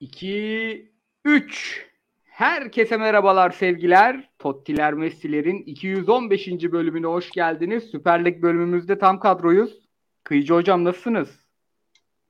[0.00, 0.92] 2
[1.24, 1.86] 3
[2.24, 4.30] Herkese merhabalar sevgiler.
[4.38, 6.48] Tottiler Messi'lerin 215.
[6.48, 7.84] bölümüne hoş geldiniz.
[7.84, 9.78] Süper Lig bölümümüzde tam kadroyuz.
[10.24, 11.28] Kıyıcı hocam nasılsınız?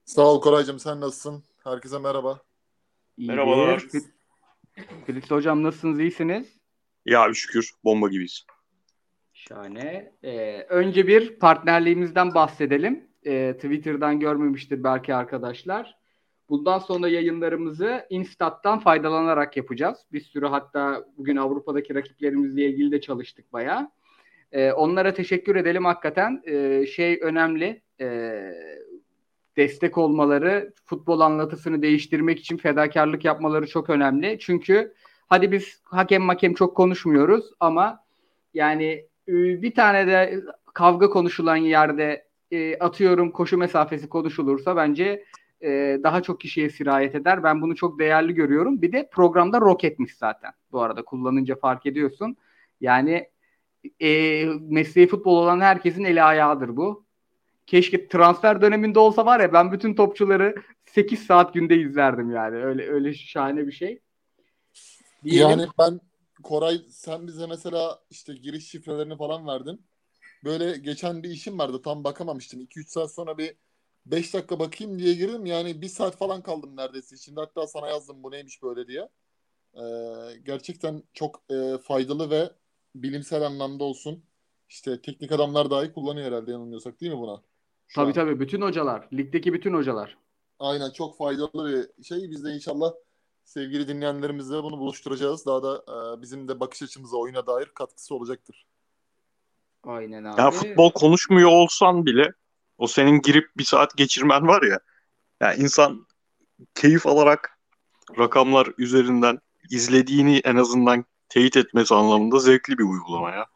[0.04, 1.44] Sağ ol Koraycığım sen nasılsın?
[1.64, 2.40] Herkese merhaba.
[3.16, 3.34] İyidir.
[3.34, 3.82] Merhabalar.
[5.06, 6.00] Chris hocam nasılsınız?
[6.00, 6.58] İyisiniz?
[7.06, 8.46] Ya şükür bomba gibiyiz.
[9.32, 10.12] Şahane.
[10.22, 13.08] Ee, önce bir partnerliğimizden bahsedelim.
[13.26, 15.98] Ee, Twitter'dan görmemiştir belki arkadaşlar.
[16.48, 19.98] Bundan sonra yayınlarımızı Instat'tan faydalanarak yapacağız.
[20.12, 23.90] Bir sürü hatta bugün Avrupa'daki rakiplerimizle ilgili de çalıştık bayağı.
[24.52, 26.42] Ee, onlara teşekkür edelim hakikaten.
[26.46, 27.82] Ee, şey önemli.
[28.00, 28.52] Ee,
[29.56, 34.38] destek olmaları, futbol anlatısını değiştirmek için fedakarlık yapmaları çok önemli.
[34.40, 34.94] Çünkü
[35.28, 38.04] hadi biz hakem makem çok konuşmuyoruz ama
[38.54, 40.40] yani e, bir tane de
[40.74, 45.24] kavga konuşulan yerde e, atıyorum koşu mesafesi konuşulursa bence
[45.62, 47.42] e, daha çok kişiye sirayet eder.
[47.42, 48.82] Ben bunu çok değerli görüyorum.
[48.82, 50.52] Bir de programda roketmiş zaten.
[50.72, 52.36] Bu arada kullanınca fark ediyorsun.
[52.80, 53.30] Yani
[54.00, 57.06] e, mesleği futbol olan herkesin eli ayağıdır bu.
[57.66, 60.54] Keşke transfer döneminde olsa var ya ben bütün topçuları
[60.86, 62.56] 8 saat günde izlerdim yani.
[62.56, 64.00] Öyle öyle şahane bir şey.
[65.24, 65.50] Diyelim.
[65.50, 66.00] Yani ben
[66.42, 69.80] Koray sen bize mesela işte giriş şifrelerini falan verdin.
[70.44, 72.60] Böyle geçen bir işim vardı tam bakamamıştım.
[72.60, 73.54] 2-3 saat sonra bir
[74.06, 75.46] 5 dakika bakayım diye girdim.
[75.46, 77.16] Yani bir saat falan kaldım neredeyse.
[77.16, 79.08] Şimdi hatta sana yazdım bu neymiş böyle diye.
[79.74, 79.82] Ee,
[80.44, 82.50] gerçekten çok e, faydalı ve
[82.94, 84.24] bilimsel anlamda olsun.
[84.68, 87.42] İşte teknik adamlar dahi kullanıyor herhalde yanılmıyorsak değil mi buna?
[87.88, 88.12] Şu Tabii an.
[88.12, 89.08] tabii bütün hocalar.
[89.12, 90.16] Ligdeki bütün hocalar.
[90.58, 92.30] Aynen çok faydalı bir şey.
[92.30, 92.92] Biz de inşallah
[93.44, 95.46] sevgili dinleyenlerimizle bunu buluşturacağız.
[95.46, 98.66] Daha da e, bizim de bakış açımıza oyuna dair katkısı olacaktır.
[99.84, 100.40] Aynen abi.
[100.40, 102.32] Ya futbol konuşmuyor olsan bile
[102.78, 104.80] o senin girip bir saat geçirmen var ya.
[105.40, 106.06] Ya insan
[106.74, 107.58] keyif alarak
[108.18, 109.38] rakamlar üzerinden
[109.70, 113.46] izlediğini en azından teyit etmesi anlamında zevkli bir uygulama ya.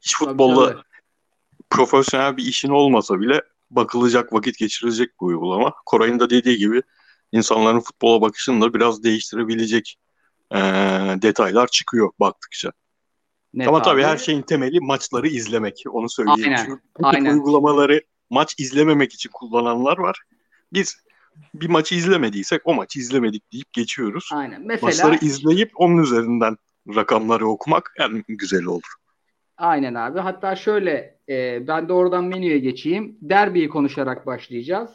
[0.00, 0.82] Hiç Tabii, futbolda tabii.
[1.70, 5.74] profesyonel bir işin olmasa bile bakılacak, vakit geçirilecek bir uygulama.
[5.86, 6.82] Koray'ın da dediği gibi
[7.32, 9.98] insanların futbola bakışını da biraz değiştirebilecek
[10.54, 10.60] eee,
[11.22, 12.72] detaylar çıkıyor baktıkça.
[13.54, 14.10] Net Ama tabii abi.
[14.10, 15.84] her şeyin temeli maçları izlemek.
[15.90, 16.40] Onu söyleyeyim.
[16.44, 17.34] Aynen, Çünkü aynen.
[17.34, 18.02] uygulamaları
[18.32, 20.22] maç izlememek için kullananlar var.
[20.72, 20.96] Biz
[21.54, 24.30] bir maçı izlemediysek o maçı izlemedik deyip geçiyoruz.
[24.32, 24.62] Aynen.
[24.66, 26.56] Mesela Maçları izleyip onun üzerinden
[26.94, 28.92] rakamları okumak en güzeli olur.
[29.56, 30.18] Aynen abi.
[30.18, 33.18] Hatta şöyle e, ben de oradan menüye geçeyim.
[33.20, 34.90] Derbiyi konuşarak başlayacağız.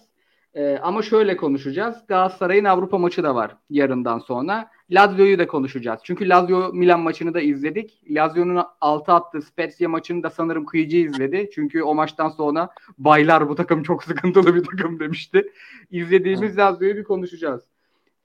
[0.58, 1.98] E, ama şöyle konuşacağız.
[2.08, 4.70] Galatasaray'ın Avrupa maçı da var yarından sonra.
[4.92, 6.00] Lazio'yu da konuşacağız.
[6.04, 8.04] Çünkü Lazio Milan maçını da izledik.
[8.10, 11.50] Lazio'nun 6 attığı Spezia maçını da sanırım Kıyıcı izledi.
[11.56, 15.52] Çünkü o maçtan sonra baylar bu takım çok sıkıntılı bir takım demişti.
[15.92, 16.58] İzlediğimiz.
[16.58, 17.64] Lazio'yu bir konuşacağız.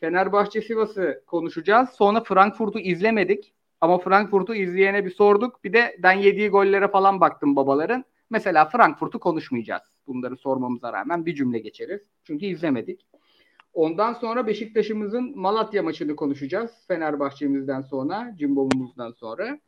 [0.00, 1.88] Fenerbahçe Sivas'ı konuşacağız.
[1.90, 3.52] Sonra Frankfurt'u izlemedik.
[3.80, 5.64] Ama Frankfurt'u izleyene bir sorduk.
[5.64, 8.04] Bir de ben yediği gollere falan baktım babaların.
[8.32, 9.82] Mesela Frankfurt'u konuşmayacağız.
[10.06, 12.02] Bunları sormamıza rağmen bir cümle geçeriz.
[12.24, 13.06] Çünkü izlemedik.
[13.74, 16.70] Ondan sonra Beşiktaş'ımızın Malatya maçını konuşacağız.
[16.88, 19.58] Fenerbahçe'mizden sonra, Cimbom'umuzdan sonra.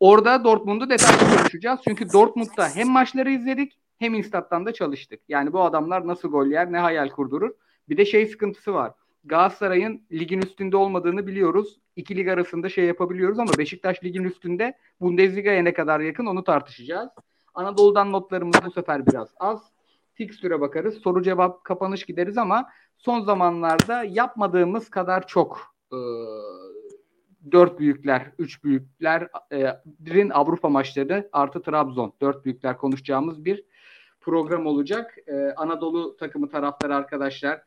[0.00, 1.80] Orada Dortmund'u detaylı konuşacağız.
[1.88, 5.20] Çünkü Dortmund'da hem maçları izledik hem Instat'tan da çalıştık.
[5.28, 7.50] Yani bu adamlar nasıl gol yer, ne hayal kurdurur.
[7.88, 8.92] Bir de şey sıkıntısı var.
[9.24, 11.80] Galatasaray'ın ligin üstünde olmadığını biliyoruz.
[11.96, 17.08] İki lig arasında şey yapabiliyoruz ama Beşiktaş ligin üstünde Bundesliga'ya ne kadar yakın onu tartışacağız.
[17.56, 19.62] Anadolu'dan notlarımız bu sefer biraz az.
[20.14, 20.98] Fikstüre bakarız.
[20.98, 22.68] Soru cevap kapanış gideriz ama
[22.98, 25.98] son zamanlarda yapmadığımız kadar çok e,
[27.52, 32.12] dört büyükler, üç büyüklerin Avrupa maçları artı Trabzon.
[32.20, 33.64] Dört büyükler konuşacağımız bir
[34.20, 35.18] program olacak.
[35.26, 37.62] E, Anadolu takımı taraftarı arkadaşlar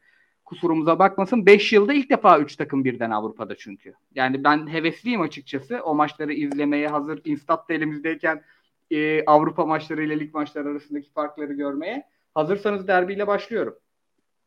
[0.45, 1.45] kusurumuza bakmasın.
[1.45, 3.93] 5 yılda ilk defa 3 takım birden Avrupa'da çünkü.
[4.15, 5.81] Yani ben hevesliyim açıkçası.
[5.83, 8.43] O maçları izlemeye hazır Instat da elimizdeyken
[8.91, 12.07] e, Avrupa maçları ile lig maçları arasındaki farkları görmeye.
[12.33, 13.75] Hazırsanız derbiyle başlıyorum.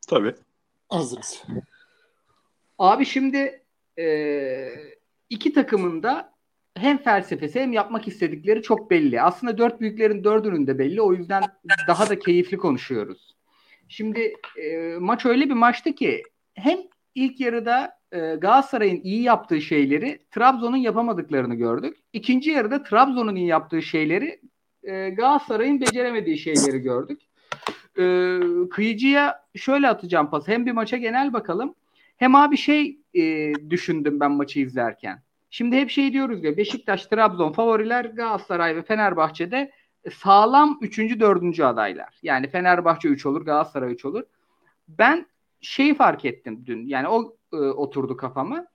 [0.07, 0.35] Tabii.
[0.89, 1.43] Hazırız.
[2.79, 3.63] Abi şimdi
[3.99, 4.69] e,
[5.29, 6.33] iki takımın da
[6.77, 9.21] hem felsefesi hem yapmak istedikleri çok belli.
[9.21, 11.01] Aslında dört büyüklerin dördünün de belli.
[11.01, 11.43] O yüzden
[11.87, 13.35] daha da keyifli konuşuyoruz.
[13.87, 16.23] Şimdi e, maç öyle bir maçtı ki
[16.53, 16.79] hem
[17.15, 21.97] ilk yarıda e, Galatasaray'ın iyi yaptığı şeyleri Trabzon'un yapamadıklarını gördük.
[22.13, 24.41] İkinci yarıda Trabzon'un iyi yaptığı şeyleri
[24.83, 27.21] e, Galatasaray'ın beceremediği şeyleri gördük.
[27.99, 28.39] E,
[28.71, 30.47] kıyıcıya şöyle atacağım pas.
[30.47, 31.75] Hem bir maça genel bakalım.
[32.17, 35.21] Hem abi şey e, düşündüm ben maçı izlerken.
[35.49, 39.71] Şimdi hep şey diyoruz ya Beşiktaş, Trabzon favoriler Galatasaray ve Fenerbahçe'de
[40.11, 40.99] sağlam 3.
[40.99, 41.59] 4.
[41.59, 42.19] adaylar.
[42.23, 44.23] Yani Fenerbahçe 3 olur, Galatasaray 3 olur.
[44.87, 45.25] Ben
[45.61, 46.87] şeyi fark ettim dün.
[46.87, 48.65] Yani o e, oturdu kafama.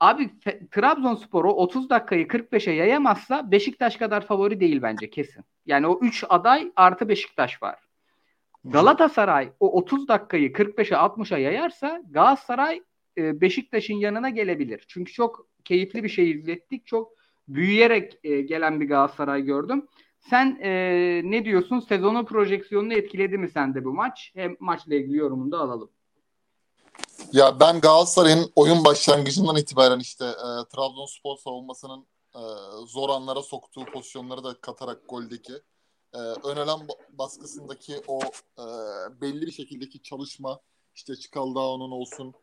[0.00, 0.30] Abi
[0.70, 5.44] Trabzonspor'u 30 dakikayı 45'e yayamazsa Beşiktaş kadar favori değil bence kesin.
[5.66, 7.88] Yani o 3 aday artı Beşiktaş var.
[8.64, 12.82] Galatasaray o 30 dakikayı 45'e 60'a yayarsa Galatasaray
[13.18, 14.84] e, Beşiktaş'ın yanına gelebilir.
[14.88, 16.86] Çünkü çok keyifli bir şey izlettik.
[16.86, 17.12] Çok
[17.48, 19.86] büyüyerek e, gelen bir Galatasaray gördüm.
[20.20, 20.70] Sen e,
[21.24, 21.80] ne diyorsun?
[21.80, 24.32] Sezonun projeksiyonunu etkiledi mi sende bu maç?
[24.34, 25.90] Hem maçla ilgili yorumunu da alalım.
[27.32, 32.42] Ya ben Galatasaray'ın oyun başlangıcından itibaren işte e, Trabzonspor savunmasının e,
[32.86, 35.52] zor anlara soktuğu pozisyonları da katarak goldeki
[36.14, 36.80] e, ön alan
[37.12, 38.20] baskısındaki o
[38.58, 38.64] e,
[39.20, 40.60] belli bir şekildeki çalışma
[40.94, 42.34] işte Çikaldağ'ın olsun,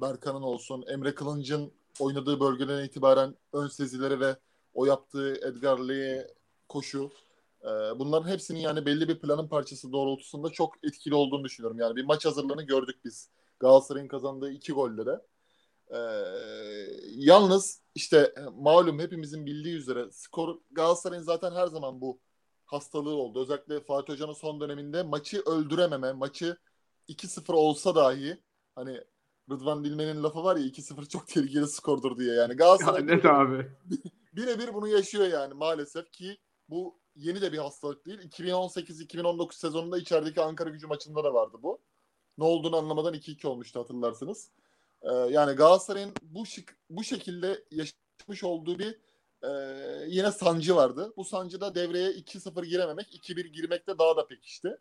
[0.00, 4.36] Berkan'ın olsun, Emre Kılınç'ın oynadığı bölgeden itibaren ön sezileri ve
[4.74, 5.80] o yaptığı Edgar
[6.68, 7.10] koşu
[7.62, 11.78] e, bunların hepsinin yani belli bir planın parçası doğrultusunda çok etkili olduğunu düşünüyorum.
[11.78, 13.28] Yani bir maç hazırlığını gördük biz
[13.60, 15.20] Galatasaray'ın kazandığı iki gollere.
[15.90, 15.98] Ee,
[17.08, 22.20] yalnız işte malum hepimizin bildiği üzere skor Galatasaray'ın zaten her zaman bu
[22.64, 23.42] hastalığı oldu.
[23.42, 26.56] Özellikle Fatih Hoca'nın son döneminde maçı öldürememe, maçı
[27.08, 28.42] 2-0 olsa dahi
[28.74, 29.00] hani
[29.50, 32.54] Rıdvan Dilmen'in lafı var ya 2-0 çok tehlikeli skordur diye yani.
[32.54, 33.70] Galatasaray net abi.
[34.32, 36.38] birebir bunu yaşıyor yani maalesef ki
[36.68, 38.18] bu yeni de bir hastalık değil.
[38.18, 41.80] 2018-2019 sezonunda içerideki Ankara gücü maçında da vardı bu.
[42.38, 44.50] Ne olduğunu anlamadan 2-2 olmuştu hatırlarsınız.
[45.02, 48.98] Ee, yani Galatasaray'ın bu şık, bu şekilde yaşamış olduğu bir
[49.42, 49.50] e,
[50.06, 51.12] yine sancı vardı.
[51.16, 54.78] Bu sancı da devreye 2-0 girememek, 2-1 girmekte daha da pekişti.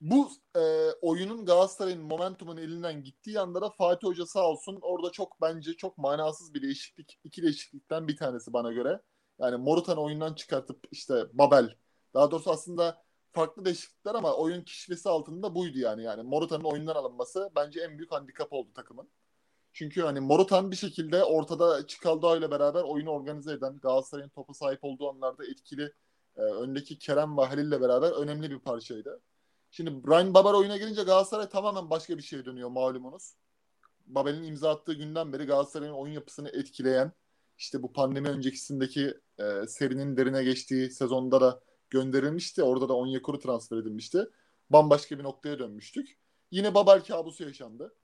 [0.00, 0.60] Bu e,
[1.02, 5.98] oyunun Galatasaray'ın momentumun elinden gittiği anda da Fatih Hoca sağ olsun orada çok bence çok
[5.98, 9.00] manasız bir değişiklik, iki değişiklikten bir tanesi bana göre.
[9.38, 11.76] Yani Morutan'ı oyundan çıkartıp işte Babel,
[12.14, 16.02] daha doğrusu aslında farklı değişiklikler ama oyun kişisi altında buydu yani.
[16.02, 19.08] Yani Morutan'ın oyundan alınması bence en büyük handikap oldu takımın.
[19.72, 24.84] Çünkü hani Morutan bir şekilde ortada Çikaldao ile beraber oyunu organize eden Galatasaray'ın topu sahip
[24.84, 25.92] olduğu anlarda etkili
[26.36, 29.20] e, öndeki Kerem ve Halil ile beraber önemli bir parçaydı.
[29.70, 33.34] Şimdi Brian Babar oyuna gelince Galatasaray tamamen başka bir şeye dönüyor malumunuz.
[34.06, 37.12] Babel'in imza attığı günden beri Galatasaray'ın oyun yapısını etkileyen
[37.58, 41.60] işte bu pandemi öncekisindeki e, serinin derine geçtiği sezonda da
[41.90, 42.62] gönderilmişti.
[42.62, 44.30] Orada da Onyekuru transfer edilmişti.
[44.70, 46.18] Bambaşka bir noktaya dönmüştük.
[46.50, 47.94] Yine Babel kabusu yaşandı.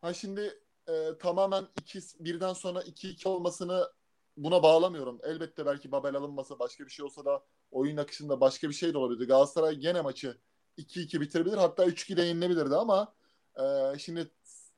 [0.00, 3.88] Ha şimdi e, tamamen iki, birden sonra 2-2 olmasını
[4.36, 5.20] buna bağlamıyorum.
[5.22, 8.98] Elbette belki Babel alınmasa başka bir şey olsa da oyun akışında başka bir şey de
[8.98, 9.26] olabilirdi.
[9.26, 10.38] Galatasaray gene maçı
[10.78, 11.56] 2-2 bitirebilir.
[11.56, 13.14] Hatta 3-2 de yenilebilirdi ama
[13.60, 14.30] e, şimdi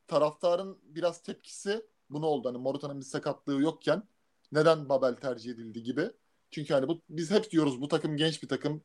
[0.06, 2.48] taraftarın biraz tepkisi bunu oldu.
[2.48, 4.02] Hani Morutan'ın bir sakatlığı yokken
[4.52, 6.10] neden Babel tercih edildi gibi.
[6.56, 8.82] Çünkü hani bu biz hep diyoruz bu takım genç bir takım.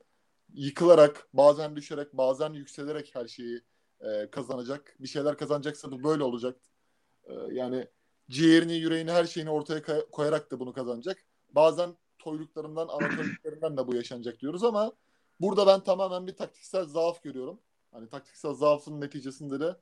[0.54, 3.62] Yıkılarak, bazen düşerek, bazen yükselerek her şeyi
[4.02, 4.96] e, kazanacak.
[5.00, 6.60] Bir şeyler kazanacaksa bu böyle olacak.
[7.24, 7.88] E, yani
[8.30, 11.26] ciğerini, yüreğini, her şeyini ortaya koyarak da bunu kazanacak.
[11.50, 14.92] Bazen toyluklarından, amatörlüklerinden de bu yaşanacak diyoruz ama
[15.40, 17.60] burada ben tamamen bir taktiksel zaaf görüyorum.
[17.92, 19.76] Hani taktiksel zaafın neticesinde de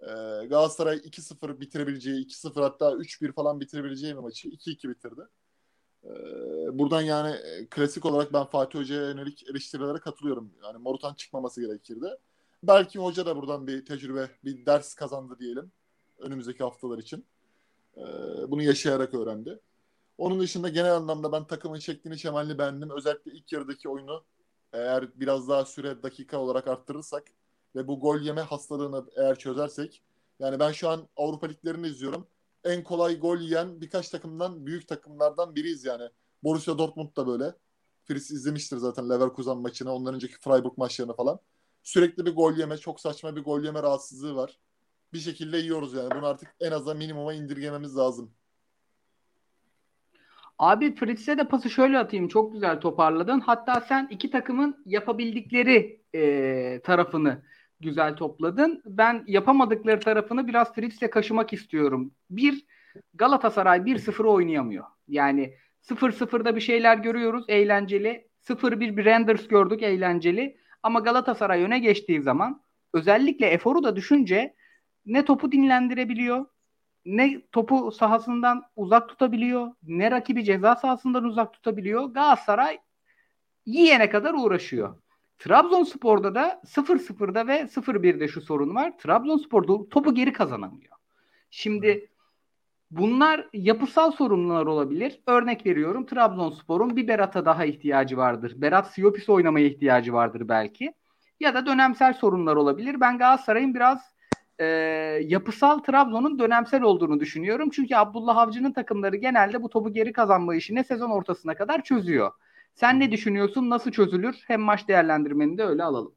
[0.00, 0.06] e,
[0.46, 5.22] Galatasaray 2-0 bitirebileceği, 2-0 hatta 3-1 falan bitirebileceği bir maçı 2-2 bitirdi.
[6.04, 10.52] Ee, buradan yani e, klasik olarak ben Fatih Hoca'ya yönelik eleştirilere katılıyorum.
[10.64, 12.06] Yani Morutan çıkmaması gerekirdi.
[12.62, 15.72] Belki hoca da buradan bir tecrübe, bir ders kazandı diyelim.
[16.18, 17.24] Önümüzdeki haftalar için.
[17.96, 18.02] Ee,
[18.48, 19.60] bunu yaşayarak öğrendi.
[20.18, 22.90] Onun dışında genel anlamda ben takımın şeklini şemalini beğendim.
[22.90, 24.24] Özellikle ilk yarıdaki oyunu
[24.72, 27.24] eğer biraz daha süre dakika olarak arttırırsak
[27.76, 30.02] ve bu gol yeme hastalığını eğer çözersek
[30.38, 32.26] yani ben şu an Avrupa liglerini izliyorum
[32.64, 36.08] en kolay gol yiyen birkaç takımdan büyük takımlardan biriyiz yani.
[36.42, 37.54] Borussia Dortmund da böyle.
[38.04, 41.40] Fritz izlemiştir zaten Leverkusen maçını, ondan önceki Freiburg maçlarını falan.
[41.82, 44.58] Sürekli bir gol yeme, çok saçma bir gol yeme rahatsızlığı var.
[45.12, 46.10] Bir şekilde yiyoruz yani.
[46.10, 48.30] Bunu artık en azından minimuma indirgememiz lazım.
[50.58, 52.28] Abi Fritz'e de pası şöyle atayım.
[52.28, 53.40] Çok güzel toparladın.
[53.40, 57.42] Hatta sen iki takımın yapabildikleri e, tarafını
[57.80, 58.82] güzel topladın.
[58.86, 62.12] Ben yapamadıkları tarafını biraz Fritz'le kaşımak istiyorum.
[62.30, 62.66] Bir,
[63.14, 64.84] Galatasaray 1-0 oynayamıyor.
[65.08, 68.28] Yani 0-0'da bir şeyler görüyoruz eğlenceli.
[68.48, 70.56] 0-1 bir Renders gördük eğlenceli.
[70.82, 72.62] Ama Galatasaray öne geçtiği zaman
[72.94, 74.54] özellikle eforu da düşünce
[75.06, 76.46] ne topu dinlendirebiliyor,
[77.04, 82.04] ne topu sahasından uzak tutabiliyor, ne rakibi ceza sahasından uzak tutabiliyor.
[82.04, 82.78] Galatasaray
[83.66, 84.96] yiyene kadar uğraşıyor.
[85.40, 88.98] Trabzonspor'da da 0-0'da ve 0-1'de şu sorun var.
[88.98, 90.92] Trabzonspor topu geri kazanamıyor.
[91.50, 92.08] Şimdi
[92.90, 95.20] bunlar yapısal sorunlar olabilir.
[95.26, 98.54] Örnek veriyorum Trabzonspor'un bir Berat'a daha ihtiyacı vardır.
[98.56, 100.94] Berat Siopis oynamaya ihtiyacı vardır belki.
[101.40, 103.00] Ya da dönemsel sorunlar olabilir.
[103.00, 104.14] Ben Galatasaray'ın biraz
[104.58, 104.64] e,
[105.22, 107.70] yapısal Trabzon'un dönemsel olduğunu düşünüyorum.
[107.70, 112.30] Çünkü Abdullah Avcı'nın takımları genelde bu topu geri kazanma işini sezon ortasına kadar çözüyor.
[112.74, 113.70] Sen ne düşünüyorsun?
[113.70, 114.36] Nasıl çözülür?
[114.46, 116.14] Hem maç değerlendirmeni de öyle alalım.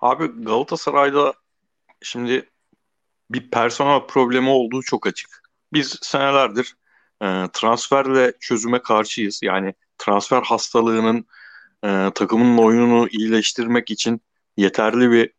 [0.00, 1.34] Abi Galatasaray'da
[2.02, 2.50] şimdi
[3.30, 5.42] bir personel problemi olduğu çok açık.
[5.72, 6.76] Biz senelerdir
[7.22, 9.40] e, transferle çözüme karşıyız.
[9.42, 11.26] Yani transfer hastalığının
[11.84, 14.20] e, takımın oyununu iyileştirmek için
[14.56, 15.30] yeterli bir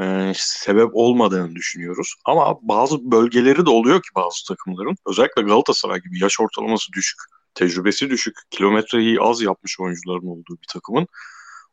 [0.00, 2.14] e, sebep olmadığını düşünüyoruz.
[2.24, 4.96] Ama bazı bölgeleri de oluyor ki bazı takımların.
[5.06, 7.18] Özellikle Galatasaray gibi yaş ortalaması düşük,
[7.56, 11.06] tecrübesi düşük, kilometreyi az yapmış oyuncuların olduğu bir takımın.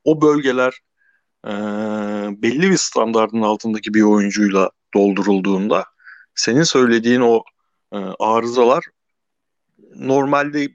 [0.03, 0.79] O bölgeler
[1.47, 1.51] e,
[2.41, 5.85] belli bir standartın altındaki bir oyuncuyla doldurulduğunda
[6.35, 7.43] senin söylediğin o
[7.91, 8.83] e, arızalar
[9.95, 10.69] normalde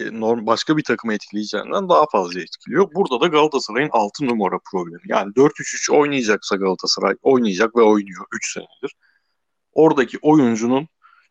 [0.00, 2.88] norm, başka bir takımı etkileyeceğinden daha fazla etkiliyor.
[2.94, 5.02] Burada da Galatasaray'ın 6 numara problemi.
[5.06, 8.96] Yani 4-3-3 oynayacaksa Galatasaray oynayacak ve oynuyor 3 senedir.
[9.72, 10.88] Oradaki oyuncunun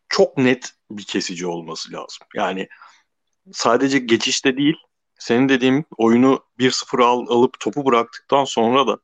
[0.09, 2.27] çok net bir kesici olması lazım.
[2.35, 2.67] Yani
[3.51, 4.75] sadece geçişte değil,
[5.19, 8.99] senin dediğim oyunu 1-0 al, alıp topu bıraktıktan sonra da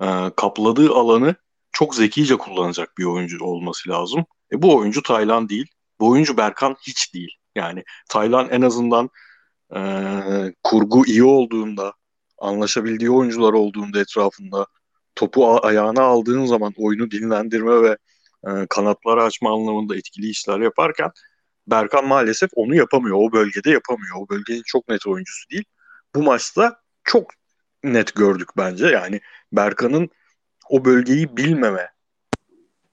[0.00, 1.34] e, kapladığı alanı
[1.72, 4.24] çok zekice kullanacak bir oyuncu olması lazım.
[4.52, 5.66] E, bu oyuncu Taylan değil.
[6.00, 7.30] Bu oyuncu Berkan hiç değil.
[7.54, 9.10] Yani Taylan en azından
[9.76, 9.80] e,
[10.64, 11.92] kurgu iyi olduğunda,
[12.38, 14.66] anlaşabildiği oyuncular olduğunda etrafında
[15.14, 17.96] topu ayağına aldığın zaman oyunu dinlendirme ve
[18.46, 21.10] e, kanatları açma anlamında etkili işler yaparken
[21.66, 23.16] Berkan maalesef onu yapamıyor.
[23.20, 24.16] O bölgede yapamıyor.
[24.16, 25.64] O bölgenin çok net oyuncusu değil.
[26.14, 27.30] Bu maçta çok
[27.84, 28.86] net gördük bence.
[28.86, 29.20] Yani
[29.52, 30.10] Berkan'ın
[30.70, 31.90] o bölgeyi bilmeme,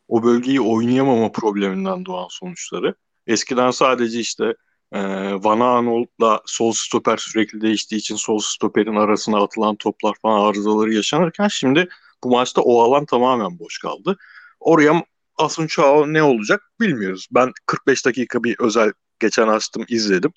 [0.07, 2.95] o bölgeyi oynayamama probleminden doğan sonuçları.
[3.27, 4.55] Eskiden sadece işte
[4.91, 4.99] e,
[5.43, 11.47] Van Aanholt'la sol stoper sürekli değiştiği için sol stoperin arasına atılan toplar falan arızaları yaşanırken
[11.47, 11.87] şimdi
[12.23, 14.17] bu maçta o alan tamamen boş kaldı.
[14.59, 15.03] Oraya
[15.37, 15.67] Asun
[16.13, 17.27] ne olacak bilmiyoruz.
[17.31, 20.33] Ben 45 dakika bir özel geçen açtım izledim.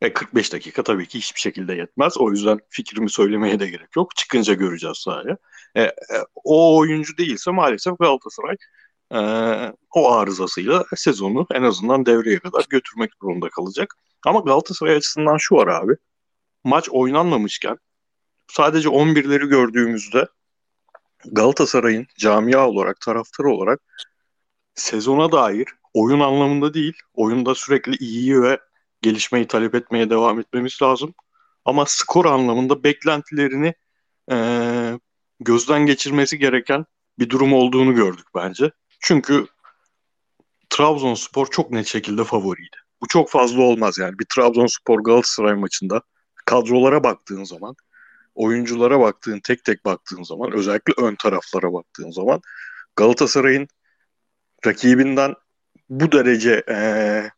[0.00, 2.18] E 45 dakika tabii ki hiçbir şekilde yetmez.
[2.18, 4.16] O yüzden fikrimi söylemeye de gerek yok.
[4.16, 5.36] Çıkınca göreceğiz sahaya.
[5.74, 5.92] E, e,
[6.44, 8.56] o oyuncu değilse maalesef Galatasaray
[9.14, 9.18] e,
[9.94, 13.94] o arızasıyla sezonu en azından devreye kadar götürmek zorunda kalacak.
[14.26, 15.92] Ama Galatasaray açısından şu var abi.
[16.64, 17.78] Maç oynanmamışken
[18.48, 20.28] sadece 11'leri gördüğümüzde
[21.24, 23.80] Galatasaray'ın camia olarak, taraftar olarak
[24.74, 28.60] sezona dair oyun anlamında değil, oyunda sürekli iyiyi ve
[29.02, 31.14] gelişmeyi talep etmeye devam etmemiz lazım.
[31.64, 33.74] Ama skor anlamında beklentilerini
[34.32, 34.36] e,
[35.40, 36.84] gözden geçirmesi gereken
[37.18, 38.70] bir durum olduğunu gördük bence.
[39.00, 39.46] Çünkü
[40.70, 42.76] Trabzonspor çok net şekilde favoriydi.
[43.00, 44.18] Bu çok fazla olmaz yani.
[44.18, 46.02] Bir Trabzonspor Galatasaray maçında
[46.46, 47.74] kadrolara baktığın zaman,
[48.34, 52.40] oyunculara baktığın, tek tek baktığın zaman, özellikle ön taraflara baktığın zaman
[52.96, 53.68] Galatasaray'ın
[54.66, 55.34] rakibinden
[55.88, 57.30] bu derece ee,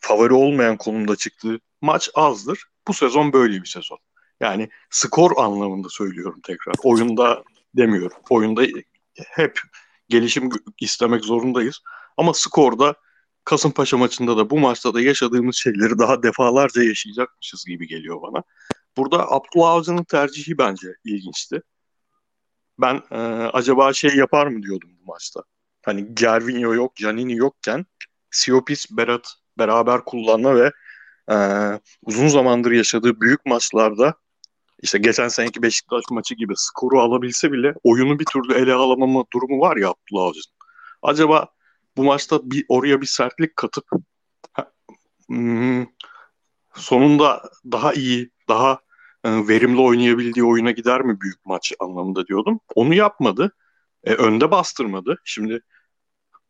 [0.00, 2.64] favori olmayan konumda çıktığı maç azdır.
[2.88, 3.98] Bu sezon böyle bir sezon.
[4.40, 6.74] Yani skor anlamında söylüyorum tekrar.
[6.82, 7.44] Oyunda
[7.76, 8.16] demiyorum.
[8.30, 8.62] Oyunda
[9.14, 9.60] hep
[10.08, 10.50] gelişim
[10.80, 11.80] istemek zorundayız.
[12.16, 12.94] Ama skorda
[13.46, 18.42] Kasımpaşa maçında da bu maçta da yaşadığımız şeyleri daha defalarca yaşayacakmışız gibi geliyor bana.
[18.96, 21.62] Burada Abdullah Avcı'nın tercihi bence ilginçti.
[22.78, 23.16] Ben e,
[23.52, 25.42] acaba şey yapar mı diyordum bu maçta.
[25.84, 27.86] Hani Gervinho yok, Canini yokken
[28.30, 30.72] Siopis, Berat beraber kullanma ve
[31.30, 31.36] e,
[32.02, 34.14] uzun zamandır yaşadığı büyük maçlarda
[34.82, 39.60] işte geçen seneki Beşiktaş maçı gibi skoru alabilse bile oyunu bir türlü ele alamama durumu
[39.60, 40.56] var ya Abdullah Avcı'nın.
[41.02, 41.48] Acaba
[41.96, 43.84] bu maçta bir oraya bir sertlik katıp
[45.28, 45.86] hmm,
[46.74, 48.80] sonunda daha iyi, daha
[49.28, 52.60] verimli oynayabildiği oyuna gider mi büyük maç anlamında diyordum.
[52.74, 53.52] Onu yapmadı.
[54.04, 55.18] E, önde bastırmadı.
[55.24, 55.60] Şimdi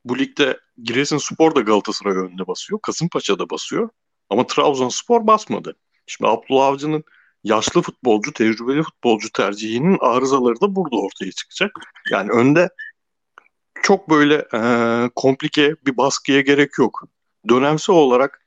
[0.05, 2.81] bu ligde Giresunspor da Galatasaray önde basıyor.
[2.83, 3.89] Kasımpaşa da basıyor.
[4.31, 5.77] Ama Trabzonspor basmadı.
[6.07, 7.05] Şimdi Abdullah Avcı'nın
[7.45, 11.71] yaşlı futbolcu, tecrübeli futbolcu tercihinin arızaları da burada ortaya çıkacak.
[12.11, 12.69] Yani önde
[13.83, 14.61] çok böyle e,
[15.15, 17.03] komplike bir baskıya gerek yok.
[17.49, 18.46] Dönemsel olarak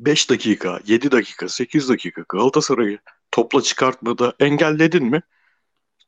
[0.00, 2.98] 5 dakika, 7 dakika, 8 dakika Galatasaray'ı
[3.30, 5.22] topla çıkartmada engelledin mi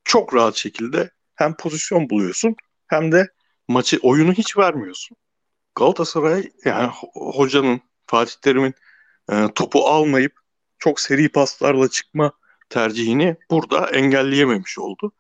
[0.04, 2.56] çok rahat şekilde hem pozisyon buluyorsun
[2.87, 3.28] hem de
[3.68, 5.16] maçı oyunu hiç vermiyorsun.
[5.75, 8.75] Galatasaray yani hocanın Fatih Terim'in
[9.32, 10.32] e, topu almayıp
[10.78, 12.32] çok seri paslarla çıkma
[12.68, 15.12] tercihini burada engelleyememiş oldu.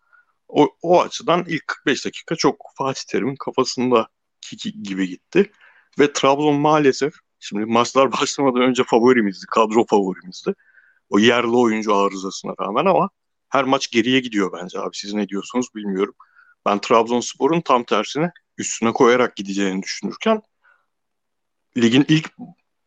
[0.48, 4.08] O, o açıdan ilk 45 dakika çok Fatih Terim'in kafasında
[4.82, 5.52] gibi gitti.
[5.98, 10.54] Ve Trabzon maalesef şimdi maçlar başlamadan önce favorimizdi, kadro favorimizdi.
[11.10, 13.10] O yerli oyuncu arızasına rağmen ama
[13.48, 14.96] her maç geriye gidiyor bence abi.
[14.96, 16.14] Siz ne diyorsunuz bilmiyorum.
[16.66, 20.42] Ben Trabzonspor'un tam tersine üstüne koyarak gideceğini düşünürken
[21.76, 22.30] ligin ilk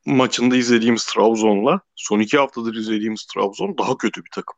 [0.06, 4.56] maçında izlediğimiz Trabzon'la son iki haftadır izlediğimiz Trabzon daha kötü bir takım.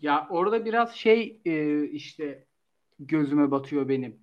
[0.00, 2.46] Ya orada biraz şey e, işte
[2.98, 4.20] gözüme batıyor benim.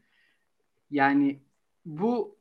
[0.92, 1.40] Yani
[1.86, 2.38] bu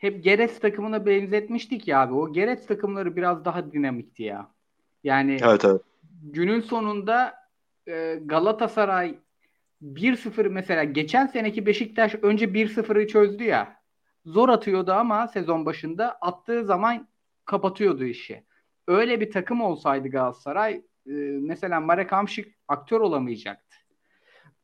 [0.00, 2.14] hep Geres takımına benzetmiştik ya abi.
[2.14, 4.50] O Geres takımları biraz daha dinamikti ya.
[5.04, 5.80] Yani Evet evet.
[6.22, 7.34] günün sonunda
[7.88, 9.18] e, Galatasaray
[9.82, 13.80] 1-0 mesela geçen seneki Beşiktaş önce 1-0'ı çözdü ya.
[14.24, 17.08] Zor atıyordu ama sezon başında attığı zaman
[17.44, 18.44] kapatıyordu işi.
[18.88, 20.74] Öyle bir takım olsaydı Galatasaray
[21.06, 23.76] e, mesela Marek Hamšík aktör olamayacaktı.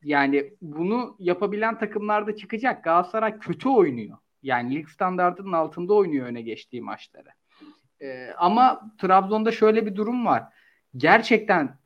[0.02, 2.84] Yani bunu yapabilen takımlarda çıkacak.
[2.84, 4.18] Galatasaray kötü oynuyor.
[4.46, 7.28] Yani lig standartının altında oynuyor öne geçtiği maçları.
[8.00, 10.44] E, ama Trabzon'da şöyle bir durum var.
[10.96, 11.78] Gerçekten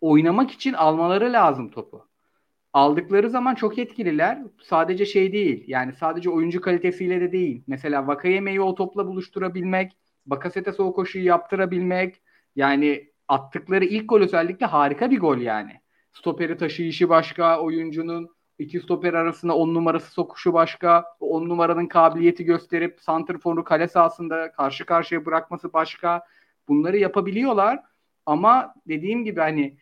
[0.00, 2.08] oynamak için almaları lazım topu.
[2.72, 4.42] Aldıkları zaman çok etkililer.
[4.62, 5.64] Sadece şey değil.
[5.66, 7.62] Yani sadece oyuncu kalitesiyle de değil.
[7.66, 9.96] Mesela Vakayeme'yi o topla buluşturabilmek,
[10.26, 12.22] Bakasetas'a o koşuyu yaptırabilmek.
[12.56, 15.80] Yani attıkları ilk gol özellikle harika bir gol yani.
[16.12, 23.00] Stoperi taşıyışı başka, oyuncunun iki stoper arasında on numarası sokuşu başka, on numaranın kabiliyeti gösterip
[23.00, 26.26] santrforu kale sahasında karşı karşıya bırakması başka.
[26.68, 27.80] Bunları yapabiliyorlar
[28.26, 29.76] ama dediğim gibi hani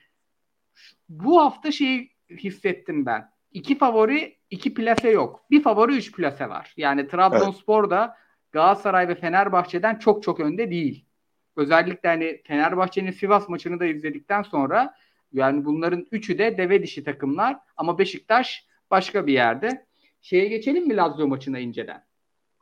[1.09, 3.31] bu hafta şeyi hissettim ben.
[3.53, 5.45] İki favori, iki plase yok.
[5.51, 6.75] Bir favori, üç plase var.
[6.77, 8.17] Yani Trabzonspor da
[8.53, 11.05] Galatasaray ve Fenerbahçe'den çok çok önde değil.
[11.57, 14.95] Özellikle hani Fenerbahçe'nin Sivas maçını da izledikten sonra
[15.33, 19.87] yani bunların üçü de deve dişi takımlar ama Beşiktaş başka bir yerde.
[20.23, 22.05] Şeye geçelim mi Lazio maçına inceden?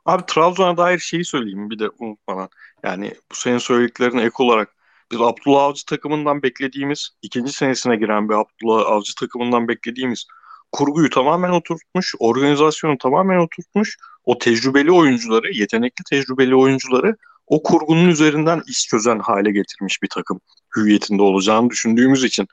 [0.05, 2.49] Abi Trabzon'a dair şeyi söyleyeyim bir de unutmadan.
[2.83, 4.75] Yani bu senin söylediklerine ek olarak
[5.11, 10.25] biz Abdullah Avcı takımından beklediğimiz, ikinci senesine giren bir Abdullah Avcı takımından beklediğimiz
[10.71, 13.97] kurguyu tamamen oturtmuş, organizasyonu tamamen oturtmuş.
[14.23, 17.15] O tecrübeli oyuncuları, yetenekli tecrübeli oyuncuları
[17.49, 20.41] o kurgunun üzerinden iş çözen hale getirmiş bir takım
[20.75, 22.47] hüviyetinde olacağını düşündüğümüz için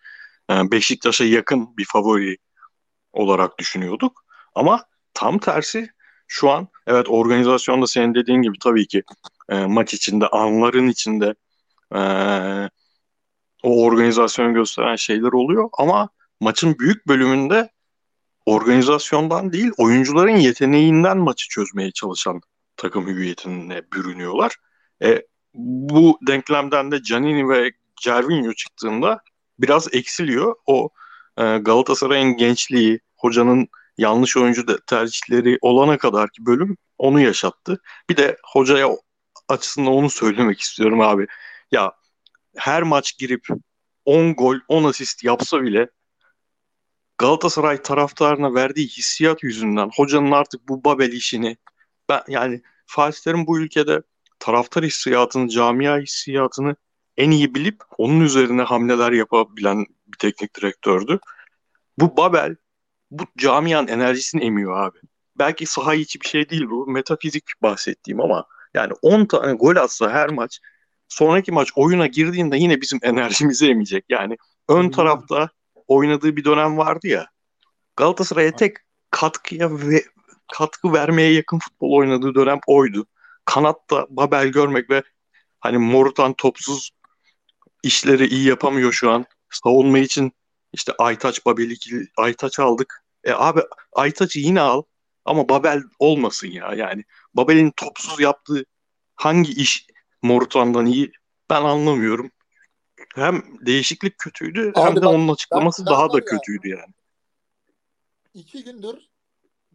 [0.50, 2.37] e, Beşiktaş'a yakın bir favori
[3.12, 4.24] olarak düşünüyorduk.
[4.54, 5.88] Ama tam tersi
[6.28, 9.02] şu an evet organizasyonda senin dediğin gibi tabii ki
[9.48, 11.35] e, maç içinde, anların içinde
[11.94, 12.00] e,
[13.62, 16.09] o organizasyonu gösteren şeyler oluyor ama
[16.40, 17.70] maçın büyük bölümünde
[18.46, 22.40] organizasyondan değil oyuncuların yeteneğinden maçı çözmeye çalışan
[22.76, 24.56] takım hüviyetine bürünüyorlar.
[25.02, 25.22] E,
[25.54, 29.20] bu denklemden de Canini ve Cervinho çıktığında
[29.59, 30.54] biraz eksiliyor.
[30.66, 30.90] O
[31.38, 37.80] e, Galatasaray'ın gençliği, hocanın yanlış oyuncu tercihleri olana kadar ki bölüm onu yaşattı.
[38.11, 38.88] Bir de hocaya
[39.48, 41.26] açısından onu söylemek istiyorum abi.
[41.72, 41.92] Ya
[42.56, 43.46] her maç girip
[44.04, 45.88] 10 gol, 10 asist yapsa bile
[47.18, 51.56] Galatasaray taraftarına verdiği hissiyat yüzünden hocanın artık bu Babel işini
[52.09, 54.02] ben yani Fatih bu ülkede
[54.46, 56.76] taraftar hissiyatını, camia hissiyatını
[57.16, 61.18] en iyi bilip onun üzerine hamleler yapabilen bir teknik direktördü.
[61.98, 62.56] Bu Babel
[63.11, 64.98] bu camian enerjisini emiyor abi.
[65.38, 66.87] Belki saha içi bir şey değil bu.
[66.87, 70.61] Metafizik bahsettiğim ama yani 10 tane gol atsa her maç
[71.09, 74.04] sonraki maç oyuna girdiğinde yine bizim enerjimizi emecek.
[74.09, 74.37] Yani
[74.68, 75.50] ön tarafta
[75.87, 77.26] oynadığı bir dönem vardı ya.
[77.96, 78.76] Galatasaray'a tek
[79.11, 80.04] katkıya ve
[80.52, 83.06] katkı vermeye yakın futbol oynadığı dönem oydu.
[83.46, 85.02] Kanatta Babel görmek ve
[85.61, 86.90] hani Morutan topsuz
[87.82, 89.26] işleri iyi yapamıyor şu an.
[89.50, 90.32] Savunma için
[90.72, 93.04] işte Aytaç Babel ikili Aytaç aldık.
[93.24, 93.61] E abi
[93.92, 94.82] Aytaç'ı yine al
[95.24, 97.04] ama Babel olmasın ya yani.
[97.35, 98.64] Babel'in topsuz yaptığı
[99.14, 99.87] hangi iş
[100.22, 101.12] Morutan'dan iyi
[101.50, 102.30] ben anlamıyorum.
[103.14, 106.94] Hem değişiklik kötüydü Abi hem de bak, onun açıklaması daha da ya, kötüydü yani.
[108.35, 108.96] İki gündür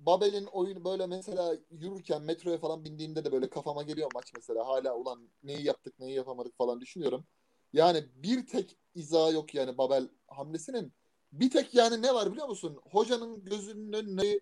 [0.06, 4.68] Babel'in oyunu böyle mesela yürürken metroya falan bindiğimde de böyle kafama geliyor maç mesela.
[4.68, 7.26] Hala ulan neyi yaptık neyi yapamadık falan düşünüyorum.
[7.74, 10.94] Yani bir tek izah yok yani Babel hamlesinin.
[11.32, 12.80] Bir tek yani ne var biliyor musun?
[12.92, 14.40] Hocanın gözünün önüne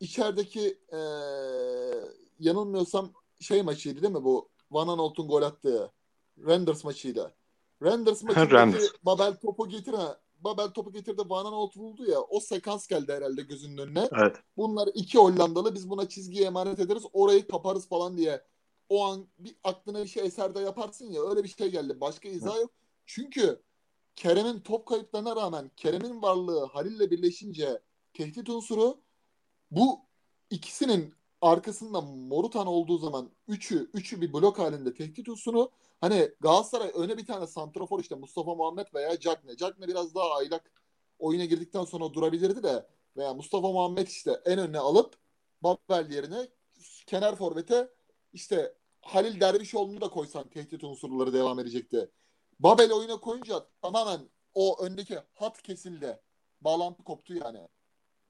[0.00, 0.98] içerideki ee,
[2.38, 4.48] yanılmıyorsam şey maçıydı değil mi bu?
[4.70, 5.92] Van Aanholt'un gol attığı
[6.38, 7.34] Renders maçıydı.
[7.82, 9.94] Renders maçındaki Babel topu getir
[10.40, 14.08] Babel topu getirdi Van Aanholt vurdu ya o sekans geldi herhalde gözünün önüne.
[14.12, 14.36] Evet.
[14.56, 18.42] Bunlar iki Hollandalı biz buna çizgiye emanet ederiz orayı kaparız falan diye.
[18.88, 22.00] O an bir aklına bir şey eserde yaparsın ya öyle bir şey geldi.
[22.00, 22.70] Başka izah yok.
[23.06, 23.62] Çünkü
[24.16, 29.00] Kerem'in top kayıplarına rağmen Kerem'in varlığı Halil'le birleşince tehdit unsuru
[29.70, 30.00] bu
[30.50, 37.18] ikisinin arkasında Morutan olduğu zaman üçü üçü bir blok halinde tehdit unsuru hani Galatasaray öne
[37.18, 39.56] bir tane santrafor işte Mustafa Muhammed veya Cagne.
[39.56, 40.72] Cagne biraz daha aylak
[41.18, 45.14] oyuna girdikten sonra durabilirdi de veya Mustafa Muhammed işte en önüne alıp
[45.62, 46.48] Babel yerine
[47.06, 47.88] kenar forvete
[48.32, 52.10] işte Halil Dervişoğlu'nu da koysan tehdit unsurları devam edecekti.
[52.60, 54.20] Babel oyuna koyunca tamamen
[54.54, 56.20] o öndeki hat kesildi.
[56.60, 57.58] Bağlantı koptu yani.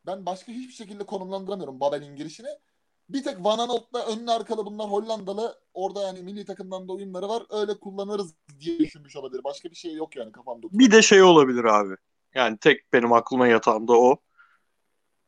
[0.06, 2.48] Ben başka hiçbir şekilde konumlandıramıyorum Babel'in girişini.
[3.08, 5.58] Bir tek Van Aanholt'la önlü arkalı bunlar Hollandalı.
[5.74, 7.42] Orada yani milli takımdan da uyumları var.
[7.50, 9.44] Öyle kullanırız diye düşünmüş olabilir.
[9.44, 10.66] Başka bir şey yok yani kafamda.
[10.72, 11.94] Bir de şey olabilir abi.
[12.34, 14.16] Yani tek benim aklıma yatan da o.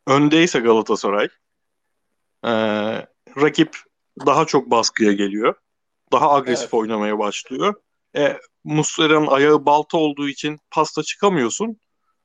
[0.06, 1.28] Öndeyse Galatasaray
[2.44, 2.50] ee,
[3.36, 3.76] rakip
[4.26, 5.54] daha çok baskıya geliyor.
[6.12, 6.74] Daha agresif Evet.
[6.74, 7.74] oynamaya başlıyor.
[8.16, 11.80] E, Muslera'nın ayağı balta olduğu için pasta çıkamıyorsun.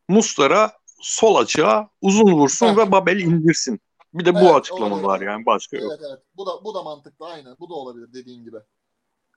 [0.08, 3.80] Muslera sol açığa uzun vursun ve Babel indirsin.
[4.14, 5.04] Bir de bu Evet, açıklama olabilir.
[5.04, 5.94] var yani başka yok.
[5.94, 6.20] Evet evet.
[6.36, 7.56] Bu da bu da mantıklı aynen.
[7.60, 8.58] Bu da olabilir dediğin gibi.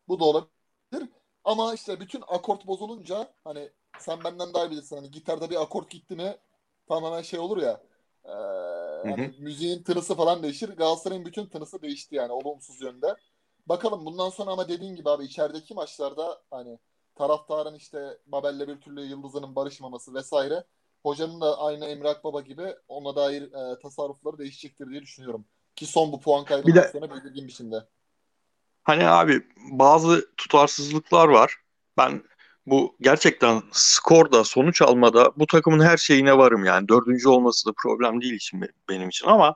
[0.08, 1.10] Bu da olabilir.
[1.44, 6.16] Ama işte bütün akort bozulunca hani sen benden daha bilirsin hani gitarda bir akort gitti
[6.16, 6.36] mi
[6.88, 7.82] tamamen şey olur ya.
[8.26, 8.32] eee,
[9.08, 10.68] hani müziğin tınısı falan değişir.
[10.68, 13.16] Galatasaray'ın bütün tınısı değişti yani olumsuz yönde.
[13.66, 16.78] Bakalım bundan sonra ama dediğin gibi abi içerideki maçlarda hani
[17.14, 20.64] taraftarın işte Babel'le bir türlü yıldızının barışmaması vesaire
[21.04, 25.44] hocanın da aynı Emre Akbaba gibi ona dair e, tasarrufları değişecektir diye düşünüyorum.
[25.76, 27.76] Ki son bu puan kaybından Bir de- belirgin biçimde.
[28.84, 31.56] Hani abi bazı tutarsızlıklar var.
[31.96, 32.22] Ben
[32.66, 36.88] bu gerçekten skorda, sonuç almada bu takımın her şeyine varım yani.
[36.88, 39.54] Dördüncü olması da problem değil için benim için ama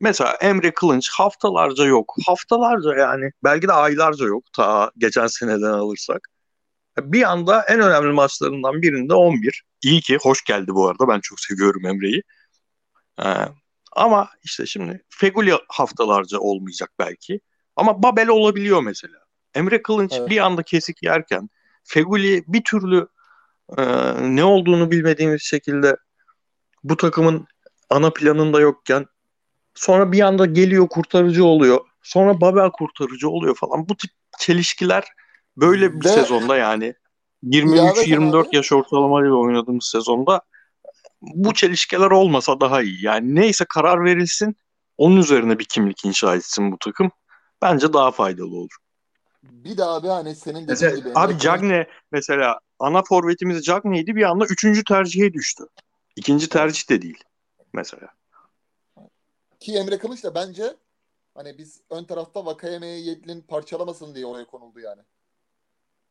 [0.00, 2.14] mesela Emre Kılınç haftalarca yok.
[2.26, 6.28] Haftalarca yani belki de aylarca yok ta geçen seneden alırsak.
[6.98, 9.64] Bir anda en önemli maçlarından birinde 11.
[9.82, 11.08] İyi ki hoş geldi bu arada.
[11.08, 12.22] Ben çok seviyorum Emre'yi.
[13.24, 13.24] Ee,
[13.92, 17.40] ama işte şimdi Feguli haftalarca olmayacak belki.
[17.76, 19.18] Ama Babel olabiliyor mesela.
[19.54, 20.30] Emre Kılınç Evet.
[20.30, 21.48] bir anda kesik yerken
[21.84, 23.08] Feguli bir türlü
[23.78, 23.84] e,
[24.36, 25.96] ne olduğunu bilmediğimiz şekilde
[26.84, 27.46] bu takımın
[27.90, 29.06] ana planında yokken
[29.74, 31.80] sonra bir anda geliyor kurtarıcı oluyor.
[32.02, 33.88] Sonra Babel kurtarıcı oluyor falan.
[33.88, 35.04] Bu tip çelişkiler
[35.56, 36.94] böyle bir Ve- sezonda yani
[37.42, 40.42] İlaveten 23-24 abi- yaş ortalamayla oynadığımız sezonda
[41.22, 43.04] bu çelişkiler olmasa daha iyi.
[43.04, 44.56] Yani neyse karar verilsin
[44.98, 47.10] onun üzerine bir kimlik inşa etsin bu takım.
[47.62, 48.76] Bence daha faydalı olur.
[49.42, 51.10] Bir de abi hani senin dediğin Mesela, gibi.
[51.14, 55.64] abi Cagne mesela ana forvetimiz Cagne'ydi bir anda üçüncü tercihe düştü.
[56.16, 57.24] İkinci tercih de değil
[57.72, 58.08] mesela.
[59.60, 60.76] Ki Emre Kılıç da bence
[61.34, 65.02] hani biz ön tarafta Vakayeme'ye Yedlin parçalamasın diye oraya konuldu yani.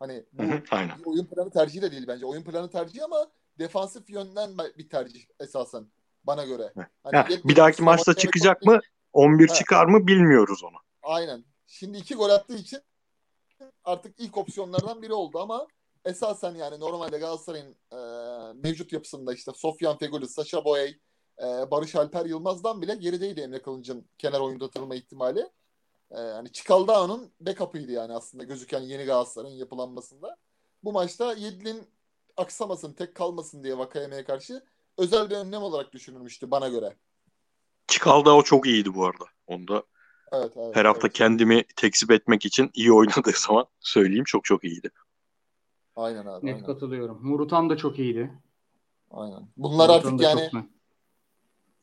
[0.01, 0.99] Hani bu Hı hı, Aynen.
[0.99, 2.25] bir oyun planı tercihi de değil bence.
[2.25, 3.27] Oyun planı tercihi ama
[3.59, 5.85] defansif yönden bir tercih esasen
[6.23, 6.73] bana göre.
[7.03, 8.79] Hani Ha, bir dahaki maçta çıkacak mı?
[9.13, 9.53] 11 Ha.
[9.53, 10.77] çıkar mı bilmiyoruz onu.
[11.03, 11.43] Aynen.
[11.67, 12.79] Şimdi iki gol attığı için
[13.83, 15.67] artık ilk opsiyonlardan biri oldu ama
[16.05, 17.97] esasen yani normalde Galatasaray'ın e,
[18.53, 20.99] mevcut yapısında işte Sofyan Feguli, Saşa Boey,
[21.39, 25.49] e, Barış Alper Yılmaz'dan bile gerideydi Emre Kılınç'ın kenar oyunda atılma ihtimali.
[26.11, 30.37] E, hani Çikaldao'nun backup'ıydı yani aslında gözüken yeni Galatasaray'ın yapılanmasında.
[30.83, 31.87] Bu maçta Yedlin
[32.37, 34.63] aksamasın, tek kalmasın diye Vakayeme'ye karşı
[34.97, 36.95] özel bir önlem olarak düşünülmüştü bana göre.
[37.87, 39.25] Çıkalda o çok iyiydi bu arada.
[39.47, 39.83] Onu da
[40.33, 41.17] Evet, evet, her hafta evet.
[41.17, 44.91] kendimi tekzip etmek için iyi oynadığı zaman söyleyeyim çok çok iyiydi.
[45.95, 46.45] Aynen abi.
[46.45, 46.65] Net Aynen.
[46.65, 47.19] katılıyorum.
[47.21, 48.31] Murutan da çok iyiydi.
[49.11, 49.47] aynen.
[49.57, 50.69] Bunlar Murutan artık yani.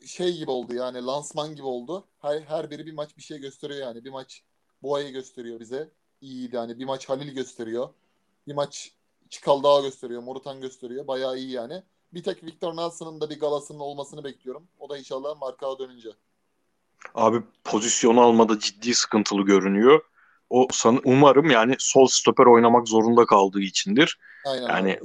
[0.07, 2.05] Şey gibi oldu yani lansman gibi oldu.
[2.19, 4.05] Her, her biri bir maç bir şey gösteriyor yani.
[4.05, 4.43] Bir maç
[4.83, 5.91] Boğa'yı gösteriyor bize.
[6.21, 6.79] İyiydi yani.
[6.79, 7.89] Bir maç Halil gösteriyor.
[8.47, 8.93] Bir maç
[9.31, 10.23] Çikaldağ gösteriyor.
[10.23, 11.07] Morutan gösteriyor.
[11.07, 11.83] Bayağı iyi yani.
[12.13, 14.69] Bir tek Victor Nelson'ın da bir galasının olmasını bekliyorum.
[14.79, 16.09] O da inşallah markaya dönünce.
[17.15, 20.01] Abi pozisyon almada ciddi sıkıntılı görünüyor.
[20.51, 24.19] O san umarım yani sol stoper oynamak zorunda kaldığı içindir.
[24.47, 24.69] Aynen.
[24.69, 25.01] Yani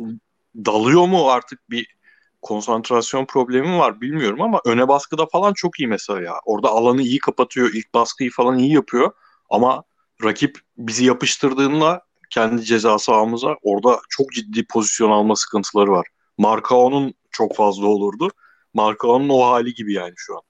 [0.55, 1.95] dalıyor mu artık bir
[2.43, 6.33] konsantrasyon problemi mi var bilmiyorum ama öne baskıda falan çok iyi mesela ya.
[6.45, 9.11] Orada alanı iyi kapatıyor, ilk baskıyı falan iyi yapıyor
[9.49, 9.83] ama
[10.23, 16.07] rakip bizi yapıştırdığında kendi ceza sahamıza orada çok ciddi pozisyon alma sıkıntıları var.
[16.37, 18.29] Markao'nun çok fazla olurdu.
[18.73, 20.41] Markao'nun o hali gibi yani şu an.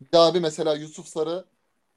[0.00, 1.44] Bir abi mesela Yusuf Sarı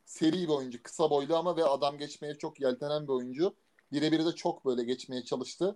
[0.05, 0.83] seri bir oyuncu.
[0.83, 3.55] Kısa boylu ama ve adam geçmeye çok yeltenen bir oyuncu.
[3.91, 5.75] Birebir de çok böyle geçmeye çalıştı.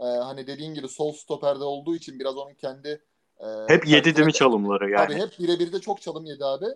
[0.00, 3.04] Ee, hani dediğin gibi sol stoperde olduğu için biraz onun kendi
[3.40, 5.06] e, Hep yedi değil mi çalımları yani?
[5.06, 6.66] Tabii hep birebir de çok çalım yedi abi.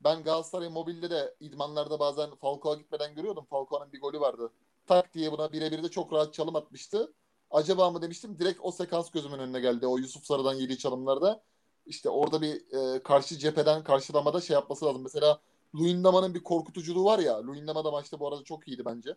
[0.00, 3.44] Ben Galatasaray Mobil'de de idmanlarda bazen Falcao'ya gitmeden görüyordum.
[3.50, 4.52] Falcao'nun bir golü vardı.
[4.86, 7.12] Tak diye buna birebir de çok rahat çalım atmıştı.
[7.50, 8.38] Acaba mı demiştim.
[8.38, 9.86] Direkt o sekans gözümün önüne geldi.
[9.86, 11.42] O Yusuf Sarı'dan yediği çalımlarda.
[11.86, 15.02] İşte orada bir e, karşı cepheden karşılamada şey yapması lazım.
[15.02, 15.40] Mesela
[15.74, 17.46] Luyendama'nın bir korkutuculuğu var ya.
[17.46, 19.14] Luyendama da maçta bu arada çok iyiydi bence.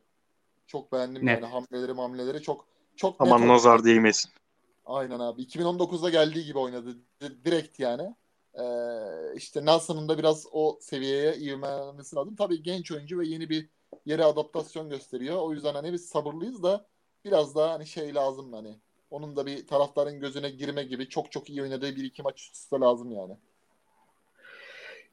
[0.67, 1.41] Çok beğendim Net.
[1.41, 2.65] yani hamleleri hamleleri çok
[3.01, 3.87] çok Aman net nazar oynadı.
[3.87, 4.31] değmesin.
[4.85, 5.41] Aynen abi.
[5.41, 6.97] 2019'da geldiği gibi oynadı.
[7.21, 8.15] D- direkt yani.
[8.53, 8.63] Ee,
[9.35, 12.35] işte Nelson'un da biraz o seviyeye ivmelenmesi lazım.
[12.35, 13.69] Tabii genç oyuncu ve yeni bir
[14.05, 15.37] yere adaptasyon gösteriyor.
[15.41, 16.85] O yüzden hani biz sabırlıyız da
[17.25, 18.75] biraz daha hani şey lazım hani.
[19.11, 22.73] Onun da bir taraftarın gözüne girme gibi çok çok iyi oynadığı bir iki maç üst
[22.73, 23.33] lazım yani.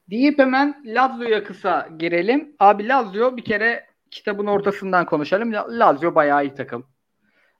[0.09, 2.55] Deyip hemen Lazio'ya kısa girelim.
[2.59, 5.53] Abi Lazio bir kere kitabın ortasından konuşalım.
[5.53, 6.85] Lazio bayağı iyi takım.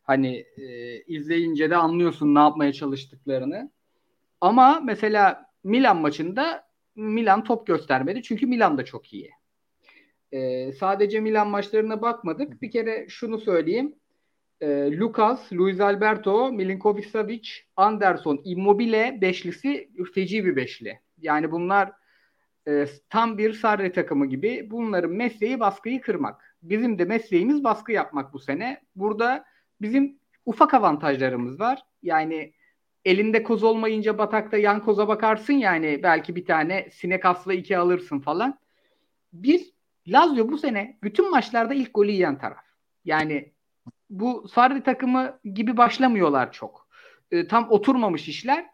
[0.10, 3.72] Hani e, izleyince de anlıyorsun ne yapmaya çalıştıklarını.
[4.42, 6.64] Ama mesela Milan maçında
[6.96, 8.24] Milan top göstermedi.
[8.24, 9.32] Çünkü Milan da çok iyi.
[10.32, 12.62] E, sadece Milan maçlarına bakmadık.
[12.62, 13.96] Bir kere şunu söyleyeyim.
[14.62, 14.68] E,
[14.98, 21.00] Lucas, Luis Alberto, Milinkovic Savic, Anderson, Immobile beşlisi feci bir beşli.
[21.22, 21.92] Yani bunlar
[22.68, 24.68] e, tam bir Sarri takımı gibi.
[24.72, 26.58] Bunların mesleği baskıyı kırmak.
[26.62, 28.82] Bizim de mesleğimiz baskı yapmak bu sene.
[28.96, 29.46] Burada
[29.82, 31.84] bizim ufak avantajlarımız var.
[32.04, 32.54] Yani
[33.06, 38.20] elinde koz olmayınca batakta yan koza bakarsın yani belki bir tane sinek asla iki alırsın
[38.20, 38.60] falan.
[39.34, 39.72] Biz
[40.08, 42.66] Lazio bu sene bütün maçlarda ilk golü yiyen taraf.
[43.06, 43.52] Yani
[44.10, 46.88] bu Sarri takımı gibi başlamıyorlar çok.
[47.32, 48.66] E, tam oturmamış işler.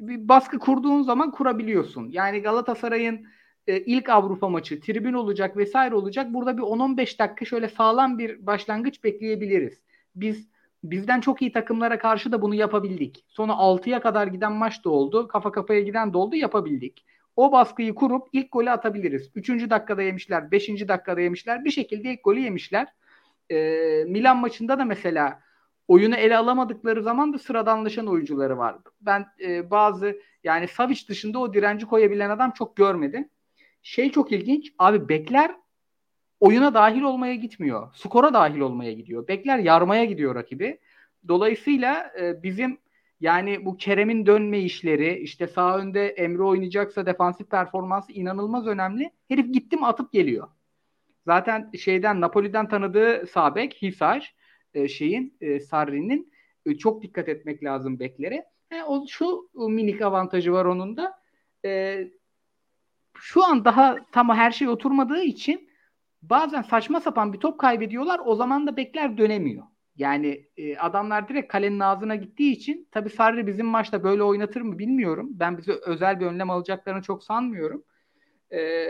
[0.00, 2.08] Bir baskı kurduğun zaman kurabiliyorsun.
[2.10, 3.26] Yani Galatasaray'ın
[3.66, 6.34] e, ilk Avrupa maçı tribün olacak vesaire olacak.
[6.34, 9.82] Burada bir 10-15 dakika şöyle sağlam bir başlangıç bekleyebiliriz.
[10.14, 10.48] Biz
[10.90, 13.24] bizden çok iyi takımlara karşı da bunu yapabildik.
[13.28, 15.28] Sonra 6'ya kadar giden maç da oldu.
[15.28, 17.04] Kafa kafaya giden de oldu yapabildik.
[17.36, 19.30] O baskıyı kurup ilk golü atabiliriz.
[19.34, 19.48] 3.
[19.48, 20.68] dakikada yemişler, 5.
[20.68, 21.64] dakikada yemişler.
[21.64, 22.88] Bir şekilde ilk golü yemişler.
[23.50, 23.56] E,
[24.08, 25.40] Milan maçında da mesela
[25.88, 28.76] oyunu ele alamadıkları zaman da sıradanlaşan oyuncuları var.
[29.00, 33.28] Ben e, bazı yani Savic dışında o direnci koyabilen adam çok görmedim.
[33.82, 34.72] Şey çok ilginç.
[34.78, 35.54] Abi bekler
[36.44, 37.90] oyuna dahil olmaya gitmiyor.
[37.94, 39.28] Skora dahil olmaya gidiyor.
[39.28, 40.78] Bekler yarmaya gidiyor rakibi.
[41.28, 42.78] Dolayısıyla e, bizim
[43.20, 49.10] yani bu Kerem'in dönme işleri işte sağ önde Emre oynayacaksa defansif performansı inanılmaz önemli.
[49.28, 50.48] Herif gittim atıp geliyor.
[51.26, 54.34] Zaten şeyden Napoli'den tanıdığı Sabek, Hisar
[54.74, 56.32] e, şeyin e, Sarri'nin
[56.66, 58.44] e, çok dikkat etmek lazım beklere.
[58.70, 61.18] E, o şu minik avantajı var onun da.
[61.64, 62.04] E,
[63.14, 65.73] şu an daha tam her şey oturmadığı için
[66.30, 68.20] bazen saçma sapan bir top kaybediyorlar.
[68.24, 69.64] O zaman da bekler dönemiyor.
[69.96, 74.78] Yani e, adamlar direkt kalenin ağzına gittiği için tabii Sarri bizim maçta böyle oynatır mı
[74.78, 75.28] bilmiyorum.
[75.30, 77.84] Ben bize özel bir önlem alacaklarını çok sanmıyorum.
[78.52, 78.88] E,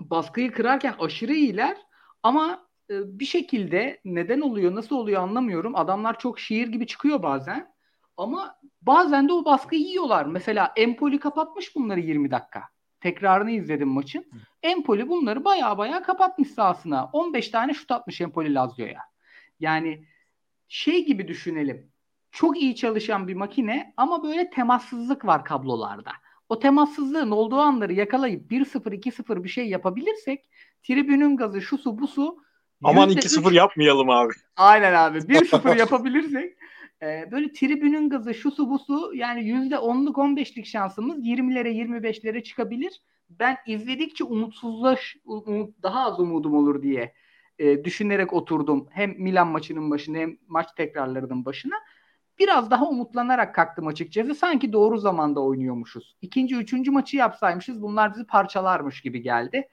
[0.00, 1.76] baskıyı kırarken aşırı iyiler
[2.22, 5.76] ama e, bir şekilde neden oluyor, nasıl oluyor anlamıyorum.
[5.76, 7.74] Adamlar çok şiir gibi çıkıyor bazen.
[8.16, 10.26] Ama bazen de o baskıyı yiyorlar.
[10.26, 12.62] Mesela Empoli kapatmış bunları 20 dakika.
[13.00, 14.26] Tekrarını izledim maçın.
[14.62, 17.10] Empoli bunları baya baya kapatmış sahasına.
[17.12, 19.00] 15 tane şut atmış Empoli Lazio'ya.
[19.60, 20.04] Yani
[20.68, 21.90] şey gibi düşünelim.
[22.32, 26.10] Çok iyi çalışan bir makine ama böyle temassızlık var kablolarda.
[26.48, 30.44] O temassızlığın olduğu anları yakalayıp 1-0 2-0 bir şey yapabilirsek
[30.82, 32.38] tribünün gazı şu su bu su
[32.84, 34.32] Aman 2-0 yapmayalım abi.
[34.56, 35.18] Aynen abi.
[35.18, 36.57] 1-0 yapabilirsek
[37.02, 43.02] e, böyle tribünün gazı şu su bu su yani %10'luk 15'lik şansımız 20'lere 25'lere çıkabilir.
[43.30, 47.14] Ben izledikçe umutsuzlaş umut, daha az umudum olur diye
[47.58, 48.88] e, düşünerek oturdum.
[48.90, 51.74] Hem Milan maçının başına hem maç tekrarlarının başına.
[52.38, 54.34] Biraz daha umutlanarak kalktım açıkçası.
[54.34, 56.16] Sanki doğru zamanda oynuyormuşuz.
[56.22, 59.68] İkinci, üçüncü maçı yapsaymışız bunlar bizi parçalarmış gibi geldi.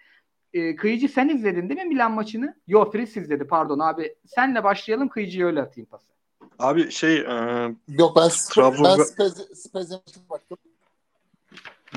[0.54, 2.56] E, Kıyıcı sen izledin değil mi Milan maçını?
[2.68, 4.16] Yo Fritz izledi pardon abi.
[4.26, 6.15] Senle başlayalım Kıyıcı'ya öyle atayım pası.
[6.60, 9.00] Abi şey e, Yok ben Trabzon...
[9.00, 9.04] ben
[9.54, 10.58] Spezia baktım.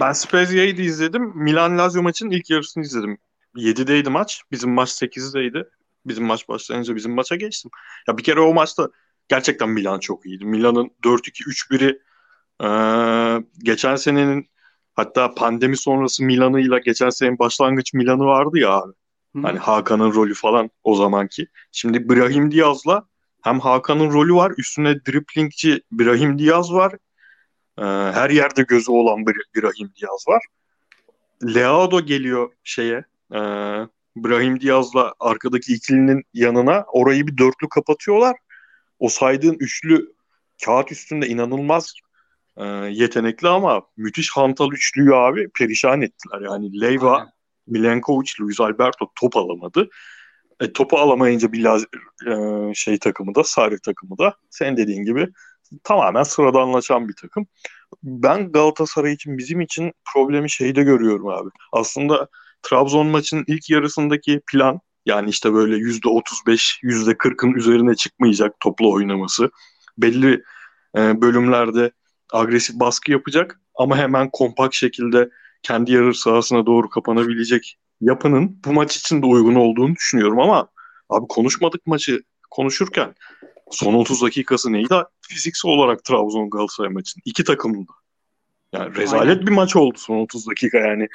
[0.00, 1.22] Ben Spezia'yı da izledim.
[1.34, 3.18] Milan Lazio maçının ilk yarısını izledim.
[3.56, 4.42] 7'deydi maç.
[4.52, 5.68] Bizim maç 8'deydi.
[6.06, 7.70] Bizim maç başlayınca bizim maça geçtim.
[8.08, 8.88] Ya bir kere o maçta
[9.28, 10.44] gerçekten Milan çok iyiydi.
[10.44, 11.98] Milan'ın 4-2-3-1'i
[12.64, 12.68] e,
[13.58, 14.46] geçen senenin
[14.94, 18.92] hatta pandemi sonrası Milan'ıyla geçen senenin başlangıç Milan'ı vardı ya abi.
[19.36, 19.42] Hı.
[19.42, 21.46] Hani Hakan'ın rolü falan o zamanki.
[21.72, 23.08] Şimdi Brahim Diaz'la
[23.42, 24.53] hem Hakan'ın rolü var.
[24.59, 26.92] Üstüne driplingçi Brahim Diaz var.
[27.79, 30.42] Ee, her yerde gözü olan bir Brahim Diaz var.
[31.55, 33.05] Leao geliyor şeye.
[33.33, 33.38] E,
[34.16, 38.37] Brahim Diaz'la arkadaki ikilinin yanına orayı bir dörtlü kapatıyorlar.
[38.98, 40.12] O saydığın üçlü
[40.64, 41.94] kağıt üstünde inanılmaz
[42.57, 46.40] e, yetenekli ama müthiş hantal üçlüyü abi perişan ettiler.
[46.40, 47.38] Yani Leyva.
[47.68, 49.88] Milenkovic, Luis Alberto top alamadı.
[50.60, 51.84] E, topu alamayınca bir laz,
[52.26, 52.34] e,
[52.74, 55.28] şey takımı da, Sarı takımı da sen dediğin gibi
[55.84, 57.46] tamamen sıradanlaşan bir takım.
[58.02, 61.50] Ben Galatasaray için bizim için problemi şeyde görüyorum abi.
[61.72, 62.28] Aslında
[62.62, 68.92] Trabzon maçının ilk yarısındaki plan yani işte böyle yüzde 35, yüzde 40'ın üzerine çıkmayacak toplu
[68.92, 69.50] oynaması.
[69.98, 70.42] Belli
[70.96, 71.90] e, bölümlerde
[72.32, 75.30] agresif baskı yapacak ama hemen kompakt şekilde
[75.62, 80.68] kendi yarı sahasına doğru kapanabilecek yapının bu maç için de uygun olduğunu düşünüyorum ama
[81.08, 83.14] abi konuşmadık maçı konuşurken
[83.70, 84.94] son 30 dakikası neydi?
[85.20, 87.92] Fiziksel olarak Trabzon Galatasaray maçının iki takımın da.
[88.72, 89.46] Yani rezalet Aynen.
[89.46, 91.08] bir maç oldu son 30 dakika yani.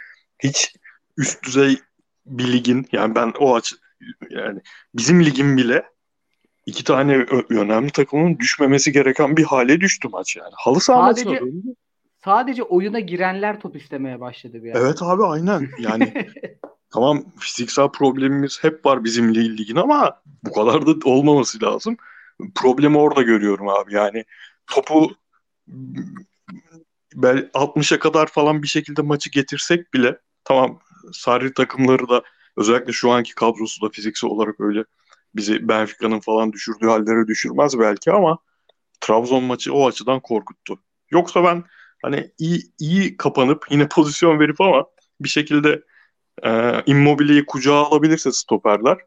[0.44, 0.76] Hiç
[1.18, 1.80] üst düzey
[2.26, 3.74] bir ligin yani ben o aç
[4.30, 4.60] yani
[4.96, 5.84] bizim ligin bile
[6.66, 10.52] iki tane ö- önemli takımın düşmemesi gereken bir hale düştü maç yani.
[10.54, 11.42] Halı saha Sadece-.
[12.26, 14.80] Sadece oyuna girenler top istemeye başladı bir ara.
[14.80, 15.70] Evet abi aynen.
[15.80, 16.14] Yani
[16.94, 21.98] tamam fiziksel problemimiz hep var bizim lig- ligin ama bu kadar da olmaması lazım.
[22.56, 23.94] Problemi orada görüyorum abi.
[23.94, 24.26] Yani
[24.68, 25.12] topu
[27.16, 30.80] bel 60'a kadar falan bir şekilde maçı getirsek bile tamam
[31.14, 32.24] Sarri takımları da
[32.58, 34.84] özellikle şu anki kadrosu da fiziksel olarak öyle
[35.36, 38.38] bizi Benfica'nın falan düşürdüğü hallere düşürmez belki ama
[39.02, 40.80] Trabzon maçı o açıdan korkuttu.
[41.12, 41.64] Yoksa ben
[42.02, 44.86] hani iyi iyi kapanıp yine pozisyon verip ama
[45.22, 45.84] bir şekilde
[46.44, 48.98] e, Immobile'yi kucağa alabilirse stoperler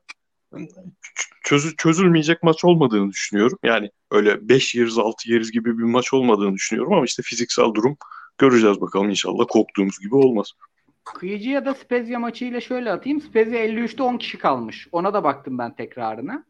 [1.45, 3.59] çözü, çözülmeyecek maç olmadığını düşünüyorum.
[3.63, 7.97] Yani öyle 5 yeriz 6 yeriz gibi bir maç olmadığını düşünüyorum ama işte fiziksel durum
[8.39, 10.53] göreceğiz bakalım inşallah korktuğumuz gibi olmaz.
[11.05, 13.21] Kıyıcı ya da Spezia maçıyla şöyle atayım.
[13.21, 14.89] Spezia 53'te 10 kişi kalmış.
[14.93, 16.45] Ona da baktım ben tekrarına.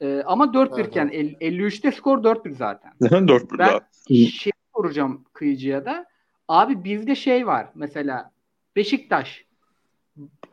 [0.00, 2.92] Ee, ama 4-1 Evet, iken el- 53'te skor 4-1 zaten.
[3.28, 3.80] 4 bir Ben daha.
[4.08, 6.06] şey soracağım Kıyıcı'ya da.
[6.48, 8.32] Abi bizde şey var mesela
[8.76, 9.45] Beşiktaş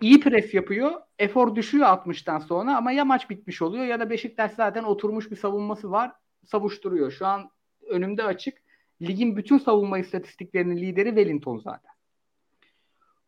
[0.02, 0.91] iyi pres yapıyor.
[1.19, 5.36] Efor düşüyor 60'tan sonra ama ya maç bitmiş oluyor ya da Beşiktaş zaten oturmuş bir
[5.36, 6.12] savunması var.
[6.45, 7.12] Savuşturuyor.
[7.12, 7.49] Şu an
[7.89, 8.58] önümde açık.
[9.02, 11.91] Ligin bütün savunma istatistiklerinin lideri Wellington zaten.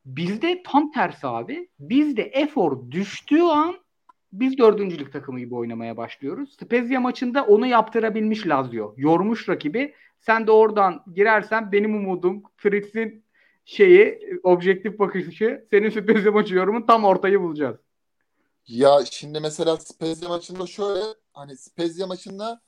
[0.06, 1.70] Bizde tam tersi abi.
[1.80, 3.76] Bizde efor düştüğü an
[4.34, 6.58] biz dördüncülük takımı gibi oynamaya başlıyoruz.
[6.62, 8.94] Spezia maçında onu yaptırabilmiş Lazio.
[8.98, 9.94] Yormuş rakibi.
[10.20, 13.25] Sen de oradan girersen benim umudum Fritz'in
[13.66, 17.78] şeyi objektif bakışı senin Spezia maçı yorumun tam ortayı bulacağız.
[18.68, 22.62] Ya şimdi mesela Spezia maçında şöyle hani Spezia maçında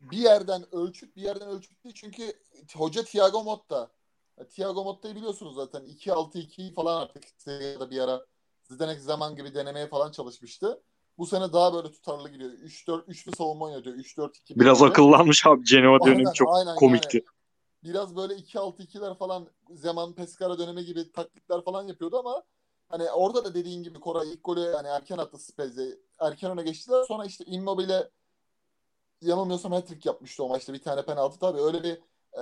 [0.00, 2.32] bir yerden ölçüp bir yerden ölçüp değil çünkü
[2.76, 3.90] hoca Thiago Motta.
[4.38, 8.26] Ya, Thiago Motta'yı biliyorsunuz zaten 2-6-2'yi falan artık Serie bir ara
[8.62, 10.82] Zidane zaman gibi denemeye falan çalışmıştı.
[11.18, 12.50] Bu sene daha böyle tutarlı gidiyor.
[12.50, 13.84] 3-4 üçlü savunma oynuyor.
[13.84, 17.16] 3-4-2 Biraz akıllanmış abi Genoa dönemi çok aynen komikti.
[17.16, 17.37] yani.
[17.82, 22.42] Biraz böyle 2-6-2'ler falan zaman Pescara dönemi gibi taktikler falan yapıyordu ama
[22.88, 25.86] hani orada da dediğin gibi Koray ilk golü yani erken attı Spezia.
[26.20, 27.04] Erken öne geçtiler.
[27.04, 28.10] Sonra işte Immobile
[29.22, 30.72] yanılmıyorsam hat-trick yapmıştı o maçta.
[30.72, 31.60] Bir tane penaltı tabii.
[31.60, 31.98] Öyle bir
[32.32, 32.40] e,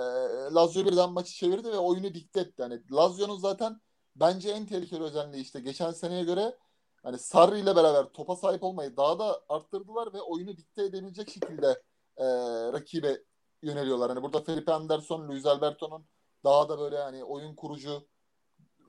[0.53, 2.61] Lazio birden maçı çevirdi ve oyunu dikte etti.
[2.61, 3.81] Yani Lazio'nun zaten
[4.15, 6.57] bence en tehlikeli özelliği işte geçen seneye göre
[7.03, 11.81] hani Sarri ile beraber topa sahip olmayı daha da arttırdılar ve oyunu dikte edebilecek şekilde
[12.17, 12.25] e,
[12.73, 13.23] rakibe
[13.61, 14.09] yöneliyorlar.
[14.09, 16.05] Hani burada Felipe Anderson, Luis Alberto'nun
[16.43, 18.07] daha da böyle hani oyun kurucu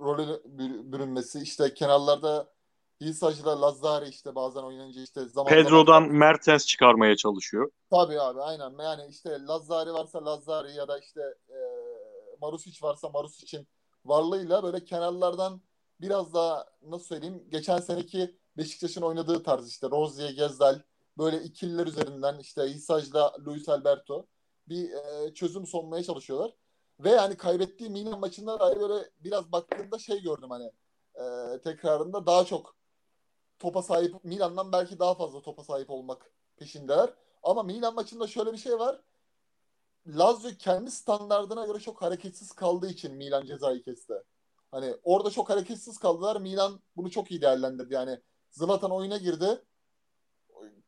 [0.01, 1.41] rolü bür- bürünmesi.
[1.41, 2.53] işte kenarlarda
[3.01, 7.71] Hisacı'la Lazzari işte bazen oynayınca işte zaman Pedro'dan zaman Mertens çıkarmaya çalışıyor.
[7.91, 8.79] Tabii abi aynen.
[8.79, 11.59] Yani işte Lazzari varsa Lazzari ya da işte e,
[12.41, 13.69] Marusic varsa Marusic'in
[14.05, 15.61] varlığıyla böyle kenarlardan
[16.01, 20.81] biraz daha nasıl söyleyeyim geçen seneki Beşiktaş'ın oynadığı tarz işte Rozier, Gezdal
[21.19, 24.27] böyle ikililer üzerinden işte Hisac'la Luis Alberto
[24.69, 26.55] bir e, çözüm sunmaya çalışıyorlar.
[27.01, 30.73] Ve yani kaybettiği Milan maçında dair böyle biraz baktığımda şey gördüm hani
[31.15, 32.77] e, tekrarında daha çok
[33.59, 37.15] topa sahip Milan'dan belki daha fazla topa sahip olmak peşindeler.
[37.43, 39.01] Ama Milan maçında şöyle bir şey var.
[40.07, 44.15] Lazio kendi standardına göre çok hareketsiz kaldığı için Milan cezayı kesti.
[44.71, 46.41] Hani orada çok hareketsiz kaldılar.
[46.41, 47.95] Milan bunu çok iyi değerlendirdi.
[47.95, 49.63] Yani Zlatan oyuna girdi.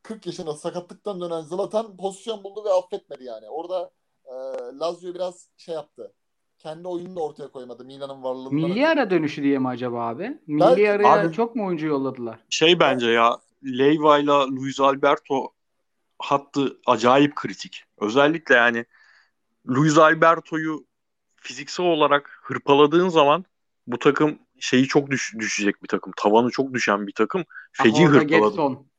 [0.03, 3.49] 40 yaşında sakatlıktan dönen Zlatan pozisyon buldu ve affetmedi yani.
[3.49, 3.91] Orada
[4.25, 4.33] e,
[4.79, 6.13] Lazio biraz şey yaptı.
[6.57, 8.53] Kendi oyununu da ortaya koymadı Milan'ın varlığından.
[8.53, 10.39] Milli ara dönüşü diye mi acaba abi?
[10.47, 12.39] Milli Belki- araya Abi- çok mu oyuncu yolladılar?
[12.49, 15.53] Şey bence ya Leyva ile Luis Alberto
[16.19, 17.83] hattı acayip kritik.
[17.99, 18.85] Özellikle yani
[19.69, 20.85] Luis Alberto'yu
[21.35, 23.45] fiziksel olarak hırpaladığın zaman
[23.87, 26.13] bu takım şeyi çok düş- düşecek bir takım.
[26.17, 27.43] Tavanı çok düşen bir takım.
[27.71, 28.49] Feci hırpaladı.
[28.49, 28.90] Getson.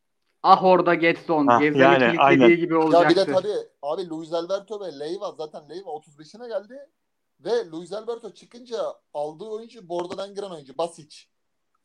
[0.42, 1.46] Ah orada Getson.
[1.46, 2.48] Ah, Gezzal'i yani, kilitlediği aynen.
[2.56, 3.16] gibi Ya bir olacaktı.
[3.26, 6.78] de tabii abi Luis Alberto ve Leyva zaten Leyva 35'ine geldi
[7.40, 8.78] ve Luis Alberto çıkınca
[9.14, 11.16] aldığı oyuncu Bordo'dan giren oyuncu Basic.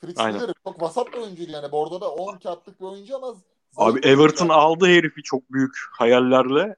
[0.01, 3.35] Fritz bilir çok vasat bir oyuncuydu yani Bordo'da 10 kağıtlık bir oyuncu ama
[3.77, 4.53] Abi Everton oyuncu.
[4.53, 6.75] aldı herifi çok büyük hayallerle.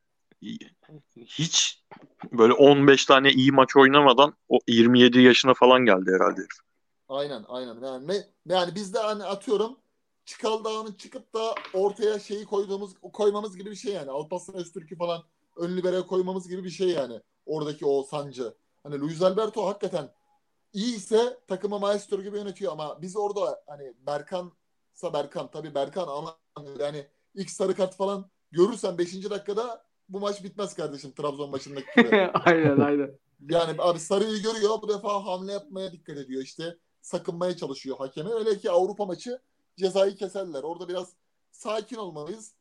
[1.26, 1.84] Hiç
[2.32, 6.60] böyle 15 tane iyi maç oynamadan o 27 yaşına falan geldi herhalde herif.
[7.10, 9.78] Aynen aynen yani ne yani biz de hani atıyorum
[10.30, 15.24] Çıkal Dağı'nın çıkıp da ortaya şeyi koyduğumuz koymamız gibi bir şey yani Alparslan Öztürk'ü falan
[15.58, 17.22] ön libere koymamız gibi bir şey yani.
[17.46, 18.54] Oradaki o sancı.
[18.84, 20.10] Hani Luis Alberto hakikaten
[20.74, 26.38] iyi ise takımı maestro gibi yönetiyor ama biz orada hani Berkan'sa Berkan tabii Berkan ama
[26.80, 29.30] yani ilk sarı kart falan görürsen 5.
[29.30, 32.16] dakikada bu maç bitmez kardeşim Trabzon maçındaki gibi.
[32.46, 33.12] aynen aynen.
[33.50, 38.34] Yani abi sarıyı görüyor bu defa hamle yapmaya dikkat ediyor işte sakınmaya çalışıyor hakemi.
[38.34, 39.40] Öyle ki Avrupa maçı
[39.80, 40.64] cezayı keserler.
[40.64, 41.14] Orada biraz
[41.52, 42.54] sakin olmalıyız.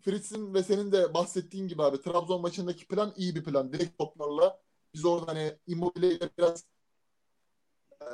[0.00, 3.72] Fritz'in ve senin de bahsettiğin gibi abi Trabzon maçındaki plan iyi bir plan.
[3.72, 4.60] Direkt toplarla
[4.94, 6.64] biz orada hani Immobile ile biraz
[8.02, 8.06] e,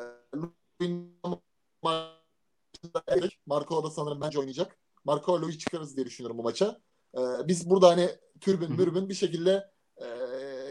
[3.47, 4.79] Marco da sanırım bence oynayacak.
[5.05, 6.81] Marco Lo'yu çıkarız diye düşünüyorum bu maça.
[7.15, 10.07] E, biz burada hani türbün mürbün bir şekilde e,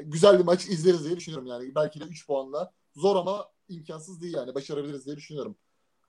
[0.04, 1.76] güzel bir maç izleriz diye düşünüyorum yani.
[1.76, 2.74] Belki de 3 puanla.
[2.96, 4.56] Zor ama imkansız değil yani.
[4.56, 5.58] Başarabiliriz diye düşünüyorum.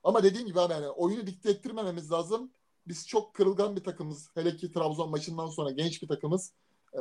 [0.06, 2.52] Ama dediğim gibi abi yani oyunu dikte ettirmememiz lazım.
[2.88, 4.30] Biz çok kırılgan bir takımız.
[4.34, 6.54] Hele ki Trabzon maçından sonra genç bir takımız.
[6.94, 7.00] Ee,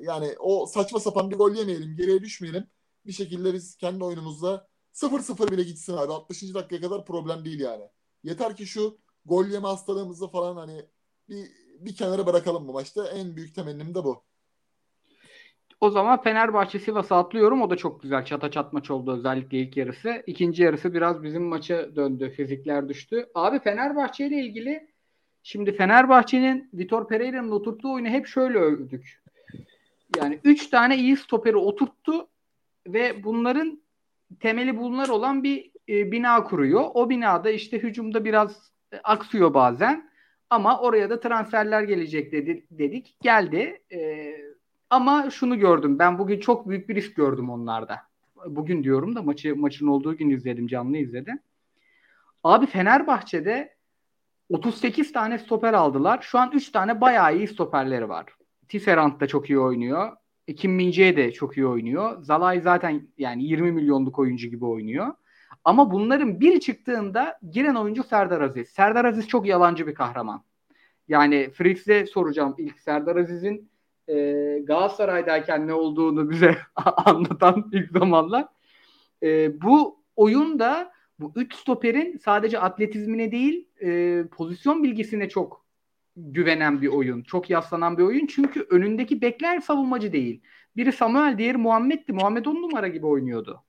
[0.00, 1.96] yani o saçma sapan bir gol yemeyelim.
[1.96, 2.66] Geriye düşmeyelim.
[3.06, 6.12] Bir şekilde biz kendi oyunumuzda 0-0 bile gitsin abi.
[6.12, 6.54] 60.
[6.54, 7.84] dakikaya kadar problem değil yani.
[8.22, 10.86] Yeter ki şu gol yeme hastalığımızı falan hani
[11.28, 13.08] bir, bir kenara bırakalım bu maçta.
[13.08, 14.24] En büyük temennim de bu.
[15.84, 17.62] O zaman Fenerbahçe Sivas'a atlıyorum.
[17.62, 20.22] O da çok güzel çata çat maç oldu özellikle ilk yarısı.
[20.26, 22.30] İkinci yarısı biraz bizim maça döndü.
[22.30, 23.26] Fizikler düştü.
[23.34, 24.88] Abi Fenerbahçe ile ilgili
[25.42, 29.22] şimdi Fenerbahçe'nin Vitor Pereira'nın oturttuğu oyunu hep şöyle övdük.
[30.16, 32.28] Yani 3 tane iyi stoperi oturttu
[32.86, 33.82] ve bunların
[34.40, 36.84] temeli bunlar olan bir e, bina kuruyor.
[36.94, 40.10] O binada işte hücumda biraz e, aksıyor bazen.
[40.50, 43.16] Ama oraya da transferler gelecek dedi, dedik.
[43.22, 43.82] Geldi.
[43.92, 44.53] E,
[44.94, 45.98] ama şunu gördüm.
[45.98, 48.00] Ben bugün çok büyük bir risk gördüm onlarda.
[48.46, 51.38] Bugün diyorum da maçı maçın olduğu gün izledim, canlı izledim.
[52.44, 53.74] Abi Fenerbahçe'de
[54.48, 56.18] 38 tane stoper aldılar.
[56.22, 58.26] Şu an 3 tane bayağı iyi stoperleri var.
[58.68, 60.12] Tisserand da çok iyi oynuyor.
[60.56, 62.22] Kim Mince de çok iyi oynuyor.
[62.22, 65.14] Zalay zaten yani 20 milyonluk oyuncu gibi oynuyor.
[65.64, 68.68] Ama bunların biri çıktığında giren oyuncu Serdar Aziz.
[68.68, 70.44] Serdar Aziz çok yalancı bir kahraman.
[71.08, 73.73] Yani Fritz'e soracağım ilk Serdar Aziz'in
[74.08, 74.14] e,
[74.64, 76.58] Galatasaray'dayken ne olduğunu bize
[76.96, 78.48] anlatan ilk zamanlar.
[79.22, 85.64] E, bu oyunda bu üç stoperin sadece atletizmine değil e, pozisyon bilgisine çok
[86.16, 87.22] güvenen bir oyun.
[87.22, 88.26] Çok yaslanan bir oyun.
[88.26, 90.40] Çünkü önündeki bekler savunmacı değil.
[90.76, 92.12] Biri Samuel, diğeri Muhammed'di.
[92.12, 93.62] Muhammed on numara gibi oynuyordu.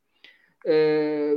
[0.67, 1.36] Ee,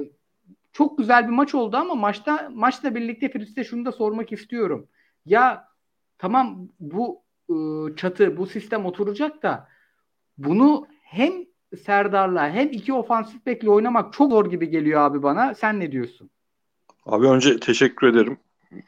[0.72, 4.88] çok güzel bir maç oldu ama maçta maçla birlikte Fritz'e şunu da sormak istiyorum.
[5.26, 5.68] Ya
[6.18, 9.68] tamam bu ıı, çatı, bu sistem oturacak da
[10.38, 11.32] bunu hem
[11.84, 15.54] Serdar'la hem iki ofansif bekle oynamak çok zor gibi geliyor abi bana.
[15.54, 16.30] Sen ne diyorsun?
[17.06, 18.38] Abi önce teşekkür ederim.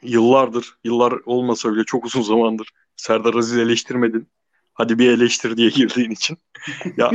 [0.03, 4.27] Yıllardır, yıllar olmasa bile çok uzun zamandır Serdar Aziz eleştirmedin.
[4.73, 6.37] Hadi bir eleştir diye girdiğin için.
[6.97, 7.11] ya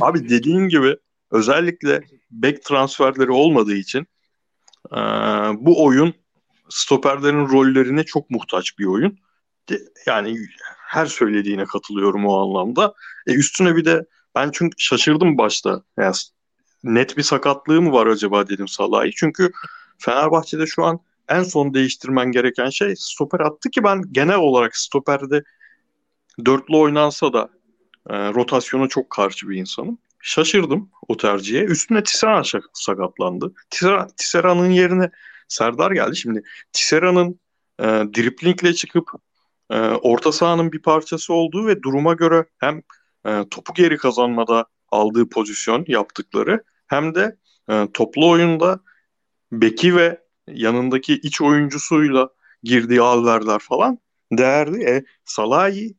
[0.00, 0.96] abi dediğin gibi
[1.30, 4.06] özellikle back transferleri olmadığı için
[4.92, 4.96] e,
[5.60, 6.14] bu oyun
[6.68, 9.18] stoperlerin rollerine çok muhtaç bir oyun.
[10.06, 10.38] Yani
[10.76, 12.94] her söylediğine katılıyorum o anlamda.
[13.26, 15.82] E, üstüne bir de ben çünkü şaşırdım başta.
[15.98, 16.14] Yani
[16.84, 19.10] net bir sakatlığı mı var acaba dedim Salah'ı.
[19.16, 19.50] Çünkü
[19.98, 25.42] Fenerbahçe'de şu an en son değiştirmen gereken şey stoper attı ki ben genel olarak stoperde
[26.44, 27.48] dörtlü oynansa da
[28.10, 29.98] e, rotasyona çok karşı bir insanım.
[30.20, 31.64] Şaşırdım o tercihe.
[31.64, 33.52] Üstüne Tisserand sakatlandı.
[34.16, 35.10] Tisserand'ın yerine
[35.48, 36.16] Serdar geldi.
[36.16, 36.42] Şimdi
[36.72, 37.40] Tisserand'ın
[37.80, 39.10] e, driplingle çıkıp
[39.70, 42.82] e, orta sahanın bir parçası olduğu ve duruma göre hem
[43.26, 47.36] e, topu geri kazanmada aldığı pozisyon yaptıkları hem de
[47.70, 48.80] e, toplu oyunda
[49.52, 52.28] beki ve yanındaki iç oyuncusuyla
[52.62, 53.98] girdiği alverler falan
[54.32, 54.84] değerli.
[54.84, 55.96] E, Salahi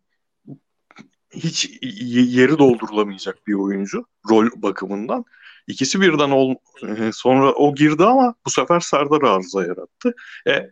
[1.33, 5.25] hiç yeri doldurulamayacak bir oyuncu rol bakımından.
[5.67, 10.15] İkisi birden ol, e, sonra o girdi ama bu sefer Serdar arıza yarattı.
[10.47, 10.71] E,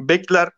[0.00, 0.48] bekler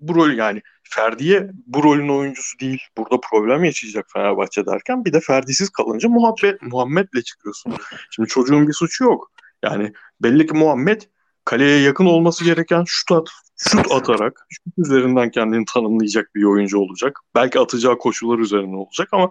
[0.00, 2.82] bu rol yani Ferdi'ye bu rolün oyuncusu değil.
[2.96, 7.74] Burada problem yaşayacak Fenerbahçe derken bir de Ferdi'siz kalınca muhabbet Muhammed'le çıkıyorsun.
[8.10, 9.32] Şimdi çocuğun bir suçu yok.
[9.62, 11.02] Yani belli ki Muhammed
[11.44, 17.20] kaleye yakın olması gereken şut, at, şut atarak şut üzerinden kendini tanımlayacak bir oyuncu olacak.
[17.34, 19.30] Belki atacağı koşullar üzerine olacak ama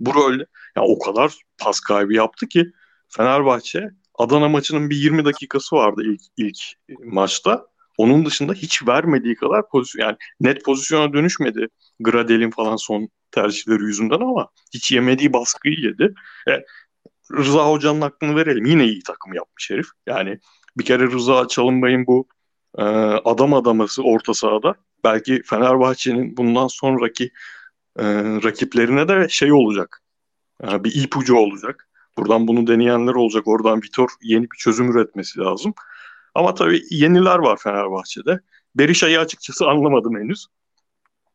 [0.00, 0.32] bu rol
[0.76, 2.72] yani o kadar pas kaybı yaptı ki
[3.08, 6.58] Fenerbahçe Adana maçının bir 20 dakikası vardı ilk ilk
[7.04, 7.66] maçta.
[7.98, 11.68] Onun dışında hiç vermediği kadar pozisyon yani net pozisyona dönüşmedi.
[12.00, 16.14] Gradel'in falan son tercihleri yüzünden ama hiç yemediği baskıyı yedi.
[16.48, 16.64] E,
[17.32, 18.64] Rıza Hoca'nın hakkını verelim.
[18.64, 19.86] Yine iyi takım yapmış herif.
[20.06, 20.38] Yani
[20.78, 22.28] bir kere Rıza Çalınbay'ın bu
[22.78, 22.82] e,
[23.24, 24.74] adam adaması orta sahada
[25.04, 27.24] belki Fenerbahçe'nin bundan sonraki
[27.98, 28.04] e,
[28.44, 30.02] rakiplerine de şey olacak.
[30.64, 31.88] E, bir ipucu olacak.
[32.18, 33.48] Buradan bunu deneyenler olacak.
[33.48, 35.74] Oradan Vitor yeni bir çözüm üretmesi lazım.
[36.36, 38.40] Ama tabii yeniler var Fenerbahçe'de.
[38.74, 40.46] Berisha'yı açıkçası anlamadım henüz.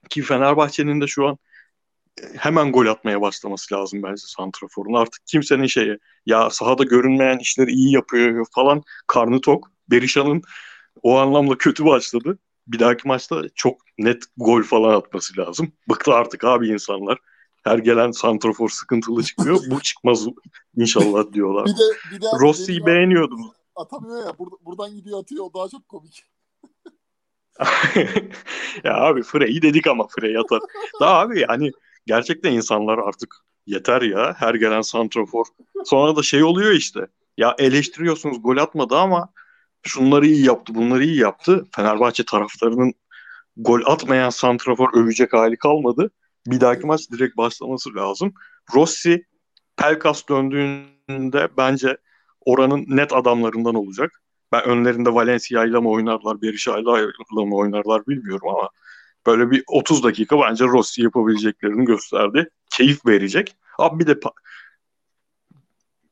[0.10, 1.38] Ki Fenerbahçe'nin de şu an
[2.38, 4.94] hemen gol atmaya başlaması lazım bence Santrafor'un.
[4.94, 9.72] Artık kimsenin şeyi ya sahada görünmeyen işleri iyi yapıyor falan karnı tok.
[9.92, 10.42] Berisha'nın
[11.04, 12.38] o anlamda kötü başladı.
[12.68, 15.72] Bir dahaki maçta çok net gol falan atması lazım.
[15.90, 17.18] Bıktı artık abi insanlar.
[17.64, 19.60] Her gelen santrafor sıkıntılı çıkıyor.
[19.68, 20.26] Bu çıkmaz
[20.78, 21.66] inşallah diyorlar.
[21.66, 23.61] Bir de, bir de Rossi'yi beğeniyordum.
[23.82, 24.30] Atamıyor ya.
[24.30, 25.46] Bur- buradan gidiyor atıyor.
[25.46, 26.26] O daha çok komik.
[28.84, 30.60] ya abi Frey dedik ama Frey atar.
[31.00, 31.72] Daha abi yani
[32.06, 35.46] gerçekten insanlar artık yeter ya her gelen santrafor.
[35.86, 37.08] Sonra da şey oluyor işte.
[37.38, 39.30] Ya eleştiriyorsunuz gol atmadı ama
[39.84, 41.66] şunları iyi yaptı, bunları iyi yaptı.
[41.76, 42.94] Fenerbahçe taraftarının
[43.58, 46.12] gol atmayan santrafor övecek hali kalmadı.
[46.48, 48.34] Bir dahaki maç direkt başlaması lazım.
[48.76, 49.26] Rossi
[49.78, 51.98] Pelkas döndüğünde bence
[52.46, 54.22] oranın net adamlarından olacak.
[54.52, 58.70] Ben önlerinde Valencia ile mi oynarlar, Berisha ile mi oynarlar bilmiyorum ama
[59.28, 62.50] böyle bir 30 dakika bence Rossi yapabileceklerini gösterdi.
[62.72, 63.56] Keyif verecek.
[63.78, 64.20] Abi bir de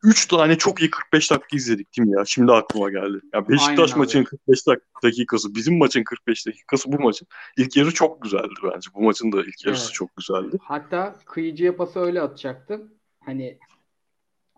[0.04, 2.26] 3 tane çok iyi 45 dakika izledik değil mi ya?
[2.26, 3.20] Şimdi aklıma geldi.
[3.34, 4.68] Ya Beşiktaş maçın 45
[5.04, 7.28] dakikası, bizim maçın 45 dakikası bu maçın.
[7.58, 8.90] ilk yarı çok güzeldi bence.
[8.96, 9.94] Bu maçın da ilk yarısı evet.
[9.94, 10.58] çok güzeldi.
[10.62, 12.94] Hatta kıyıcıya pası öyle atacaktım.
[13.26, 13.60] Hani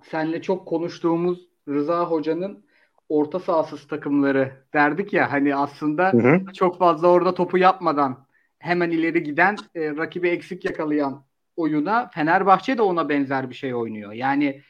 [0.04, 2.66] senle çok konuştuğumuz Rıza Hoca'nın
[3.10, 6.54] orta sahasız takımları derdik ya hani aslında hı hı.
[6.54, 8.26] çok fazla orada topu yapmadan
[8.60, 11.24] hemen ileri giden e, rakibi eksik yakalayan
[11.56, 14.12] oyuna Fenerbahçe de ona benzer bir şey oynuyor.
[14.12, 14.62] Yani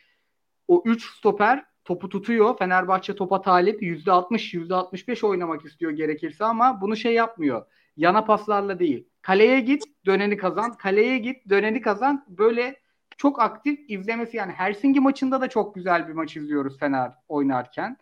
[0.68, 2.58] o 3 stoper topu tutuyor.
[2.58, 7.66] Fenerbahçe topa talip %60 %65 oynamak istiyor gerekirse ama bunu şey yapmıyor.
[7.98, 9.08] Yana paslarla değil.
[9.22, 10.78] Kaleye git, döneni kazan.
[10.78, 12.26] Kaleye git, döneni kazan.
[12.28, 12.81] Böyle
[13.22, 17.98] çok aktif izlemesi yani Helsinki maçında da çok güzel bir maç izliyoruz Fener oynarken.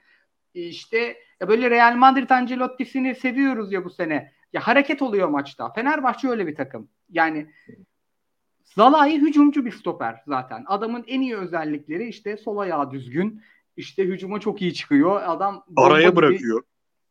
[0.53, 4.31] İşte ya böyle Real Madrid Ancelotti'sini seviyoruz ya bu sene.
[4.53, 5.73] Ya hareket oluyor maçta.
[5.73, 6.89] Fenerbahçe öyle bir takım.
[7.09, 7.47] Yani
[8.63, 10.63] Zalai hücumcu bir stoper zaten.
[10.67, 13.41] Adamın en iyi özellikleri işte sol ayağı düzgün.
[13.77, 15.21] İşte hücuma çok iyi çıkıyor.
[15.25, 16.63] Adam araya gibi, bırakıyor.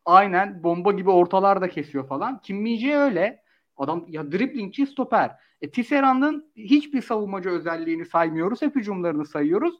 [0.05, 2.41] Aynen bomba gibi ortalar da kesiyor falan.
[2.41, 3.43] Kim Minje öyle.
[3.79, 5.35] Adam ya driblingçi stoper.
[5.61, 8.61] E, Tisserand'ın hiçbir savunmacı özelliğini saymıyoruz.
[8.61, 9.75] Hep hücumlarını sayıyoruz.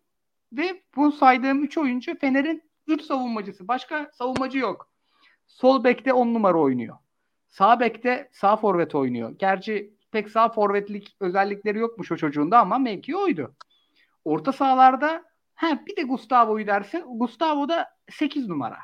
[0.53, 3.67] Ve bu saydığım 3 oyuncu Fener'in 3 savunmacısı.
[3.67, 4.89] Başka savunmacı yok.
[5.47, 6.97] Sol bekte 10 numara oynuyor.
[7.47, 9.35] Sağ bekte sağ forvet oynuyor.
[9.39, 13.55] Gerçi pek sağ forvetlik özellikleri yokmuş o çocuğun da ama mevki oydu.
[14.25, 15.23] Orta sahalarda
[15.55, 17.03] ha bir de Gustavo'yu dersin.
[17.07, 18.77] Gustavo da 8 numara.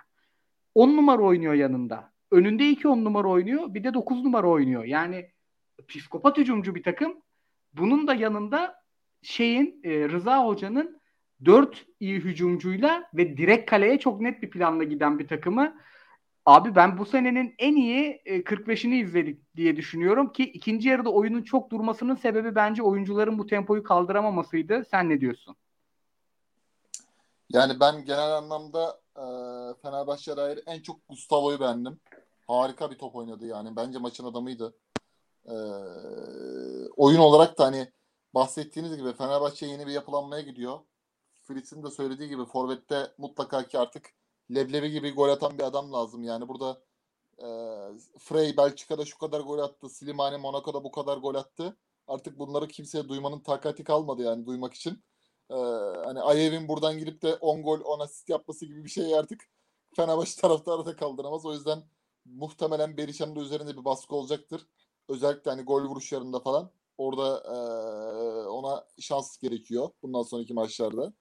[0.75, 2.14] 10 numara oynuyor yanında.
[2.35, 3.73] Önünde 2 10 numara oynuyor.
[3.73, 4.83] Bir de 9 numara oynuyor.
[4.83, 5.31] Yani
[5.87, 7.21] psikopat hücumcu bir takım.
[7.73, 8.75] Bunun da yanında
[9.21, 11.01] şeyin e, Rıza Hoca'nın
[11.45, 15.75] 4 iyi hücumcuyla ve direkt kaleye çok net bir planla giden bir takımı
[16.45, 21.41] Abi ben bu senenin en iyi 45'ini e, izledik diye düşünüyorum ki ikinci yarıda oyunun
[21.41, 24.85] çok durmasının sebebi bence oyuncuların bu tempoyu kaldıramamasıydı.
[24.91, 25.55] Sen ne diyorsun?
[27.49, 29.23] Yani ben genel anlamda e,
[29.81, 31.99] Fenerbahçe'ye dair en çok Gustavo'yu beğendim.
[32.47, 33.75] Harika bir top oynadı yani.
[33.75, 34.77] Bence maçın adamıydı.
[35.45, 35.55] E,
[36.95, 37.91] oyun olarak da hani
[38.33, 40.79] bahsettiğiniz gibi Fenerbahçe yeni bir yapılanmaya gidiyor.
[41.43, 44.13] Fritz'in de söylediği gibi Forvet'te mutlaka ki artık
[44.55, 46.23] leblebi gibi gol atan bir adam lazım.
[46.23, 46.81] Yani burada
[47.37, 47.47] e,
[48.19, 49.89] Frey Belçika'da şu kadar gol attı.
[49.89, 51.77] Slimani Monaco'da bu kadar gol attı.
[52.07, 55.03] Artık bunları kimseye duymanın takati kalmadı yani duymak için.
[55.49, 55.55] E,
[56.05, 59.41] hani Ayev'in buradan girip de 10 gol 10 asist yapması gibi bir şey artık
[59.95, 61.45] Fenerbahçe taraftarı da kaldıramaz.
[61.45, 61.83] O yüzden
[62.25, 64.67] muhtemelen Berisha'nın da üzerinde bir baskı olacaktır.
[65.09, 66.71] Özellikle hani gol vuruşlarında falan.
[66.97, 67.57] Orada e,
[68.47, 71.13] ona şans gerekiyor bundan sonraki maçlarda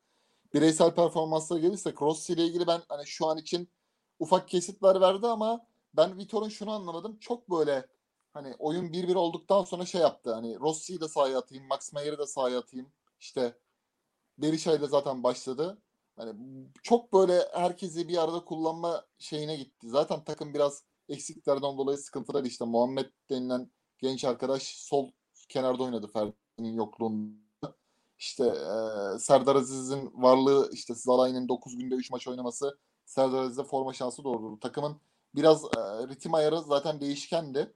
[0.54, 3.68] bireysel performanslara gelirsek Rossi ile ilgili ben hani şu an için
[4.18, 7.18] ufak kesitler verdi ama ben Vitor'un şunu anlamadım.
[7.18, 7.86] Çok böyle
[8.32, 10.34] hani oyun 1-1 olduktan sonra şey yaptı.
[10.34, 12.92] Hani Rossi'yi de sahaya atayım, Max Meyer'i de sahaya atayım.
[13.20, 13.58] İşte
[14.38, 15.78] Berisha ile zaten başladı.
[16.16, 16.34] Hani
[16.82, 19.88] çok böyle herkesi bir arada kullanma şeyine gitti.
[19.88, 22.64] Zaten takım biraz eksiklerden dolayı sıkıntılar işte.
[22.64, 25.10] Muhammed denilen genç arkadaş sol
[25.48, 27.76] kenarda oynadı Ferdi'nin yokluğunda.
[28.18, 33.92] İşte e, Serdar Aziz'in varlığı işte Zalai'nin 9 günde 3 maç oynaması Serdar Aziz'e forma
[33.92, 34.60] şansı doğurdu.
[34.60, 35.00] Takımın
[35.34, 35.68] biraz e,
[36.08, 37.74] ritim ayarı zaten değişkendi.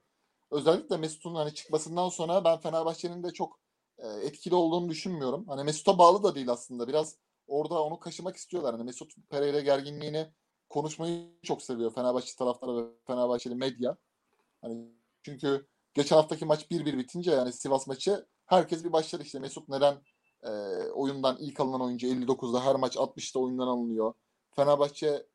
[0.51, 3.59] Özellikle Mesut'un hani çıkmasından sonra ben Fenerbahçe'nin de çok
[3.97, 5.47] e, etkili olduğunu düşünmüyorum.
[5.47, 6.87] Hani Mesut'a bağlı da değil aslında.
[6.87, 7.15] Biraz
[7.47, 8.75] orada onu kaşımak istiyorlar.
[8.75, 10.27] Hani Mesut Pereira gerginliğini
[10.69, 13.97] konuşmayı çok seviyor Fenerbahçe taraftarı ve Fenerbahçeli medya.
[14.61, 14.87] Hani
[15.23, 19.39] çünkü geçen haftaki maç 1-1 bitince yani Sivas maçı herkes bir başlar işte.
[19.39, 19.97] Mesut neden
[20.43, 20.49] e,
[20.91, 24.13] oyundan ilk alınan oyuncu 59'da her maç 60'ta oyundan alınıyor.
[24.51, 25.25] Fenerbahçe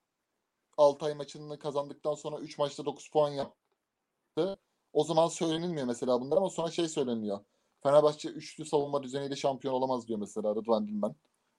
[0.76, 4.59] Altay maçını kazandıktan sonra 3 maçta 9 puan yaptı.
[4.93, 7.41] O zaman söylenilmiyor mesela bunlar ama sonra şey söyleniyor.
[7.82, 11.14] Fenerbahçe üçlü savunma düzeniyle şampiyon olamaz diyor mesela Rıdvan Dilmen.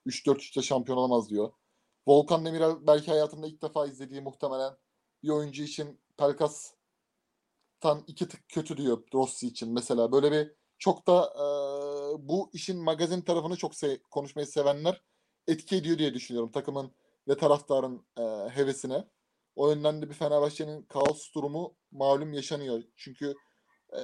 [0.08, 1.52] 3-4-3'te şampiyon olamaz diyor.
[2.08, 4.74] Volkan Demirel belki hayatında ilk defa izlediği muhtemelen
[5.24, 6.76] bir oyuncu için Pelkas'tan
[8.08, 10.12] iki tık kötü diyor Rossi için mesela.
[10.12, 11.46] Böyle bir çok da e,
[12.30, 15.02] bu işin magazin tarafını çok se- konuşmayı sevenler
[15.48, 16.92] etki ediyor diye düşünüyorum takımın
[17.28, 19.08] ve taraftarın e, hevesine.
[19.56, 22.84] O yönden de bir Fenerbahçe'nin kaos durumu malum yaşanıyor.
[22.96, 23.36] Çünkü
[23.94, 24.00] e,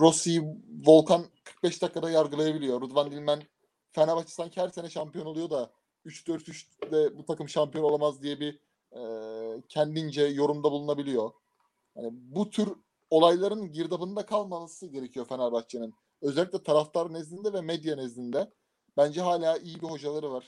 [0.00, 0.42] Rossi'yi
[0.86, 2.82] Volkan 45 dakikada yargılayabiliyor.
[2.82, 3.42] Rıdvan Dilmen
[3.92, 5.70] Fenerbahçe sanki her sene şampiyon oluyor da
[6.06, 8.58] 3-4-3'de bu takım şampiyon olamaz diye bir
[8.92, 9.02] e,
[9.68, 11.30] kendince yorumda bulunabiliyor.
[11.96, 12.68] Yani bu tür
[13.10, 15.94] olayların girdabında kalmaması gerekiyor Fenerbahçe'nin.
[16.22, 18.50] Özellikle taraftar nezdinde ve medya nezdinde.
[18.96, 20.46] Bence hala iyi bir hocaları var.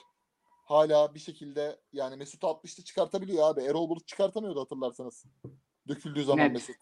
[0.65, 3.63] Hala bir şekilde yani Mesut 60'lı çıkartabiliyor abi.
[3.63, 5.25] Erol Bulut çıkartamıyordu hatırlarsanız.
[5.89, 6.53] Döküldüğü zaman Net.
[6.53, 6.77] Mesut.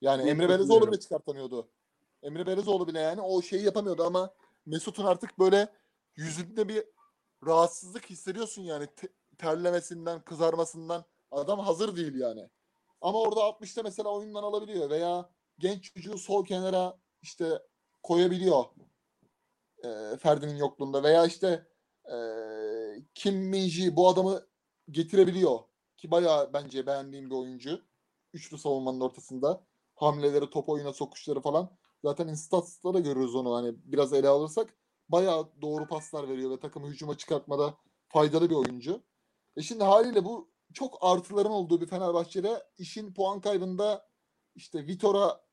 [0.00, 1.68] Yani Net Emre Belezoğlu bile çıkartamıyordu.
[2.22, 4.30] Emre Belezoğlu bile yani o şeyi yapamıyordu ama
[4.66, 5.68] Mesut'un artık böyle
[6.16, 6.84] yüzünde bir
[7.46, 11.04] rahatsızlık hissediyorsun yani Te- terlemesinden, kızarmasından.
[11.30, 12.48] Adam hazır değil yani.
[13.00, 17.62] Ama orada 60'ta mesela oyundan alabiliyor veya genç çocuğu sol kenara işte
[18.02, 18.64] koyabiliyor.
[19.84, 21.66] E, Ferdi'nin yokluğunda veya işte
[22.12, 22.16] e,
[23.14, 24.46] Kim Min-ji bu adamı
[24.90, 25.58] getirebiliyor.
[25.96, 27.80] Ki bayağı bence beğendiğim bir oyuncu.
[28.32, 29.64] Üçlü savunmanın ortasında.
[29.94, 31.70] Hamleleri, top oyuna sokuşları falan.
[32.04, 34.74] Zaten instats'ta da görürüz onu hani biraz ele alırsak.
[35.08, 37.74] Bayağı doğru paslar veriyor ve takımı hücuma çıkartmada
[38.08, 39.02] faydalı bir oyuncu.
[39.56, 44.08] E şimdi haliyle bu çok artıların olduğu bir Fenerbahçe'de işin puan kaybında
[44.54, 45.44] işte Vitor'a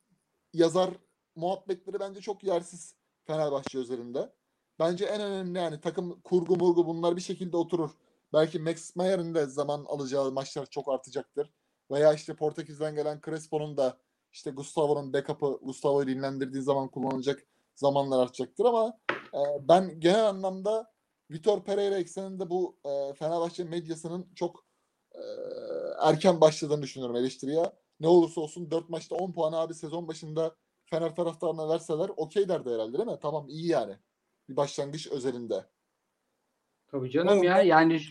[0.54, 0.89] yazar
[1.36, 4.34] muhabbetleri bence çok yersiz Fenerbahçe özelinde.
[4.80, 7.89] Bence en önemli yani takım kurgu murgu bunlar bir şekilde oturur.
[8.34, 11.52] Belki Max Mayer'in de zaman alacağı maçlar çok artacaktır.
[11.91, 13.97] Veya işte Portekiz'den gelen Crespo'nun da
[14.32, 18.99] işte Gustavo'nun backup'ı Gustavo'yu dinlendirdiği zaman kullanılacak zamanlar artacaktır ama
[19.68, 20.92] ben genel anlamda
[21.32, 24.66] Vitor Pereira ekseninde bu e, Fenerbahçe medyasının çok
[25.16, 25.22] e,
[26.02, 27.72] erken başladığını düşünüyorum eleştiriye.
[28.00, 30.56] Ne olursa olsun 4 maçta 10 puan abi sezon başında
[30.86, 33.18] Fener taraftarına verseler okey derdi herhalde değil mi?
[33.22, 33.98] Tamam iyi yani.
[34.50, 35.66] Bir başlangıç özelinde.
[36.88, 38.02] Tabii canım ya yani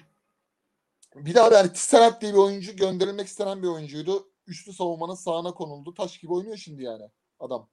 [1.14, 4.31] Bir daha yani Tisserant diye bir oyuncu gönderilmek istenen bir oyuncuydu.
[4.47, 5.95] Üçlü savunmanın sağına konuldu.
[5.95, 7.68] Taş gibi oynuyor şimdi yani adam.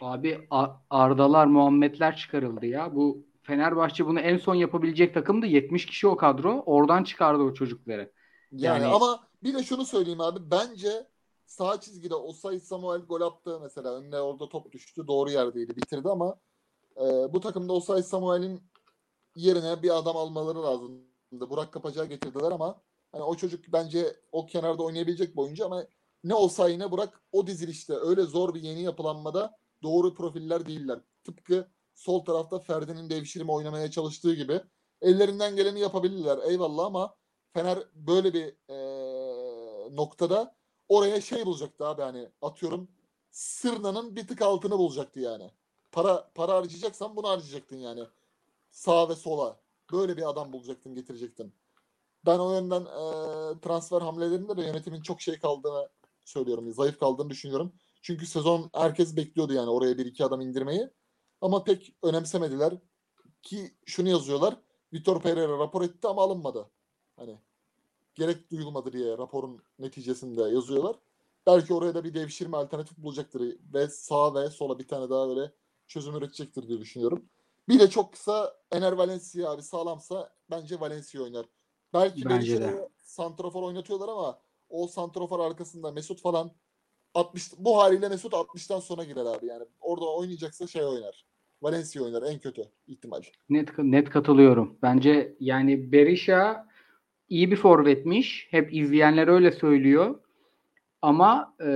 [0.00, 0.48] Abi
[0.90, 2.94] Ardalar, Muhammedler çıkarıldı ya.
[2.94, 5.46] Bu Fenerbahçe bunu en son yapabilecek takımdı.
[5.46, 6.62] 70 kişi o kadro.
[6.66, 8.12] Oradan çıkardı o çocukları.
[8.52, 10.50] Yani, Yani- ama bir de şunu söyleyeyim abi.
[10.50, 11.06] Bence
[11.46, 13.94] sağ çizgide Osay Samuel gol attı mesela.
[13.94, 15.06] Önüne orada top düştü.
[15.06, 15.76] Doğru yerdeydi.
[15.76, 16.36] Bitirdi ama
[16.96, 18.62] e, bu takımda Osay Samuel'in
[19.36, 21.50] yerine bir adam almaları lazımdı.
[21.50, 22.80] Burak Kapacağı getirdiler ama
[23.12, 25.84] hani o çocuk bence o kenarda oynayabilecek bir oyuncu ama
[26.24, 31.00] ne Osay ne Burak o dizilişte öyle zor bir yeni yapılanmada doğru profiller değiller.
[31.24, 34.60] Tıpkı sol tarafta Ferdi'nin devşirme oynamaya çalıştığı gibi
[35.02, 37.14] ellerinden geleni yapabilirler eyvallah ama
[37.54, 40.56] Fener böyle bir eee, noktada
[40.88, 42.88] oraya şey bulacaktı abi hani atıyorum
[43.30, 45.50] Sırna'nın bir tık altını bulacaktı yani.
[45.92, 48.04] Para para harcayacaksan bunu harcayacaktın yani.
[48.70, 49.60] Sağ ve sola.
[49.92, 51.54] Böyle bir adam bulacaktın getirecektin.
[52.26, 55.88] Ben o yönden eee, transfer hamlelerinde de yönetimin çok şey kaldığını
[56.24, 56.72] söylüyorum.
[56.72, 57.72] Zayıf kaldığını düşünüyorum.
[58.08, 60.90] Çünkü sezon herkes bekliyordu yani oraya bir iki adam indirmeyi.
[61.40, 62.74] Ama pek önemsemediler.
[63.42, 64.56] Ki şunu yazıyorlar.
[64.92, 66.70] Vitor Pereira rapor etti ama alınmadı.
[67.16, 67.38] Hani
[68.14, 70.96] gerek duyulmadı diye raporun neticesinde yazıyorlar.
[71.46, 75.52] Belki oraya da bir devşirme alternatif bulacaktır ve sağa ve sola bir tane daha böyle
[75.86, 77.28] çözüm üretecektir diye düşünüyorum.
[77.68, 81.46] Bir de çok kısa Ener Valencia abi sağlamsa bence Valencia oynar.
[81.92, 82.88] Belki Bence de.
[83.02, 86.52] Santrafor oynatıyorlar ama o santrafor arkasında Mesut falan
[87.14, 89.64] 60 bu haliyle Mesut 60'tan sonra girer abi yani.
[89.80, 91.24] Orada oynayacaksa şey oynar.
[91.62, 93.22] Valencia oynar en kötü ihtimal.
[93.50, 94.78] Net net katılıyorum.
[94.82, 96.66] Bence yani Berisha
[97.28, 98.48] iyi bir forvetmiş.
[98.50, 100.20] Hep izleyenler öyle söylüyor.
[101.02, 101.66] Ama e,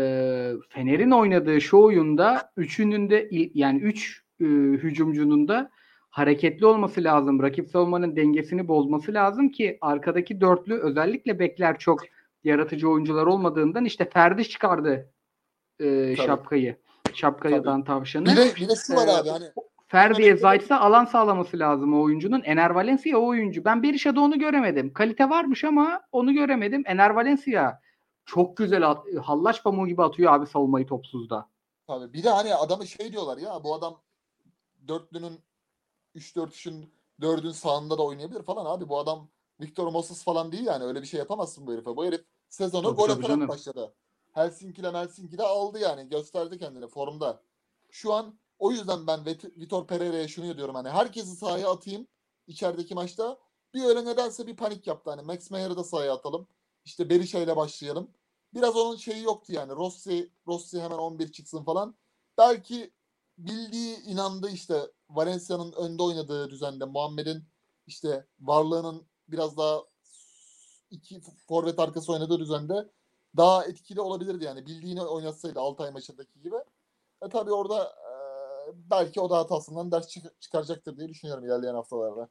[0.69, 5.71] Fener'in oynadığı şu oyunda üçünün de yani üç e, hücumcunun da
[6.11, 7.43] hareketli olması lazım.
[7.43, 12.01] Rakip savunmanın dengesini bozması lazım ki arkadaki dörtlü özellikle bekler çok
[12.45, 15.13] yaratıcı oyuncular olmadığından işte Ferdi çıkardı
[15.81, 16.27] e, Tabii.
[16.27, 16.77] şapkayı.
[17.15, 18.27] Şapkayadan tavşanı.
[18.27, 19.45] Bir de, bir de şu var Ee, abi hani
[19.89, 22.43] Ferdi'ye Hemen- Zayt'sa alan sağlaması lazım o oyuncunun.
[22.45, 23.65] Ener Valencia o oyuncu.
[23.65, 24.93] Ben Berisha'da onu göremedim.
[24.93, 26.83] Kalite varmış ama onu göremedim.
[26.87, 27.81] Ener Valencia
[28.25, 31.49] çok güzel at, hallaç pamuğu gibi atıyor abi savunmayı topsuzda.
[31.87, 32.13] Tabii.
[32.13, 34.01] Bir de hani adamı şey diyorlar ya bu adam
[34.89, 35.41] dörtlünün
[36.17, 38.89] 3-4-3'ün dördün sağında da oynayabilir falan abi.
[38.89, 39.29] Bu adam
[39.61, 40.85] Victor Moses falan değil yani.
[40.85, 41.97] Öyle bir şey yapamazsın bu herife.
[41.97, 43.95] Bu herif sezonu gol atarak başladı.
[44.33, 46.09] Helsinki'de Helsinki'de aldı yani.
[46.09, 47.43] Gösterdi kendini formda.
[47.91, 49.27] Şu an o yüzden ben
[49.57, 52.07] Vitor Pereira'ya şunu diyorum hani herkesi sahaya atayım
[52.47, 53.39] içerideki maçta.
[53.75, 55.11] Bir öyle nedense bir panik yaptı.
[55.11, 56.49] Hani Max Meyer'ı da sahaya atalım.
[56.85, 58.11] İşte Berisha ile başlayalım.
[58.55, 59.73] Biraz onun şeyi yoktu yani.
[59.73, 61.95] Rossi, Rossi hemen 11 çıksın falan.
[62.39, 62.93] Belki
[63.39, 67.45] bildiği inandı işte Valencia'nın önde oynadığı düzende Muhammed'in
[67.87, 69.83] işte varlığının biraz daha
[70.91, 72.91] iki forvet arkası oynadığı düzende
[73.37, 74.67] daha etkili olabilirdi yani.
[74.67, 76.57] Bildiğini oynatsaydı Altay maçındaki gibi.
[77.23, 78.13] E tabii orada e,
[78.91, 82.29] belki o da hatasından ders çık- çıkaracaktır diye düşünüyorum ilerleyen haftalarda.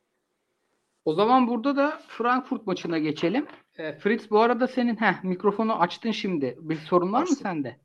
[1.06, 3.47] O zaman burada da Frankfurt maçına geçelim.
[3.78, 6.58] E, Fritz bu arada senin heh, mikrofonu açtın şimdi.
[6.62, 7.38] Bir sorun var mı Açtım.
[7.41, 7.78] sende?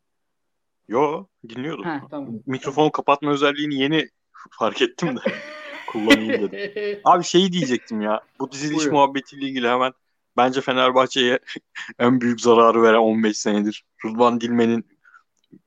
[0.88, 1.84] Yo dinliyordum.
[1.84, 2.34] Heh, tamam.
[2.46, 4.08] Mikrofonu kapatma özelliğini yeni
[4.50, 5.20] fark ettim de
[5.92, 7.00] kullanayım dedim.
[7.04, 8.20] Abi şeyi diyecektim ya.
[8.40, 8.92] Bu diziliş Buyur.
[8.92, 9.92] muhabbetiyle ilgili hemen
[10.36, 11.38] bence Fenerbahçe'ye
[11.98, 13.84] en büyük zararı veren 15 senedir.
[14.04, 14.84] Rıdvan Dilmen'in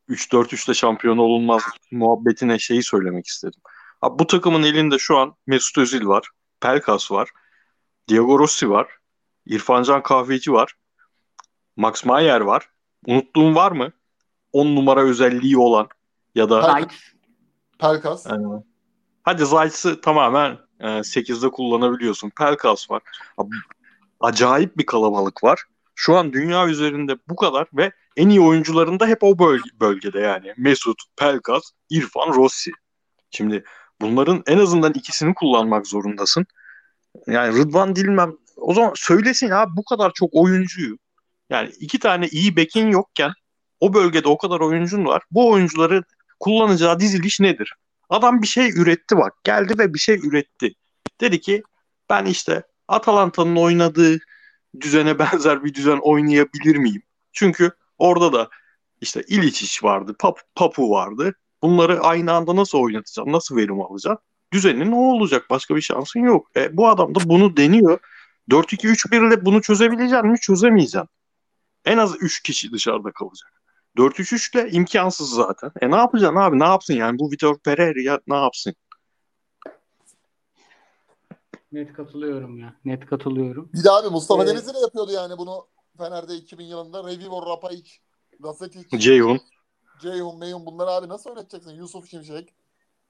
[0.10, 3.62] 3-4-3'te şampiyon olunmaz muhabbetine şeyi söylemek istedim.
[4.02, 6.28] Abi bu takımın elinde şu an Mesut Özil var.
[6.62, 7.30] Pelkas var.
[8.08, 8.88] Diego Rossi var.
[9.46, 10.74] İrfancan Kahveci var.
[11.76, 12.70] Max Mayer var.
[13.08, 13.92] Unuttuğum var mı?
[14.54, 15.88] 10 numara özelliği olan
[16.36, 16.94] ya da Zayt.
[17.80, 18.26] Pelkas.
[18.28, 18.32] ee,
[19.24, 22.30] Hadi Zayt'sı tamamen e, 8'de kullanabiliyorsun.
[22.30, 23.02] Pelkas var.
[23.38, 23.56] Abi,
[24.20, 25.64] acayip bir kalabalık var.
[25.96, 30.20] Şu an dünya üzerinde bu kadar ve en iyi oyuncuların da hep o bölge, bölgede
[30.20, 30.54] yani.
[30.58, 32.72] Mesut, Pelkas, İrfan, Rossi.
[33.32, 33.64] Şimdi
[34.02, 36.46] bunların en azından ikisini kullanmak zorundasın.
[37.28, 40.98] Yani Rıdvan Dilmem o zaman söylesin ya bu kadar çok oyuncuyu.
[41.50, 43.32] Yani iki tane iyi bekin yokken
[43.80, 45.24] o bölgede o kadar oyuncun var.
[45.32, 46.04] Bu oyuncuları
[46.40, 47.74] kullanacağı diziliş nedir?
[48.10, 49.34] Adam bir şey üretti bak.
[49.44, 50.74] Geldi ve bir şey üretti.
[51.22, 51.64] Dedi ki
[52.10, 54.20] ben işte Atalanta'nın oynadığı
[54.82, 57.04] düzene benzer bir düzen oynayabilir miyim?
[57.32, 58.50] Çünkü orada da
[59.02, 61.36] işte İliçiç vardı, Pap Papu vardı.
[61.64, 63.34] Bunları aynı anda nasıl oynatacaksın?
[63.34, 64.24] Nasıl verim alacaksın?
[64.54, 65.50] Düzenin o olacak.
[65.50, 66.48] Başka bir şansın yok.
[66.56, 68.00] E, bu adam da bunu deniyor.
[68.50, 70.40] 4-2-3-1 ile bunu çözebilecek mi?
[70.40, 71.10] Çözemeyeceksin.
[71.86, 73.62] En az 3 kişi dışarıda kalacak.
[73.98, 75.72] 4-3-3 ile imkansız zaten.
[75.82, 76.60] E ne yapacaksın abi?
[76.60, 77.20] Ne yapsın yani?
[77.20, 78.76] Bu Vitor Pereira ne yapsın?
[81.72, 82.76] Net katılıyorum ya.
[82.86, 83.70] Net katılıyorum.
[83.74, 85.68] Bir de abi Mustafa Ee, Denizli de yapıyordu yani bunu
[85.98, 87.04] Fener'de 2000 yılında.
[87.04, 87.92] Revivor Rapayic,
[88.40, 89.40] Gazetic, Ceyhun.
[90.02, 91.72] Ceyhun, Meyhun bunları abi nasıl öğreteceksin?
[91.72, 92.54] Yusuf Şimşek.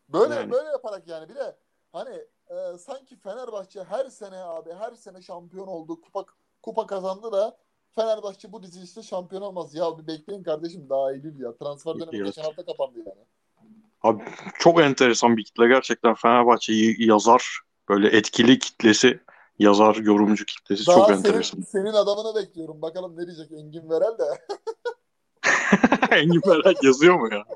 [0.10, 0.52] Böyle Yani.
[0.52, 1.56] böyle yaparak yani bir de
[1.92, 2.16] hani
[2.50, 6.02] e, sanki Fenerbahçe her sene abi her sene şampiyon oldu.
[6.02, 6.26] Kupa
[6.62, 7.58] kupa kazandı da
[7.96, 9.76] Fenerbahçe bu dizilişte şampiyon olmaz.
[9.76, 11.58] Ya bir bekleyin kardeşim daha Eylül ya.
[11.58, 12.26] Transfer dönemi Evet.
[12.26, 13.26] geçen hafta kapandı yani.
[14.02, 14.24] Abi
[14.60, 15.68] çok enteresan bir kitle.
[15.68, 17.60] Gerçekten Fenerbahçe'yi yazar
[17.90, 19.20] böyle etkili kitlesi
[19.60, 21.62] yazar yorumcu kitlesi Daha çok senin, enteresan.
[21.62, 22.82] senin adamını bekliyorum.
[22.82, 24.24] Bakalım ne diyecek Engin Verel de.
[26.18, 27.44] Engin Merak yazıyor mu ya?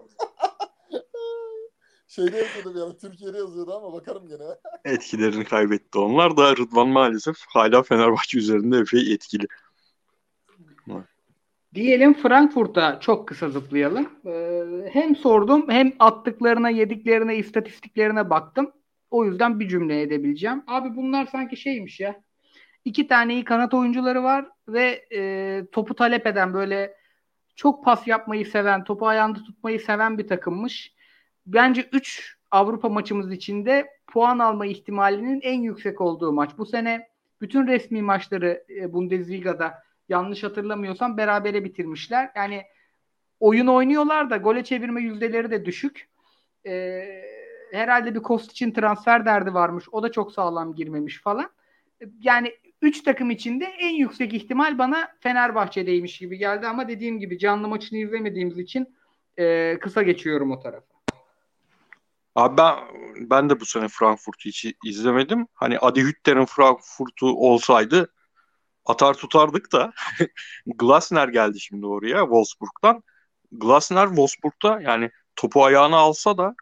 [2.08, 2.98] Şeyde yazıyordu ara.
[2.98, 4.44] Türkiye'de yazıyordu ama bakarım gene.
[4.96, 9.48] Etkilerini kaybetti onlar da Rıdvan maalesef hala Fenerbahçe üzerinde epey etkili.
[11.74, 14.10] Diyelim Frankfurt'a çok kısa zıplayalım.
[14.26, 14.64] Ee,
[14.94, 18.72] hem sordum hem attıklarına, yediklerine, istatistiklerine baktım.
[19.14, 20.64] O yüzden bir cümle edebileceğim.
[20.68, 22.22] Abi bunlar sanki şeymiş ya.
[22.86, 26.98] İki tane iyi kanat oyuncuları var ve e, topu talep eden böyle
[27.56, 30.94] çok pas yapmayı seven, topu ayağında tutmayı seven bir takımmış.
[31.46, 36.52] Bence 3 Avrupa maçımız içinde puan alma ihtimalinin en yüksek olduğu maç.
[36.58, 37.08] Bu sene
[37.42, 42.32] bütün resmi maçları e, Bundesliga'da yanlış hatırlamıyorsam berabere bitirmişler.
[42.36, 42.64] Yani
[43.40, 46.10] oyun oynuyorlar da gole çevirme yüzdeleri de düşük.
[46.66, 47.43] Ee,
[47.74, 49.86] herhalde bir kost için transfer derdi varmış.
[49.92, 51.50] O da çok sağlam girmemiş falan.
[52.20, 57.68] Yani 3 takım içinde en yüksek ihtimal bana Fenerbahçe'deymiş gibi geldi ama dediğim gibi canlı
[57.68, 58.96] maçını izlemediğimiz için
[59.38, 60.94] e, kısa geçiyorum o tarafa.
[62.36, 62.76] Abi ben
[63.30, 65.48] ben de bu sene Frankfurt'u hiç izlemedim.
[65.54, 68.14] Hani Adi Hütter'in Frankfurt'u olsaydı
[68.86, 69.94] atar tutardık da
[70.66, 73.04] Glasner geldi şimdi oraya Wolfsburg'dan.
[73.52, 76.56] Glasner Wolfsburg'da yani topu ayağına alsa da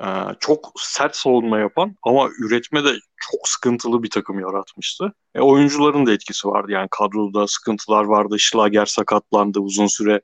[0.00, 0.06] e,
[0.40, 5.12] çok sert savunma yapan ama üretmede çok sıkıntılı bir takım yaratmıştı.
[5.34, 8.38] E, oyuncuların da etkisi vardı yani kadroda sıkıntılar vardı.
[8.38, 10.20] Schlager sakatlandı uzun süre.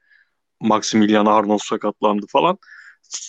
[0.61, 2.59] Maximilian Arnold sakatlandı falan.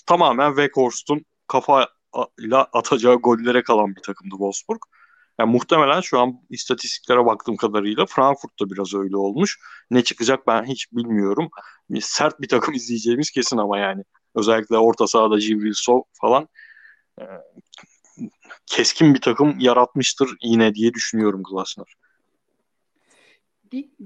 [0.08, 4.82] Tamamen Weghorst'un kafayla atacağı gollere kalan bir takımdı Wolfsburg.
[5.40, 9.60] Yani muhtemelen şu an istatistiklere baktığım kadarıyla Frankfurt'ta biraz öyle olmuş.
[9.92, 11.50] Ne çıkacak ben hiç bilmiyorum.
[12.02, 14.04] Sert bir takım izleyeceğimiz kesin ama yani.
[14.36, 16.48] Özellikle orta sahada Civrilsov falan
[17.20, 17.24] e,
[18.66, 21.96] keskin bir takım yaratmıştır yine diye düşünüyorum Glasner.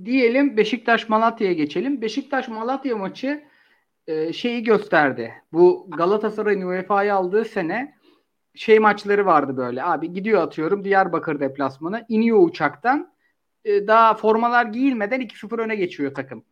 [0.05, 2.01] diyelim Beşiktaş Malatya'ya geçelim.
[2.01, 3.43] Beşiktaş Malatya maçı
[4.07, 5.34] e, şeyi gösterdi.
[5.53, 7.95] Bu Galatasaray'ın UEFA'yı aldığı sene
[8.55, 9.84] şey maçları vardı böyle.
[9.84, 12.05] Abi gidiyor atıyorum Diyarbakır deplasmanı.
[12.09, 13.15] iniyor uçaktan.
[13.65, 16.43] E, daha formalar giyilmeden 2-0 öne geçiyor takım.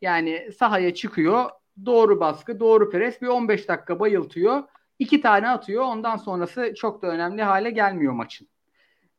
[0.00, 1.50] Yani sahaya çıkıyor.
[1.84, 3.22] Doğru baskı, doğru pres.
[3.22, 4.62] Bir 15 dakika bayıltıyor.
[4.98, 5.84] iki tane atıyor.
[5.84, 8.48] Ondan sonrası çok da önemli hale gelmiyor maçın.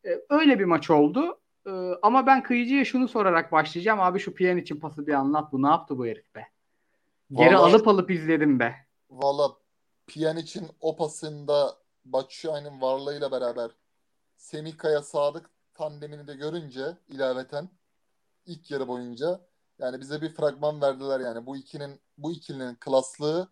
[0.06, 1.40] E, öyle bir maç oldu.
[1.68, 4.00] E, ama ben kıyıcıya şunu sorarak başlayacağım.
[4.00, 5.52] Abi şu piyan için pası bir anlat.
[5.52, 6.48] Bu ne yaptı bu herif be?
[7.32, 8.76] Geri Vallahi, alıp alıp izledim be.
[9.10, 9.52] Valla
[10.08, 13.72] Pjanic'in o pasında Batshuayi'nin varlığıyla beraber
[14.36, 17.70] Semika'ya Sadık tandemini de görünce ilaveten
[18.46, 19.40] ilk yarı boyunca
[19.80, 23.50] yani bize bir fragman verdiler yani bu ikinin bu ikilinin klaslığı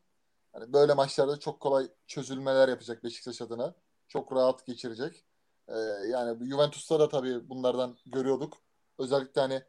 [0.55, 3.73] yani böyle maçlarda çok kolay çözülmeler yapacak Beşiktaş adına.
[4.07, 5.26] Çok rahat geçirecek.
[5.67, 5.73] Ee,
[6.09, 8.53] yani Juventus'ta da tabii bunlardan görüyorduk.
[8.99, 9.63] Özellikle hani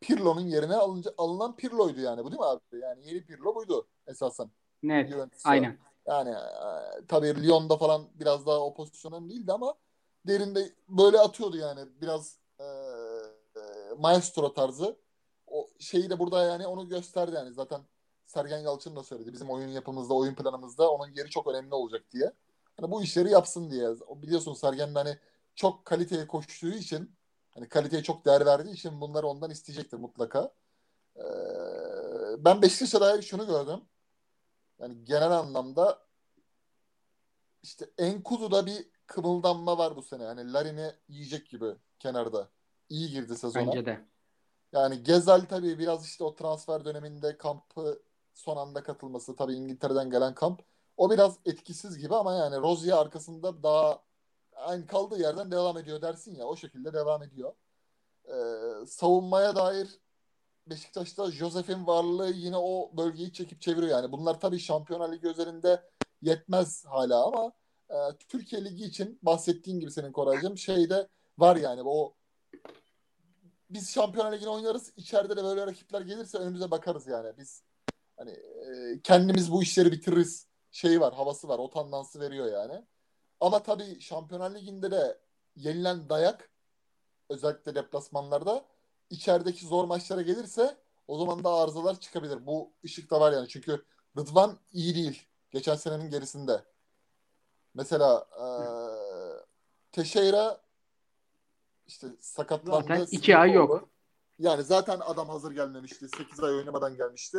[0.00, 2.24] Pirlo'nun yerine alınca, alınan Pirlo'ydu yani.
[2.24, 2.60] Bu değil mi abi?
[2.72, 4.50] Yani yeni Pirlo buydu esasen.
[4.82, 5.10] Net.
[5.10, 5.50] Juventus'ta.
[5.50, 5.78] Aynen.
[6.06, 9.74] Yani e, tabii Lyon'da falan biraz daha o pozisyonun değildi ama
[10.26, 11.80] derinde böyle atıyordu yani.
[12.00, 13.62] Biraz e, e,
[13.98, 14.96] maestro tarzı.
[15.80, 17.52] Şeyi de burada yani onu gösterdi yani.
[17.52, 17.80] Zaten
[18.26, 19.32] Sergen Yalçın da söyledi.
[19.32, 22.32] Bizim oyun yapımızda, oyun planımızda onun yeri çok önemli olacak diye.
[22.80, 23.88] Hani bu işleri yapsın diye.
[24.22, 25.18] Biliyorsun Sergen hani
[25.54, 27.16] çok kaliteye koştuğu için
[27.50, 30.52] hani kaliteye çok değer verdiği için bunları ondan isteyecektir mutlaka.
[31.16, 31.22] Ee,
[32.38, 33.80] ben Beşiktaş'a dair şunu gördüm.
[34.78, 36.06] Yani genel anlamda
[37.62, 40.24] işte Enkudu'da bir kımıldanma var bu sene.
[40.24, 42.48] Yani Larin'i yiyecek gibi kenarda.
[42.88, 43.66] İyi girdi sezona.
[43.66, 44.04] Bence de.
[44.72, 48.02] Yani Gezal tabii biraz işte o transfer döneminde kampı
[48.34, 50.62] son anda katılması tabii İngiltere'den gelen kamp.
[50.96, 54.02] O biraz etkisiz gibi ama yani Rozier arkasında daha
[54.54, 57.52] aynı kaldığı yerden devam ediyor dersin ya o şekilde devam ediyor.
[58.28, 59.88] Ee, savunmaya dair
[60.66, 64.12] Beşiktaş'ta Josef'in varlığı yine o bölgeyi çekip çeviriyor yani.
[64.12, 65.82] Bunlar tabii Şampiyonlar Ligi üzerinde
[66.22, 67.52] yetmez hala ama
[67.90, 67.96] e,
[68.28, 71.08] Türkiye Ligi için bahsettiğin gibi senin Koraycığım şeyde
[71.38, 72.14] var yani o
[73.70, 74.92] biz Şampiyonlar Ligi'ni oynarız.
[74.96, 77.32] İçeride de böyle rakipler gelirse önümüze bakarız yani.
[77.38, 77.62] Biz
[78.16, 80.46] hani e, kendimiz bu işleri bitiririz.
[80.70, 81.58] Şey var, havası var.
[81.58, 82.84] O tandansı veriyor yani.
[83.40, 85.18] Ama tabii Şampiyonlar Ligi'nde de
[85.56, 86.50] yenilen dayak
[87.28, 88.64] özellikle deplasmanlarda
[89.10, 90.76] içerideki zor maçlara gelirse
[91.08, 92.46] o zaman da arızalar çıkabilir.
[92.46, 93.48] Bu ışık da var yani.
[93.48, 93.84] Çünkü
[94.18, 95.26] Rıdvan iyi değil.
[95.50, 96.64] Geçen senenin gerisinde.
[97.74, 98.44] Mesela e,
[99.92, 100.60] Teşeyra
[101.90, 102.88] işte sakatlandı.
[102.88, 103.88] Zaten iki ay yok.
[104.38, 106.08] Yani zaten adam hazır gelmemişti.
[106.08, 107.38] 8 ay oynamadan gelmişti.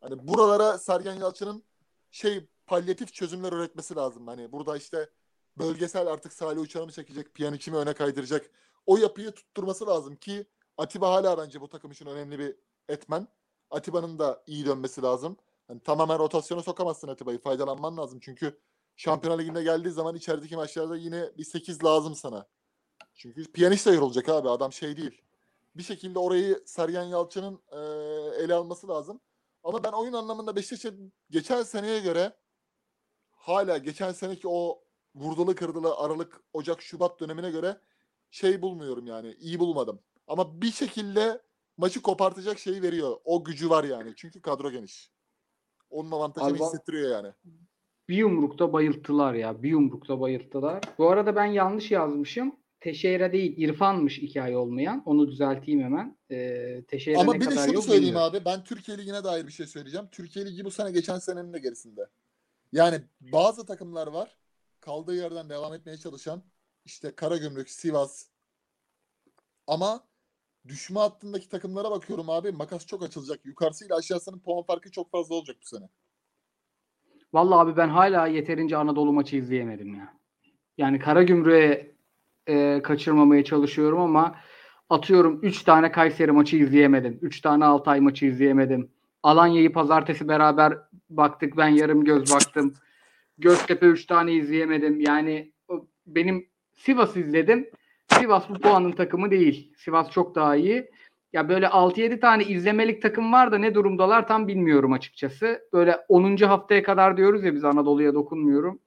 [0.00, 1.64] Hani buralara Sergen Yalçın'ın
[2.10, 4.26] şey palyatif çözümler üretmesi lazım.
[4.26, 5.10] Hani burada işte
[5.58, 8.50] bölgesel artık Salih Uçan'ı mı çekecek, Pjanic'i mi öne kaydıracak.
[8.86, 10.46] O yapıyı tutturması lazım ki
[10.78, 12.56] Atiba hala bence bu takım için önemli bir
[12.88, 13.28] etmen.
[13.70, 15.36] Atiba'nın da iyi dönmesi lazım.
[15.68, 17.38] Hani tamamen rotasyona sokamazsın Atiba'yı.
[17.38, 18.20] Faydalanman lazım.
[18.22, 18.60] Çünkü
[18.96, 22.46] Şampiyonlar Ligi'nde geldiği zaman içerideki maçlarda yine bir 8 lazım sana.
[23.16, 24.48] Çünkü piyanist de yorulacak abi.
[24.48, 25.22] Adam şey değil.
[25.76, 27.78] Bir şekilde orayı Sergen Yalçın'ın e,
[28.44, 29.20] ele alması lazım.
[29.64, 32.36] Ama ben oyun anlamında Beşiktaş'ın geçen seneye göre
[33.30, 34.82] hala geçen seneki o
[35.14, 37.80] vurdulu kırdılı Aralık, Ocak, Şubat dönemine göre
[38.30, 39.34] şey bulmuyorum yani.
[39.38, 40.00] iyi bulmadım.
[40.26, 41.42] Ama bir şekilde
[41.76, 43.16] maçı kopartacak şeyi veriyor.
[43.24, 44.12] O gücü var yani.
[44.16, 45.10] Çünkü kadro geniş.
[45.90, 47.32] Onun avantajını Alba, hissettiriyor yani.
[48.08, 49.62] Bir yumrukta bayılttılar ya.
[49.62, 50.80] Bir yumrukta bayılttılar.
[50.98, 52.56] Bu arada ben yanlış yazmışım.
[52.86, 55.02] Teşeira değil İrfan'mış iki ay olmayan.
[55.06, 56.16] Onu düzelteyim hemen.
[56.88, 58.36] Teşeira Ama ne bir kadar de şunu söyleyeyim bilmiyorum.
[58.36, 58.44] abi.
[58.44, 60.06] Ben Türkiye Ligi'ne dair bir şey söyleyeceğim.
[60.12, 62.06] Türkiye Ligi bu sene geçen senenin de gerisinde.
[62.72, 64.36] Yani bazı takımlar var.
[64.80, 66.42] Kaldığı yerden devam etmeye çalışan.
[66.84, 68.26] işte Karagümrük, Sivas.
[69.66, 70.04] Ama
[70.68, 72.52] düşme hattındaki takımlara bakıyorum abi.
[72.52, 73.40] Makas çok açılacak.
[73.44, 75.88] Yukarısıyla aşağısının puan farkı çok fazla olacak bu sene.
[77.32, 80.18] Vallahi abi ben hala yeterince Anadolu maçı izleyemedim ya.
[80.78, 81.95] Yani Karagümrük'e
[82.48, 84.34] e, kaçırmamaya çalışıyorum ama
[84.90, 87.18] atıyorum 3 tane Kayseri maçı izleyemedim.
[87.22, 88.90] 3 tane Altay maçı izleyemedim.
[89.22, 90.78] Alanya'yı pazartesi beraber
[91.10, 91.56] baktık.
[91.56, 92.74] Ben yarım göz baktım.
[93.38, 95.00] Göztepe 3 tane izleyemedim.
[95.00, 95.52] Yani
[96.06, 97.70] benim Sivas izledim.
[98.08, 99.72] Sivas bu puanın takımı değil.
[99.76, 100.90] Sivas çok daha iyi.
[101.32, 105.60] Ya böyle 6-7 tane izlemelik takım var da ne durumdalar tam bilmiyorum açıkçası.
[105.72, 106.36] Böyle 10.
[106.36, 108.80] haftaya kadar diyoruz ya biz Anadolu'ya dokunmuyorum.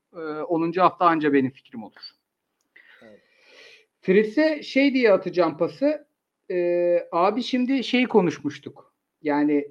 [0.48, 0.72] 10.
[0.72, 2.19] Ee, hafta anca benim fikrim olur.
[4.10, 6.08] Fritz'e şey diye atacağım pası.
[6.52, 8.94] Ee, abi şimdi şey konuşmuştuk.
[9.22, 9.68] Yani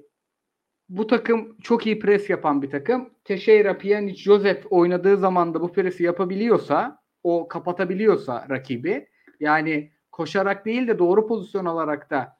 [0.89, 3.09] bu takım çok iyi pres yapan bir takım.
[3.23, 9.07] Teixeira, Pjanic, Joseph oynadığı zaman da bu presi yapabiliyorsa, o kapatabiliyorsa rakibi,
[9.39, 12.37] yani koşarak değil de doğru pozisyon alarak da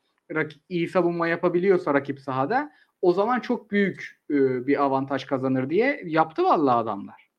[0.70, 2.72] iyi savunma yapabiliyorsa rakip sahada
[3.02, 7.30] o zaman çok büyük e, bir avantaj kazanır diye yaptı vallahi adamlar.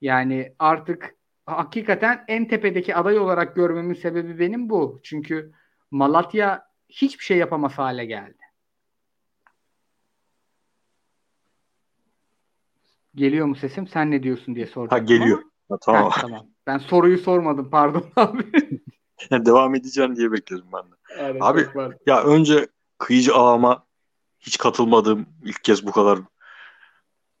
[0.00, 1.14] Yani artık
[1.46, 5.00] hakikaten en tepedeki aday olarak görmemin sebebi benim bu.
[5.02, 5.52] Çünkü
[5.90, 8.38] Malatya hiçbir şey yapamaz hale geldi.
[13.14, 13.88] Geliyor mu sesim?
[13.88, 14.90] Sen ne diyorsun diye sordum.
[14.90, 15.42] Ha geliyor.
[15.68, 16.10] Ha, tamam.
[16.10, 16.46] Ha, tamam.
[16.66, 18.44] Ben soruyu sormadım pardon abi.
[19.30, 21.24] Devam edeceğim diye bekledim ben de.
[21.24, 21.66] Aynen, Abi.
[22.06, 22.68] Ya önce
[22.98, 23.86] kıyıcı ağama
[24.40, 26.18] hiç katılmadığım ilk kez bu kadar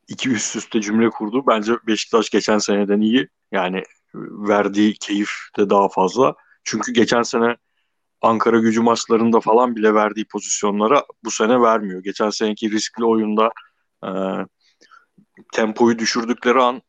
[0.08, 1.44] iki üst üste cümle kurdu.
[1.46, 3.28] Bence Beşiktaş geçen seneden iyi.
[3.54, 3.82] Yani
[4.48, 6.34] verdiği keyif de daha fazla.
[6.64, 7.56] Çünkü geçen sene
[8.22, 12.02] Ankara gücü maçlarında falan bile verdiği pozisyonlara bu sene vermiyor.
[12.02, 13.50] Geçen seneki riskli oyunda
[14.04, 14.10] e,
[15.52, 16.82] tempoyu düşürdükleri an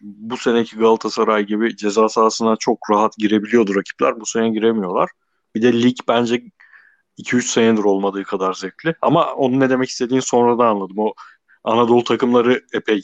[0.00, 4.20] bu seneki Galatasaray gibi ceza sahasına çok rahat girebiliyordu rakipler.
[4.20, 5.10] Bu sene giremiyorlar.
[5.54, 6.42] Bir de lig bence
[7.18, 8.94] 2-3 senedir olmadığı kadar zevkli.
[9.02, 10.98] Ama onun ne demek istediğini sonradan anladım.
[10.98, 11.14] O
[11.64, 13.02] Anadolu takımları epey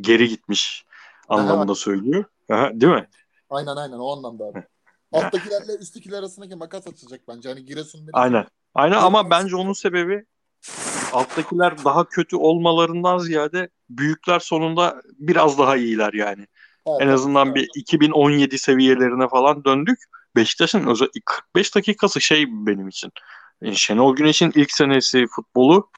[0.00, 0.84] geri gitmiş
[1.28, 2.24] anlamında söylüyor.
[2.50, 3.08] Aha, değil mi?
[3.50, 4.64] Aynen aynen o anlamda abi.
[5.12, 7.48] Alttakilerle üsttekiler arasındaki makas açılacak bence.
[7.48, 8.46] Hani Giresun Aynen.
[8.74, 10.24] Aynen ama bence onun sebebi
[11.12, 16.46] alttakiler daha kötü olmalarından ziyade büyükler sonunda biraz daha iyiler yani.
[16.86, 19.98] Evet, En azından bir 2017 seviyelerine falan döndük.
[20.36, 23.10] Beşiktaş'ın özel 45 dakikası şey benim için.
[23.72, 25.90] Şenol Güneş'in ilk senesi futbolu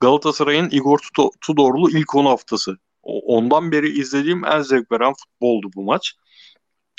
[0.00, 2.76] Galatasaray'ın Igor Tudo- Tudorlu ilk 10 haftası.
[3.06, 6.14] Ondan beri izlediğim en zevk veren futboldu bu maç.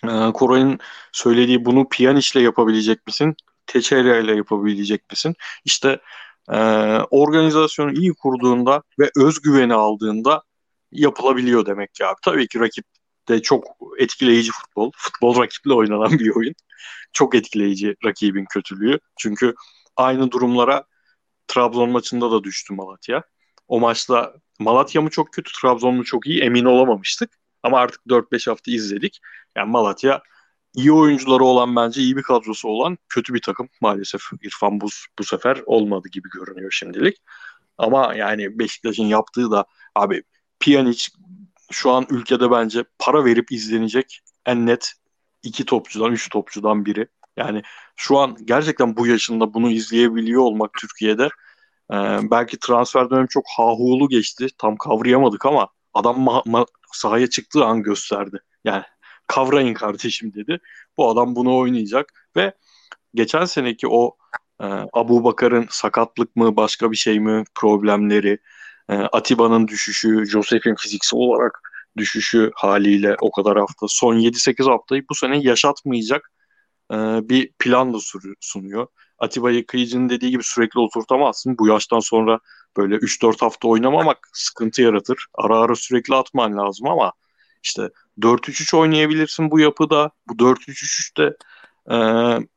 [0.06, 0.80] Ee, Koray'ın
[1.12, 3.36] söylediği bunu Pjanic'le yapabilecek misin?
[3.68, 5.36] Teixeira ile yapabilecek misin?
[5.66, 6.00] İşte
[6.52, 6.58] e,
[7.12, 10.44] organizasyonu iyi kurduğunda ve özgüveni aldığında
[10.92, 12.16] yapılabiliyor demek ki abi.
[12.26, 12.86] Tabii ki rakip
[13.30, 13.66] de çok
[14.00, 14.92] etkileyici futbol.
[14.96, 16.54] Futbol rakiple oynanan bir oyun.
[17.14, 19.00] Çok etkileyici rakibin kötülüğü.
[19.18, 19.56] Çünkü
[19.96, 20.84] aynı durumlara
[21.48, 23.24] Trabzon maçında da düştü Malatya.
[23.68, 27.38] O maçta Malatya mı çok kötü, Trabzon mu çok iyi emin olamamıştık.
[27.64, 29.20] Ama artık 4-5 hafta izledik.
[29.56, 30.22] Yani Malatya
[30.76, 33.70] iyi oyuncuları olan bence iyi bir kadrosu olan kötü bir takım.
[33.82, 37.18] Maalesef İrfan Buz bu sefer olmadı gibi görünüyor şimdilik.
[37.78, 40.24] Ama yani Beşiktaş'ın yaptığı da abi
[40.60, 41.08] Pjanic
[41.72, 44.94] şu an ülkede bence para verip izlenecek en net
[45.44, 47.08] iki topçudan, üç topçudan biri.
[47.38, 47.62] Yani
[47.96, 51.30] şu an gerçekten bu yaşında bunu izleyebiliyor olmak Türkiye'de
[51.94, 51.96] e,
[52.32, 54.48] belki transfer dönemi çok hahulu geçti.
[54.58, 58.38] Tam kavrayamadık ama adam ma- ma- sahaya çıktığı an gösterdi.
[58.66, 58.84] Yani
[59.28, 60.60] kavrayın kardeşim dedi.
[60.98, 62.54] Bu adam bunu oynayacak ve
[63.14, 64.18] geçen seneki o
[64.62, 68.40] e, Abu Bakar'ın sakatlık mı başka bir şey mi problemleri
[68.90, 71.60] e, Atiba'nın düşüşü Josef'in fiziksel olarak
[71.98, 76.32] düşüşü haliyle o kadar hafta son 7-8 haftayı bu sene yaşatmayacak
[76.92, 76.96] e,
[77.30, 77.98] bir plan da
[78.42, 78.88] sunuyor.
[79.20, 81.58] Atiba'yı Kıyıcı'nın dediği gibi sürekli oturtamazsın.
[81.58, 82.40] Bu yaştan sonra
[82.78, 85.26] böyle 3-4 hafta oynamamak sıkıntı yaratır.
[85.34, 87.14] Ara ara sürekli atman lazım ama
[87.64, 87.90] işte
[88.22, 90.12] 4-3-3 oynayabilirsin bu yapıda.
[90.28, 91.24] Bu 4-3-3'te
[91.92, 91.96] e,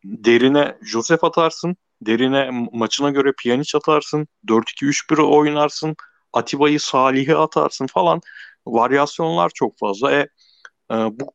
[0.04, 1.76] derine Josef atarsın.
[2.02, 4.28] Derine ma- maçına göre Pjanic atarsın.
[4.46, 5.96] 4-2-3-1 oynarsın.
[6.32, 8.20] Atiba'yı Salih'e atarsın falan.
[8.66, 10.12] Varyasyonlar çok fazla.
[10.12, 10.28] E,
[10.90, 11.34] e, bu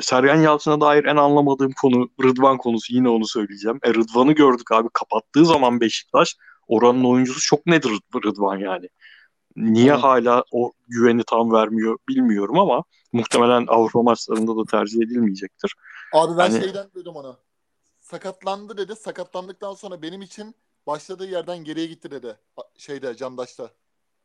[0.00, 2.94] Sergen Yalçın'a dair en anlamadığım konu Rıdvan konusu.
[2.94, 3.78] Yine onu söyleyeceğim.
[3.82, 4.88] E, Rıdvan'ı gördük abi.
[4.92, 6.36] Kapattığı zaman Beşiktaş
[6.68, 8.88] oranın oyuncusu çok nedir Rıd- Rıdvan yani.
[9.56, 10.02] Niye Evet.
[10.02, 15.74] hala o güveni tam vermiyor bilmiyorum ama muhtemelen Avrupa maçlarında da tercih edilmeyecektir.
[16.12, 17.36] Abi ben Hani- şeyden duydum onu.
[18.00, 18.96] Sakatlandı dedi.
[18.96, 20.54] Sakatlandıktan sonra benim için
[20.86, 22.36] başladığı yerden geriye gitti dedi.
[22.78, 23.70] Şeyde Candaş'ta.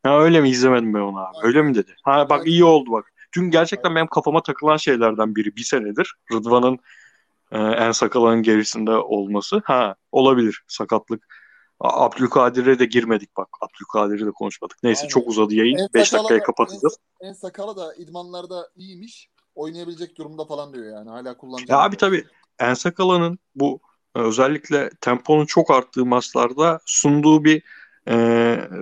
[0.03, 1.37] Ha öyle mi izlemedim ben onu abi.
[1.43, 1.95] Öyle mi dedi?
[2.03, 2.51] Ha bak Aynen.
[2.51, 3.13] iyi oldu bak.
[3.31, 6.79] Çünkü gerçekten benim kafama takılan şeylerden biri bir senedir Rıdvan'ın
[7.51, 9.61] e, en sakalının gerisinde olması.
[9.65, 11.27] Ha olabilir sakatlık.
[11.79, 13.47] Abdülkadir'e de girmedik bak.
[13.61, 14.77] Abdülkadir'i de konuşmadık.
[14.83, 15.09] Neyse Aynen.
[15.09, 15.77] çok uzadı yayın.
[15.77, 16.97] En 5 sakalı dakikaya da- kapatacağız.
[17.21, 19.29] En, en sakalı da idmanlarda iyiymiş.
[19.55, 21.09] Oynayabilecek durumda falan diyor yani.
[21.09, 21.69] Hala kullanacak.
[21.69, 22.25] Ya abi tabii
[22.59, 23.79] Ensakala'nın bu
[24.15, 27.63] e, özellikle temponun çok arttığı maçlarda sunduğu bir
[28.07, 28.15] e,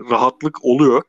[0.09, 1.03] rahatlık oluyor.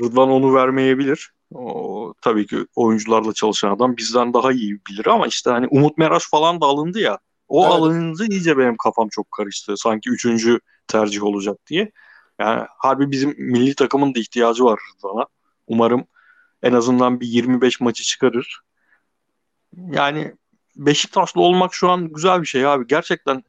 [0.00, 1.33] Rıdvan onu vermeyebilir.
[1.54, 6.30] O, tabii ki oyuncularla çalışan adam bizden daha iyi bilir ama işte hani Umut Meraş
[6.30, 7.18] falan da alındı ya.
[7.48, 7.72] O Evet.
[7.72, 9.74] alınınca iyice benim kafam çok karıştı.
[9.76, 11.90] Sanki üçüncü tercih olacak diye.
[12.38, 15.26] Yani harbi bizim milli takımın da ihtiyacı var Rıdvan'a.
[15.66, 16.06] Umarım
[16.62, 18.60] en azından bir 25 maçı çıkarır.
[19.76, 20.34] Yani
[20.76, 22.86] Beşiktaşlı olmak şu an güzel bir şey abi.
[22.86, 23.44] Gerçekten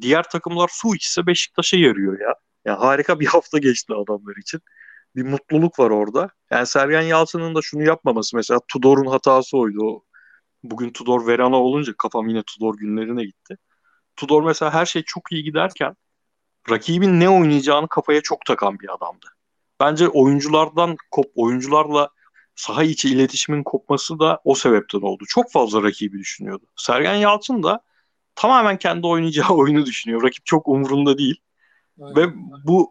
[0.00, 2.34] diğer takımlar su içse Beşiktaş'a yarıyor ya.
[2.64, 4.60] Yani harika bir hafta geçti adamlar için.
[5.16, 6.30] Bir mutluluk var orada.
[6.50, 10.04] Yani Sergen Yalçın'ın da şunu yapmaması mesela Tudor'un hatası oydu.
[10.62, 13.56] Bugün Tudor Verana olunca kafam yine Tudor günlerine gitti.
[14.16, 15.96] Tudor mesela her şey çok iyi giderken
[16.70, 19.26] rakibin ne oynayacağını kafaya çok takan bir adamdı.
[19.80, 22.10] Bence oyunculardan kop oyuncularla
[22.54, 25.24] saha içi iletişimin kopması da o sebepten oldu.
[25.28, 26.64] Çok fazla rakibi düşünüyordu.
[26.76, 27.80] Sergen Yalçın da
[28.34, 30.22] tamamen kendi oynayacağı oyunu düşünüyor.
[30.22, 31.40] Rakip çok umurunda değil.
[32.00, 32.16] Aynen.
[32.16, 32.34] Ve
[32.64, 32.90] bu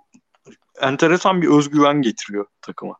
[0.81, 2.97] enteresan bir özgüven getiriyor takıma.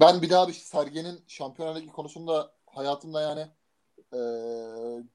[0.00, 3.40] Ben bir daha bir Sergen'in Şampiyonlar konusunda hayatımda yani
[4.12, 4.20] e,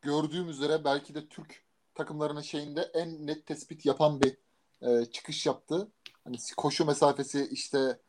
[0.02, 1.64] gördüğüm üzere belki de Türk
[1.96, 4.38] takımlarının şeyinde en net tespit yapan bir
[4.82, 5.88] e, çıkış yaptı.
[6.24, 8.00] Hani koşu mesafesi işte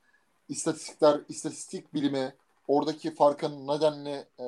[0.48, 2.34] istatistikler, istatistik bilimi
[2.68, 4.46] oradaki farkın nedenli e,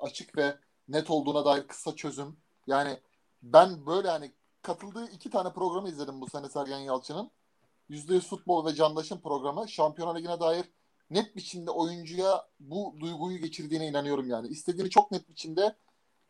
[0.00, 0.56] açık ve
[0.88, 2.36] net olduğuna dair kısa çözüm.
[2.66, 2.98] Yani
[3.42, 4.32] ben böyle hani
[4.62, 7.30] katıldığı iki tane programı izledim bu sene Sergen Yalçın'ın.
[7.94, 9.68] %100 Futbol ve Candaş'ın programı.
[9.68, 10.64] Şampiyonlar Ligi'ne dair
[11.10, 14.48] net biçimde oyuncuya bu duyguyu geçirdiğine inanıyorum yani.
[14.48, 15.76] İstediğini çok net biçimde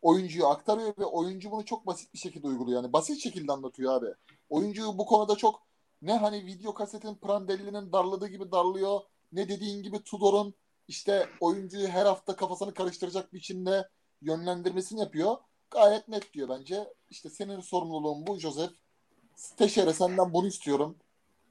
[0.01, 2.83] oyuncuya aktarıyor ve oyuncu bunu çok basit bir şekilde uyguluyor.
[2.83, 4.07] Yani basit şekilde anlatıyor abi.
[4.49, 5.61] Oyuncu bu konuda çok
[6.01, 9.01] ne hani video kasetin Prandelli'nin darladığı gibi darlıyor
[9.31, 10.53] ne dediğin gibi Tudor'un
[10.87, 13.89] işte oyuncuyu her hafta kafasını karıştıracak biçimde
[14.21, 15.37] yönlendirmesini yapıyor.
[15.71, 16.93] Gayet net diyor bence.
[17.09, 18.71] İşte senin sorumluluğun bu Joseph.
[19.57, 20.95] Teşere senden bunu istiyorum.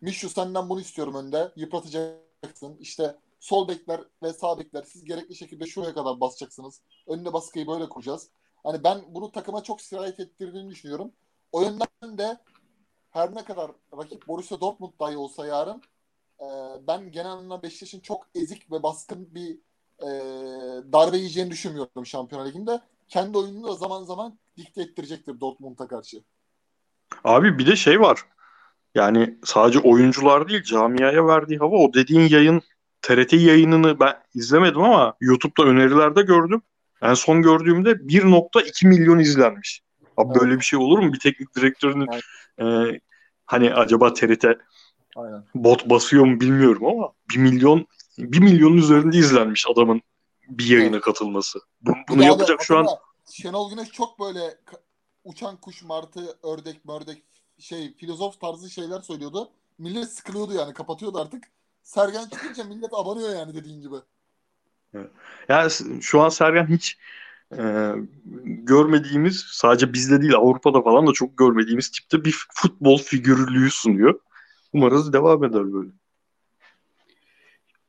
[0.04, 1.52] Mişu senden bunu istiyorum önde.
[1.56, 2.76] Yıpratacaksın.
[2.80, 6.80] İşte sol bekler ve sağ bekler siz gerekli şekilde şuraya kadar basacaksınız.
[7.06, 8.28] Önüne baskıyı böyle kuracağız.
[8.62, 11.12] Hani ben bunu takıma çok sirayet ettirdiğini düşünüyorum.
[11.52, 12.38] O yönden de
[13.10, 15.82] her ne kadar rakip Borussia Dortmund dahi olsa yarın
[16.40, 16.46] e,
[16.86, 19.58] ben genel anlamda Beşiktaş'ın çok ezik ve baskın bir
[20.02, 20.08] e,
[20.92, 22.80] darbe yiyeceğini düşünmüyorum Şampiyonlar Ligi'nde.
[23.08, 26.22] Kendi oyununu da zaman zaman dikte ettirecektir Dortmund'a karşı.
[27.24, 28.33] Abi bir de şey var.
[28.94, 32.62] Yani sadece oyuncular değil camiaya verdiği hava o dediğin yayın
[33.02, 36.62] TRT yayınını ben izlemedim ama YouTube'da önerilerde gördüm.
[37.02, 39.80] En son gördüğümde 1.2 milyon izlenmiş.
[40.16, 40.42] Abi evet.
[40.42, 41.12] böyle bir şey olur mu?
[41.12, 42.08] Bir teknik direktörünün
[42.60, 42.98] e,
[43.46, 44.44] hani acaba TRT
[45.16, 45.44] Aynen.
[45.54, 47.86] bot basıyor mu bilmiyorum ama 1 milyon
[48.18, 50.02] 1 milyonun üzerinde izlenmiş adamın
[50.48, 51.04] bir yayına evet.
[51.04, 51.58] katılması.
[51.80, 52.86] Bunu, bunu yapacak şu an
[53.32, 54.40] Şenol Güneş çok böyle
[55.24, 57.22] uçan kuş, martı, ördek, mördek
[57.58, 59.50] şey filozof tarzı şeyler söylüyordu.
[59.78, 61.44] Millet sıkılıyordu yani kapatıyordu artık.
[61.82, 63.96] Sergen çıkınca millet abanıyor yani dediğin gibi.
[65.48, 66.98] Yani şu an Sergen hiç
[67.58, 67.92] e,
[68.44, 74.20] görmediğimiz sadece bizde değil Avrupa'da falan da çok görmediğimiz tipte bir futbol figürlüğü sunuyor.
[74.72, 75.90] Umarız devam eder böyle.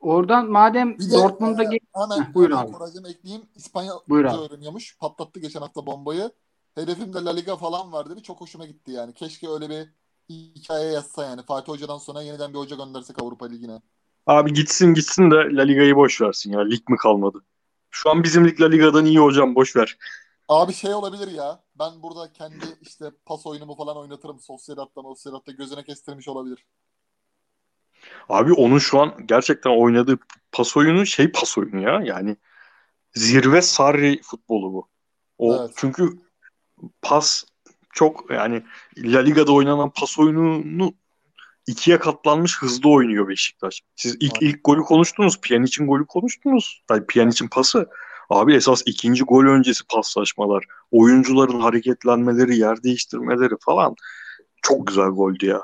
[0.00, 2.70] Oradan madem bir Dortmund'a e, hemen, buyur abi.
[3.08, 3.44] Ekleyeyim.
[3.54, 4.98] İspanya öğreniyormuş.
[4.98, 6.30] Patlattı geçen hafta bombayı.
[6.76, 8.22] Hedefimde La Liga falan var dedi.
[8.22, 9.14] Çok hoşuma gitti yani.
[9.14, 9.88] Keşke öyle bir
[10.30, 11.42] hikaye yazsa yani.
[11.42, 13.80] Fatih Hoca'dan sonra yeniden bir hoca göndersek Avrupa Ligi'ne.
[14.26, 16.60] Abi gitsin gitsin de La Liga'yı boş versin ya.
[16.60, 17.44] Lig mi kalmadı?
[17.90, 19.98] Şu an bizim lig La Liga'dan iyi hocam boş ver.
[20.48, 21.60] Abi şey olabilir ya.
[21.78, 24.40] Ben burada kendi işte pas oyunumu falan oynatırım.
[24.40, 26.66] Sosyedat'tan Sosyedat'ta gözüne kestirmiş olabilir.
[28.28, 30.18] Abi onun şu an gerçekten oynadığı
[30.52, 32.00] pas oyunu şey pas oyunu ya.
[32.04, 32.36] Yani
[33.14, 34.88] zirve Sarri futbolu bu.
[35.38, 35.70] O evet.
[35.76, 36.25] çünkü
[37.02, 37.44] pas
[37.92, 38.62] çok yani
[38.98, 40.94] La Liga'da oynanan pas oyununu
[41.66, 43.82] ikiye katlanmış hızlı oynuyor Beşiktaş.
[43.96, 45.40] Siz ilk ilk golü konuştunuz.
[45.40, 46.82] Pjanic'in golü konuştunuz.
[46.90, 47.88] Yani Pjanic'in pası.
[48.30, 53.94] Abi esas ikinci gol öncesi paslaşmalar, oyuncuların hareketlenmeleri, yer değiştirmeleri falan
[54.62, 55.62] çok güzel goldü ya.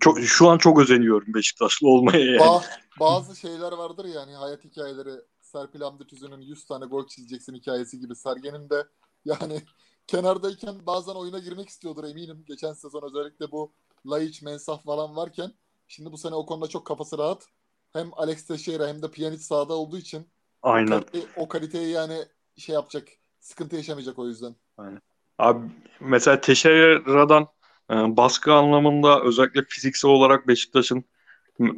[0.00, 2.38] Çok şu an çok özeniyorum Beşiktaşlı olmaya yani.
[2.38, 2.64] Ba-
[3.00, 5.10] bazı şeyler vardır yani hayat hikayeleri.
[5.40, 8.16] Serpil Hamdi Tüzün'ün 100 tane gol çizeceksin hikayesi gibi.
[8.16, 8.86] Sergen'in de
[9.24, 9.62] yani
[10.10, 12.44] kenardayken bazen oyuna girmek istiyordur eminim.
[12.46, 13.72] Geçen sezon özellikle bu
[14.06, 15.52] Laiç, Mensah falan varken.
[15.88, 17.46] Şimdi bu sene o konuda çok kafası rahat.
[17.92, 20.28] Hem Alex Teixeira hem de Pjanic sahada olduğu için
[20.62, 20.86] Aynen.
[20.86, 22.18] O, kalite, o kaliteyi yani
[22.56, 23.08] şey yapacak.
[23.40, 24.54] Sıkıntı yaşamayacak o yüzden.
[24.78, 25.00] Aynen.
[25.38, 25.66] Abi
[26.00, 27.48] mesela Teixeira'dan
[27.90, 31.04] e, baskı anlamında özellikle fiziksel olarak Beşiktaş'ın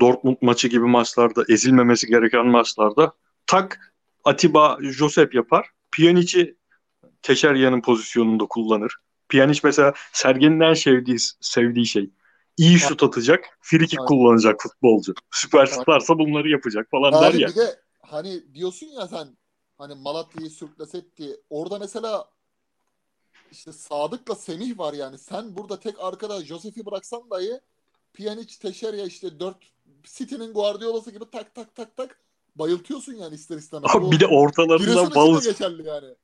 [0.00, 3.12] Dortmund maçı gibi maçlarda ezilmemesi gereken maçlarda
[3.46, 3.94] tak
[4.24, 5.70] Atiba Josep yapar.
[5.92, 6.56] Pjanic'i
[7.22, 8.96] Teşerya'nın pozisyonunda kullanır.
[9.28, 12.10] Pjanic mesela Sergen'in en sevdiği, sevdiği şey.
[12.56, 15.14] İyi şut atacak, frikik kullanacak futbolcu.
[15.30, 17.48] Süperstarsa bunları yapacak falan Abi der ya.
[17.48, 19.28] Bir de hani diyorsun ya sen
[19.78, 21.36] hani Malatya'yı sürüklesetti.
[21.50, 22.28] Orada mesela
[23.52, 25.18] işte Sadık'la Semih var yani.
[25.18, 27.60] Sen burada tek arkada Josef'i bıraksan dahi
[28.14, 29.56] Pjanic, Teşerya işte dört
[30.02, 32.18] City'nin Guardiola'sı gibi tak tak tak tak
[32.56, 33.90] bayıltıyorsun yani ister istemez.
[33.94, 36.14] Abi bir de ortalarında bal geçerli yani.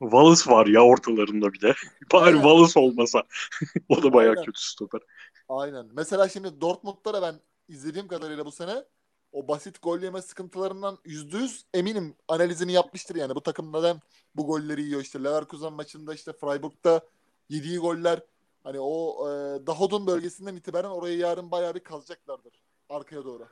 [0.00, 1.74] Wallace var ya ortalarında bir de.
[2.12, 2.42] Bari Aynen.
[2.42, 3.22] Wallace olmasa.
[3.88, 4.44] o da bayağı Aynen.
[4.44, 5.00] kötü stoper.
[5.48, 5.86] Aynen.
[5.92, 7.34] Mesela şimdi Dortmund'da da ben
[7.68, 8.84] izlediğim kadarıyla bu sene
[9.32, 13.34] o basit gol yeme sıkıntılarından yüzde yüz eminim analizini yapmıştır yani.
[13.34, 13.96] Bu takım neden
[14.34, 15.24] bu golleri yiyor işte.
[15.24, 17.00] Leverkusen maçında işte Freiburg'da
[17.48, 18.20] yediği goller
[18.64, 19.30] hani o e,
[19.66, 22.62] Dahod'un bölgesinden itibaren orayı yarın bayağı bir kazacaklardır.
[22.88, 23.46] Arkaya doğru.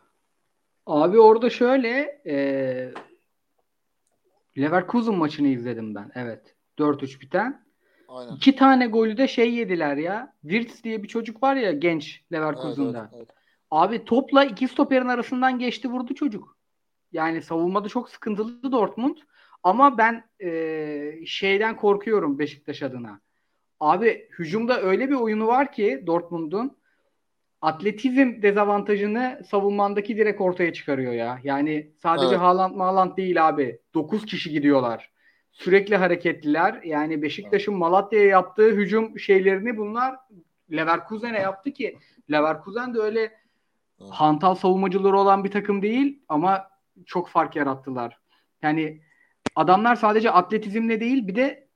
[0.87, 2.93] Abi orada şöyle e,
[4.59, 6.11] Leverkusen maçını izledim ben.
[6.15, 6.55] Evet.
[6.79, 7.65] 4-3 biten.
[8.09, 8.33] Aynen.
[8.33, 10.35] İki tane golü de şey yediler ya.
[10.43, 12.99] Wirtz diye bir çocuk var ya genç Evet, Leverkusen'da.
[12.99, 13.29] evet, evet.
[13.71, 16.57] Abi topla iki stoperin arasından geçti vurdu çocuk.
[17.13, 19.17] Yani savunmada çok sıkıntılı Dortmund.
[19.63, 23.21] Ama ben e, şeyden korkuyorum Beşiktaş adına.
[23.81, 26.77] Abi hücumda öyle bir oyunu var ki Dortmund'un
[27.61, 31.39] atletizm dezavantajını savunmandaki direkt ortaya çıkarıyor ya.
[31.45, 32.39] Yani sadece Evet.
[32.39, 33.81] Haaland Haaland değil abi.
[33.95, 35.11] 9 kişi gidiyorlar.
[35.53, 36.81] Sürekli hareketliler.
[36.85, 40.17] Yani Beşiktaş'ın Malatya'ya yaptığı hücum şeylerini bunlar
[40.73, 41.99] Leverkusen'e yaptı ki
[42.31, 44.11] Leverkusen de öyle Evet.
[44.11, 46.71] hantal savunmacıları olan bir takım değil ama
[47.07, 48.19] çok fark yarattılar.
[48.63, 49.01] Yani
[49.57, 51.68] adamlar sadece atletizmle değil bir de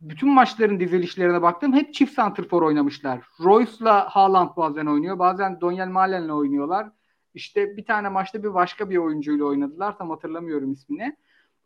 [0.00, 1.72] bütün maçların dizilişlerine baktım.
[1.72, 3.20] Hep çift santrfor oynamışlar.
[3.40, 5.18] Royce'la Haaland bazen oynuyor.
[5.18, 6.88] Bazen Donyel Malen'le oynuyorlar.
[7.34, 9.98] İşte bir tane maçta bir başka bir oyuncuyla oynadılar.
[9.98, 11.16] Tam hatırlamıyorum ismini.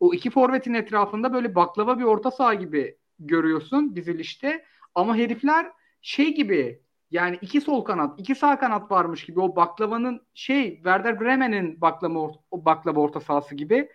[0.01, 4.65] O iki forvetin etrafında böyle baklava bir orta saha gibi görüyorsun dizilişte.
[4.95, 10.21] Ama herifler şey gibi yani iki sol kanat, iki sağ kanat varmış gibi o baklavanın
[10.35, 13.89] şey Werder Bremen'in baklava, or- baklava orta sahası gibi.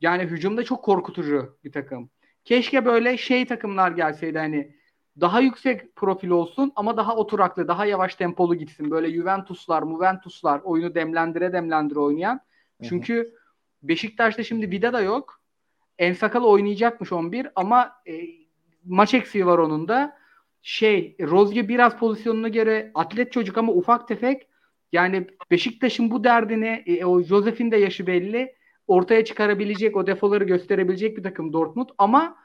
[0.00, 2.10] Yani hücumda çok korkutucu bir takım.
[2.44, 4.74] Keşke böyle şey takımlar gelseydi hani
[5.20, 8.90] daha yüksek profil olsun ama daha oturaklı, daha yavaş tempolu gitsin.
[8.90, 12.34] Böyle Juventuslar, Juventuslar oyunu demlendire demlendire oynayan.
[12.34, 12.88] Hı hı.
[12.88, 13.34] Çünkü
[13.82, 15.40] Beşiktaş'ta şimdi Vida da yok.
[15.98, 18.12] Ensakal oynayacakmış 11 ama e,
[18.84, 20.16] maç eksiği var onun da.
[20.62, 24.46] Şey, Rozge biraz pozisyonuna göre atlet çocuk ama ufak tefek.
[24.92, 28.54] Yani Beşiktaş'ın bu derdini e, o Josef'in de yaşı belli.
[28.92, 32.36] Ortaya çıkarabilecek, o defoları gösterebilecek bir takım Dortmund ama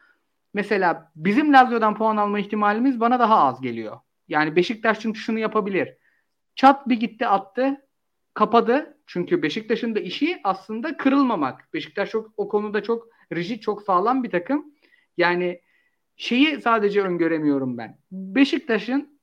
[0.54, 3.98] mesela bizim Lazio'dan puan alma ihtimalimiz bana daha az geliyor.
[4.28, 5.98] Yani Beşiktaş çünkü şunu yapabilir.
[6.56, 7.88] Çat bir gitti attı,
[8.34, 8.98] kapadı.
[9.08, 11.74] Çünkü Beşiktaş'ın da işi aslında kırılmamak.
[11.74, 14.74] Beşiktaş çok o konuda çok rigid, çok sağlam bir takım.
[15.18, 15.62] Yani
[16.16, 17.98] şeyi sadece öngöremiyorum ben.
[18.12, 19.20] Beşiktaş'ın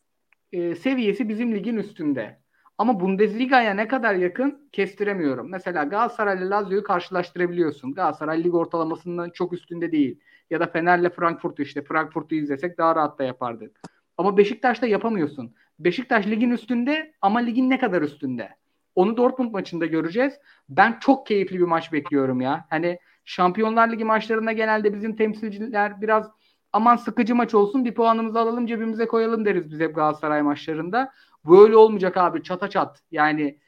[0.53, 2.44] e, seviyesi bizim ligin üstünde.
[2.79, 5.51] Ama Bundesliga'ya ne kadar yakın kestiremiyorum.
[5.51, 7.95] Mesela Galatasaray ile Lazio'yu karşılaştırabiliyorsun.
[7.95, 10.21] Galatasaray lig ortalamasından çok üstünde değil.
[10.51, 13.81] Ya da Fener'le Frankfurt'u işte Frankfurt'u izlesek daha rahat da yapardık.
[14.19, 15.55] Ama Beşiktaş'ta yapamıyorsun.
[15.79, 18.49] Beşiktaş ligin üstünde ama ligin ne kadar üstünde?
[18.95, 20.35] Onu Dortmund maçında göreceğiz.
[20.69, 22.67] Ben çok keyifli bir maç bekliyorum ya.
[22.71, 26.31] Hani Şampiyonlar Ligi maçlarında genelde bizim temsilciler biraz
[26.73, 31.13] aman sıkıcı maç olsun bir puanımızı alalım cebimize koyalım deriz biz hep Galatasaray maçlarında.
[31.49, 33.03] Böyle olmayacak abi çata çat.
[33.11, 33.59] Yani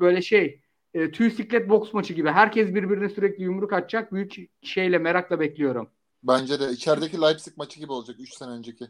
[0.00, 0.60] böyle şey
[0.94, 2.30] e, tüy siklet boks maçı gibi.
[2.30, 4.12] Herkes birbirine sürekli yumruk atacak.
[4.12, 5.90] Büyük şeyle merakla bekliyorum.
[6.22, 8.84] Bence de içerideki Leipzig maçı gibi olacak 3 sene önceki.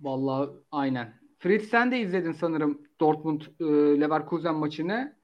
[0.00, 1.20] Vallahi aynen.
[1.38, 3.64] Fritz sen de izledin sanırım Dortmund e,
[4.00, 5.16] Leverkusen maçını.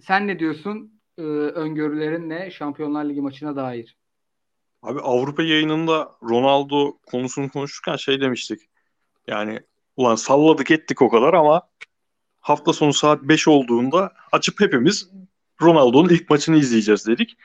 [0.00, 1.00] Sen ne diyorsun?
[1.18, 3.96] E, öngörülerin ne Şampiyonlar Ligi maçına dair?
[4.82, 8.60] Abi Avrupa yayınında Ronaldo konusunu konuşurken şey demiştik.
[9.26, 9.60] Yani
[9.96, 11.62] ulan salladık ettik o kadar ama
[12.40, 15.10] hafta sonu saat 5 olduğunda açıp hepimiz
[15.62, 17.36] Ronaldo'nun ilk maçını izleyeceğiz dedik.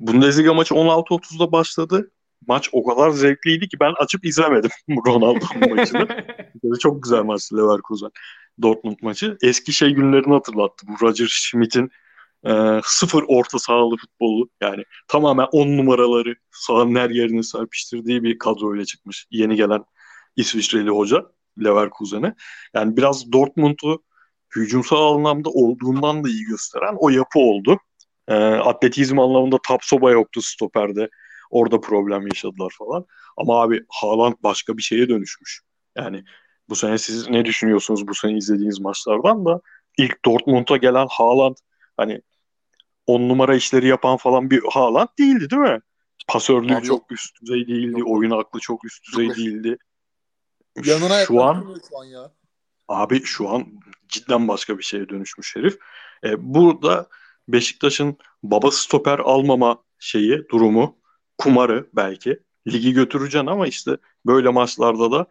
[0.00, 2.10] Bundesliga maçı 16.30'da başladı.
[2.46, 4.70] Maç o kadar zevkliydi ki ben açıp izlemedim
[5.06, 6.08] Ronaldo'nun maçını.
[6.80, 8.10] Çok güzel maçtı Leverkusen
[8.62, 9.38] Dortmund maçı.
[9.42, 10.86] Eski şey günlerini hatırlattı.
[10.88, 11.90] Bu Roger Schmidt'in
[12.46, 14.48] e, sıfır orta sahalı futbolu.
[14.60, 19.26] Yani tamamen on numaraları sahanın her yerine serpiştirdiği bir kadroyla çıkmış.
[19.30, 19.84] Yeni gelen
[20.36, 21.26] İsviçreli hoca
[21.64, 22.34] Leverkusen'e.
[22.74, 24.02] Yani biraz Dortmund'u
[24.56, 27.78] hücumsal anlamda olduğundan da iyi gösteren o yapı oldu.
[28.28, 31.08] E, atletizm anlamında Tapsoba yoktu stoperde.
[31.50, 33.06] Orada problem yaşadılar falan.
[33.36, 35.60] Ama abi Haaland başka bir şeye dönüşmüş.
[35.96, 36.24] Yani
[36.68, 39.60] bu sene siz ne düşünüyorsunuz bu sene izlediğiniz maçlardan da
[39.98, 41.56] ilk Dortmund'a gelen Haaland
[41.96, 42.22] hani
[43.06, 45.80] on numara işleri yapan falan bir Haaland değildi değil mi?
[46.28, 47.12] Pasörlüğü Abi çok yok.
[47.12, 48.00] üst düzey değildi.
[48.00, 48.08] Yok.
[48.10, 49.76] Oyun aklı çok üst düzey değildi.
[50.84, 52.32] Yanına şu an şu an ya.
[52.88, 53.66] Abi şu an
[54.08, 55.78] cidden başka bir şeye dönüşmüş herif.
[56.24, 57.08] E, burada
[57.48, 60.98] Beşiktaş'ın baba stoper almama şeyi, durumu,
[61.38, 62.38] kumarı belki.
[62.68, 63.96] Ligi götüreceksin ama işte
[64.26, 65.26] böyle maçlarda da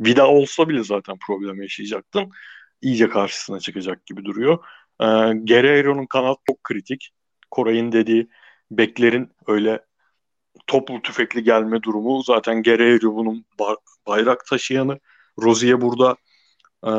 [0.00, 2.30] Vida olsa bile zaten problem yaşayacaktın.
[2.82, 4.58] İyice karşısına çıkacak gibi duruyor.
[5.00, 7.10] E, Guerreiro'nun kanat çok kritik.
[7.50, 8.28] Koray'ın dediği
[8.70, 9.87] beklerin öyle
[10.66, 12.22] toplu tüfekli gelme durumu.
[12.22, 13.44] Zaten Guerreiro bunun
[14.06, 15.00] bayrak taşıyanı.
[15.42, 16.16] Rozier burada
[16.86, 16.92] e,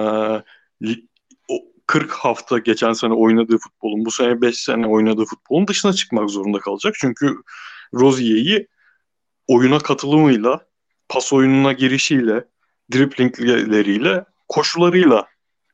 [1.87, 6.59] 40 hafta geçen sene oynadığı futbolun, bu sene 5 sene oynadığı futbolun dışına çıkmak zorunda
[6.59, 6.95] kalacak.
[6.99, 7.35] Çünkü
[7.93, 8.67] Rozier'i
[9.47, 10.65] oyuna katılımıyla,
[11.09, 12.45] pas oyununa girişiyle,
[12.93, 15.27] driplingleriyle, koşularıyla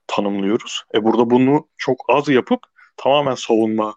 [0.07, 0.84] tanımlıyoruz.
[0.94, 2.60] E burada bunu çok az yapıp
[2.98, 3.95] tamamen savunma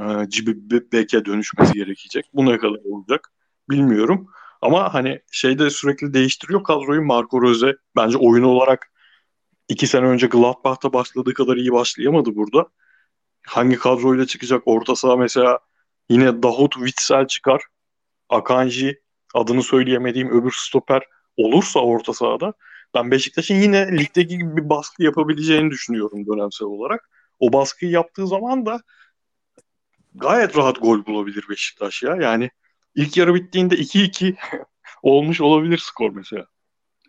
[0.00, 2.24] e, cibi beke dönüşmesi gerekecek.
[2.34, 3.32] Bu ne kadar olacak
[3.70, 4.26] bilmiyorum.
[4.62, 7.76] Ama hani şeyde sürekli değiştiriyor kadroyu Marco Rose.
[7.96, 8.92] Bence oyun olarak
[9.68, 12.68] iki sene önce Gladbach'ta başladığı kadar iyi başlayamadı burada.
[13.46, 14.62] Hangi kadroyla çıkacak?
[14.66, 15.58] Orta saha mesela
[16.08, 17.62] yine Dahut Witsel çıkar.
[18.28, 19.00] Akanji
[19.34, 21.02] adını söyleyemediğim öbür stoper
[21.36, 22.52] olursa orta sahada
[22.94, 27.10] ben Beşiktaş'ın yine ligdeki gibi bir baskı yapabileceğini düşünüyorum dönemsel olarak.
[27.38, 28.80] O baskıyı yaptığı zaman da
[30.14, 32.16] gayet rahat gol bulabilir Beşiktaş ya.
[32.16, 32.50] Yani
[32.94, 34.36] ilk yarı bittiğinde 2-2
[35.02, 36.46] olmuş olabilir skor mesela.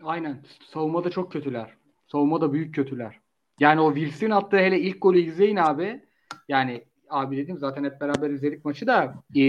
[0.04, 0.44] Aynen.
[0.74, 1.74] Savunmada çok kötüler.
[2.12, 3.20] Savunmada büyük kötüler.
[3.60, 6.06] Yani o Wilson attığı hele ilk golü izleyin abi.
[6.48, 9.42] Yani abi dedim zaten hep beraber izledik maçı da e,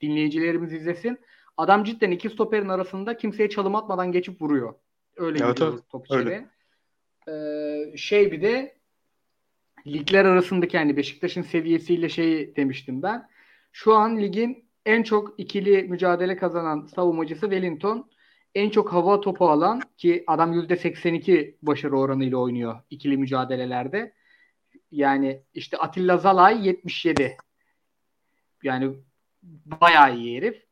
[0.00, 1.18] dinleyicilerimiz izlesin.
[1.56, 4.74] Adam cidden iki stoperin arasında kimseye çalım atmadan geçip vuruyor.
[5.16, 6.46] Öyle evet, gidiyor top içeri.
[7.28, 8.77] Ee, şey bir de
[9.92, 13.28] ligler arasındaki yani Beşiktaş'ın seviyesiyle şey demiştim ben.
[13.72, 18.10] Şu an ligin en çok ikili mücadele kazanan savunmacısı Wellington.
[18.54, 24.12] En çok hava topu alan ki adam %82 başarı oranıyla oynuyor ikili mücadelelerde.
[24.90, 27.36] Yani işte Atilla Zalay 77.
[28.62, 28.94] Yani
[29.42, 30.64] bayağı iyi herif.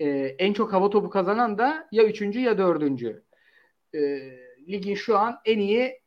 [0.00, 0.08] Ee,
[0.38, 3.24] en çok hava topu kazanan da ya üçüncü ya dördüncü.
[3.94, 3.98] Ee,
[4.68, 6.00] ligin şu an en iyi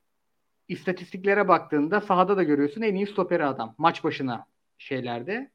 [0.71, 3.75] istatistiklere baktığında sahada da görüyorsun en iyi stoperi adam.
[3.77, 4.45] Maç başına
[4.77, 5.51] şeylerde.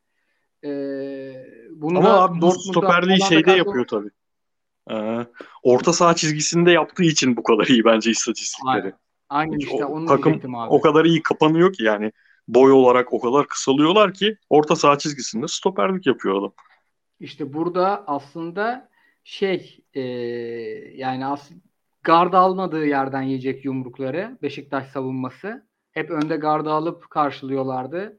[0.64, 1.34] Ee,
[1.70, 3.56] bunu Ama abi bu stoperliği şeyde kadro...
[3.56, 4.10] yapıyor tabii.
[4.90, 5.26] Ee,
[5.62, 8.82] orta saha çizgisinde yaptığı için bu kadar iyi bence istatistikleri.
[8.82, 8.92] Aynen,
[9.28, 10.70] Aynen işte o, onu takım abi.
[10.70, 12.12] o kadar iyi kapanıyor ki yani
[12.48, 16.52] boy olarak o kadar kısalıyorlar ki orta saha çizgisinde stoperlik yapıyor adam.
[17.20, 18.88] İşte burada aslında
[19.24, 20.00] şey e,
[20.94, 21.50] yani as
[22.06, 25.66] gard almadığı yerden yiyecek yumrukları Beşiktaş savunması.
[25.92, 28.18] Hep önde gardı alıp karşılıyorlardı.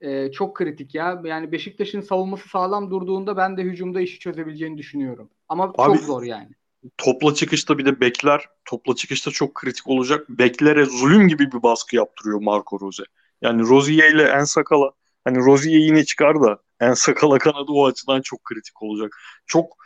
[0.00, 1.22] Ee, çok kritik ya.
[1.24, 5.30] Yani Beşiktaş'ın savunması sağlam durduğunda ben de hücumda işi çözebileceğini düşünüyorum.
[5.48, 6.48] Ama Abi, çok zor yani.
[6.96, 10.28] Topla çıkışta bir de bekler topla çıkışta çok kritik olacak.
[10.28, 13.02] Beklere zulüm gibi bir baskı yaptırıyor Marco Rose.
[13.42, 14.90] Yani Rozier ile En Sakala
[15.24, 19.16] hani Rozier yine çıkar da En Sakala kanadı o açıdan çok kritik olacak.
[19.46, 19.76] Çok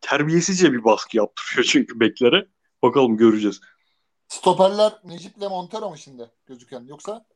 [0.00, 2.46] terbiyesizce bir baskı yaptırıyor çünkü beklere.
[2.84, 3.60] Bakalım göreceğiz.
[4.28, 7.26] Stoperler Necip'le Montero mu şimdi gözüken yoksa?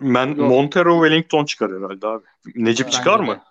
[0.00, 0.38] Ben Yok.
[0.38, 2.24] Montero Wellington çıkar herhalde abi.
[2.54, 3.42] Necip Bence çıkar mı?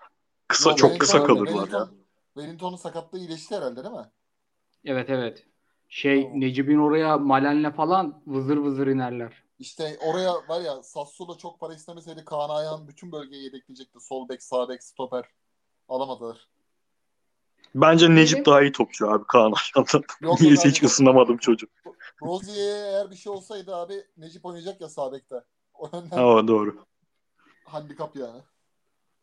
[0.48, 1.90] Kısa Yok, çok kısa kalırlar Wellington, ya.
[2.34, 4.12] Wellington'un sakatlığı iyileşti herhalde değil mi?
[4.86, 5.46] Evet evet.
[5.90, 6.40] Şey tamam.
[6.40, 9.44] Necip'in oraya Malen'le falan vızır vızır inerler.
[9.60, 14.00] İşte oraya var ya Sassuolo çok para istemeseydi Kaan Ayhan bütün bölgeyi yedekleyecekti.
[14.00, 15.26] Sol bek, sağ bek, stoper
[15.90, 16.48] alamadılar.
[17.76, 20.04] Bence Necip daha iyi topçu abi Kaan Ayhan'dan.
[20.42, 21.70] Niyeyse hiç ısınamadım çocuk.
[22.24, 25.36] Rozier'e eğer bir şey olsaydı abi Necip oynayacak ya sağ bekte.
[25.74, 26.76] O yönden doğru.
[27.66, 28.42] Handikap yani.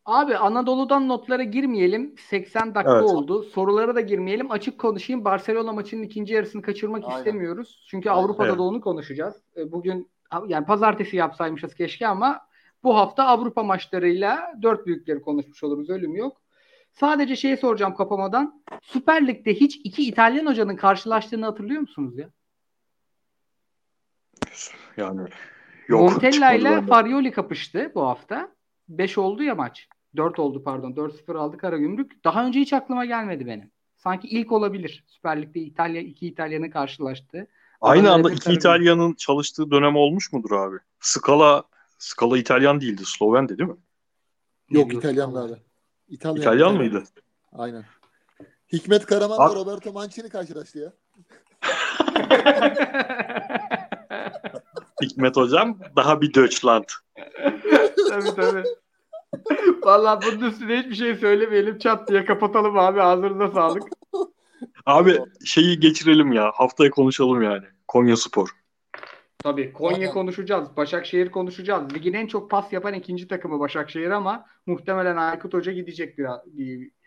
[0.05, 2.15] Abi Anadolu'dan notlara girmeyelim.
[2.29, 3.03] 80 dakika evet.
[3.03, 3.43] oldu.
[3.43, 4.51] Sorulara da girmeyelim.
[4.51, 5.25] Açık konuşayım.
[5.25, 7.17] Barcelona maçının ikinci yarısını kaçırmak Aynen.
[7.17, 7.85] istemiyoruz.
[7.89, 8.23] Çünkü Aynen.
[8.23, 8.57] Avrupa'da evet.
[8.57, 9.35] da onu konuşacağız.
[9.57, 10.11] E, bugün
[10.47, 12.39] yani pazartesi yapsaymışız keşke ama
[12.83, 15.89] bu hafta Avrupa maçlarıyla dört büyükleri konuşmuş oluruz.
[15.89, 16.42] Ölüm yok.
[16.93, 18.63] Sadece şeyi soracağım kapamadan.
[18.81, 22.29] Süper Lig'de hiç iki İtalyan hocanın karşılaştığını hatırlıyor musunuz ya?
[24.97, 25.21] Yani
[25.87, 26.01] yok.
[26.01, 28.55] Montella ile Farioli kapıştı bu hafta.
[28.89, 29.87] 5 oldu ya maç.
[30.15, 30.91] 4 oldu pardon.
[30.91, 32.23] 4-0 aldı Karagümrük.
[32.23, 33.71] Daha önce hiç aklıma gelmedi benim.
[33.95, 35.03] Sanki ilk olabilir.
[35.07, 37.47] Süper Lig'de İtalya iki İtalyan'ın karşılaştı.
[37.81, 40.77] Aynı anda iki İtalyan'ın çalıştığı dönem olmuş mudur abi?
[40.99, 41.63] Scala
[41.97, 43.01] Scala İtalyan değildi.
[43.05, 43.77] Slovendi değil mi?
[44.69, 45.53] Yok İtalyan abi.
[46.13, 47.03] İtalyan, İtalyan mıydı?
[47.53, 47.85] Aynen.
[48.73, 50.93] Hikmet Karaman ve Roberto Mancini karşılaştı ya.
[55.01, 56.83] Hikmet hocam daha bir Deutschland.
[58.09, 58.63] tabii tabii.
[59.83, 61.77] Vallahi bunun üstüne hiçbir şey söylemeyelim.
[61.77, 63.01] Çat diye kapatalım abi.
[63.01, 63.83] Ağzınıza sağlık.
[64.85, 66.51] Abi şeyi geçirelim ya.
[66.55, 67.65] Haftaya konuşalım yani.
[67.87, 68.49] Konya Spor.
[69.43, 70.11] Tabii Konya Aynen.
[70.11, 70.77] konuşacağız.
[70.77, 71.93] Başakşehir konuşacağız.
[71.93, 76.41] Ligin en çok pas yapan ikinci takımı Başakşehir ama muhtemelen Aykut Hoca gidecek biraz.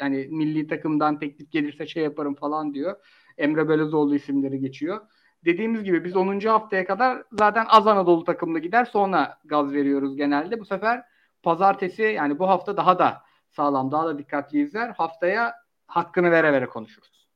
[0.01, 2.97] Yani milli takımdan teklif gelirse şey yaparım falan diyor.
[3.39, 5.01] Emre Belözoğlu isimleri geçiyor.
[5.45, 6.41] Dediğimiz gibi biz 10.
[6.41, 10.61] haftaya kadar zaten az Anadolu takımlı gider sonra gaz veriyoruz genelde.
[10.61, 11.03] Bu sefer
[11.43, 14.89] pazartesi yani bu hafta daha da sağlam daha da dikkatli izler.
[14.89, 15.55] Haftaya
[15.87, 17.29] hakkını vere vere konuşuruz.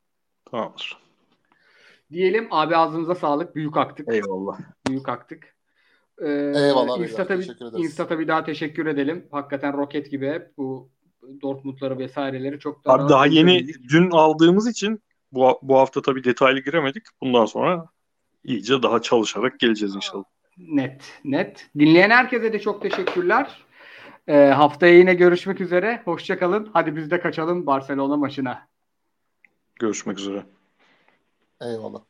[0.50, 1.09] Tamamdır.
[2.10, 3.56] Diyelim abi ağzınıza sağlık.
[3.56, 4.08] Büyük aktık.
[4.14, 4.58] Eyvallah.
[4.88, 5.54] Büyük aktık.
[6.18, 7.78] Ee, Eyvallah Instat'a, bir-.
[7.78, 9.26] Instat'a bir daha teşekkür edelim.
[9.30, 10.88] Hakikaten roket gibi hep bu
[11.42, 16.60] Dortmund'ları vesaireleri çok daha Abi daha yeni dün aldığımız için bu, bu hafta tabii detaylı
[16.60, 17.02] giremedik.
[17.20, 17.86] Bundan sonra
[18.44, 20.24] iyice daha çalışarak geleceğiz inşallah.
[20.58, 21.70] Net, net.
[21.78, 23.64] Dinleyen herkese de çok teşekkürler.
[24.26, 26.02] Ee, haftaya yine görüşmek üzere.
[26.04, 26.70] Hoşçakalın.
[26.72, 28.68] Hadi biz de kaçalım Barcelona maçına.
[29.78, 30.44] Görüşmek üzere.
[31.60, 32.06] Eyvallah.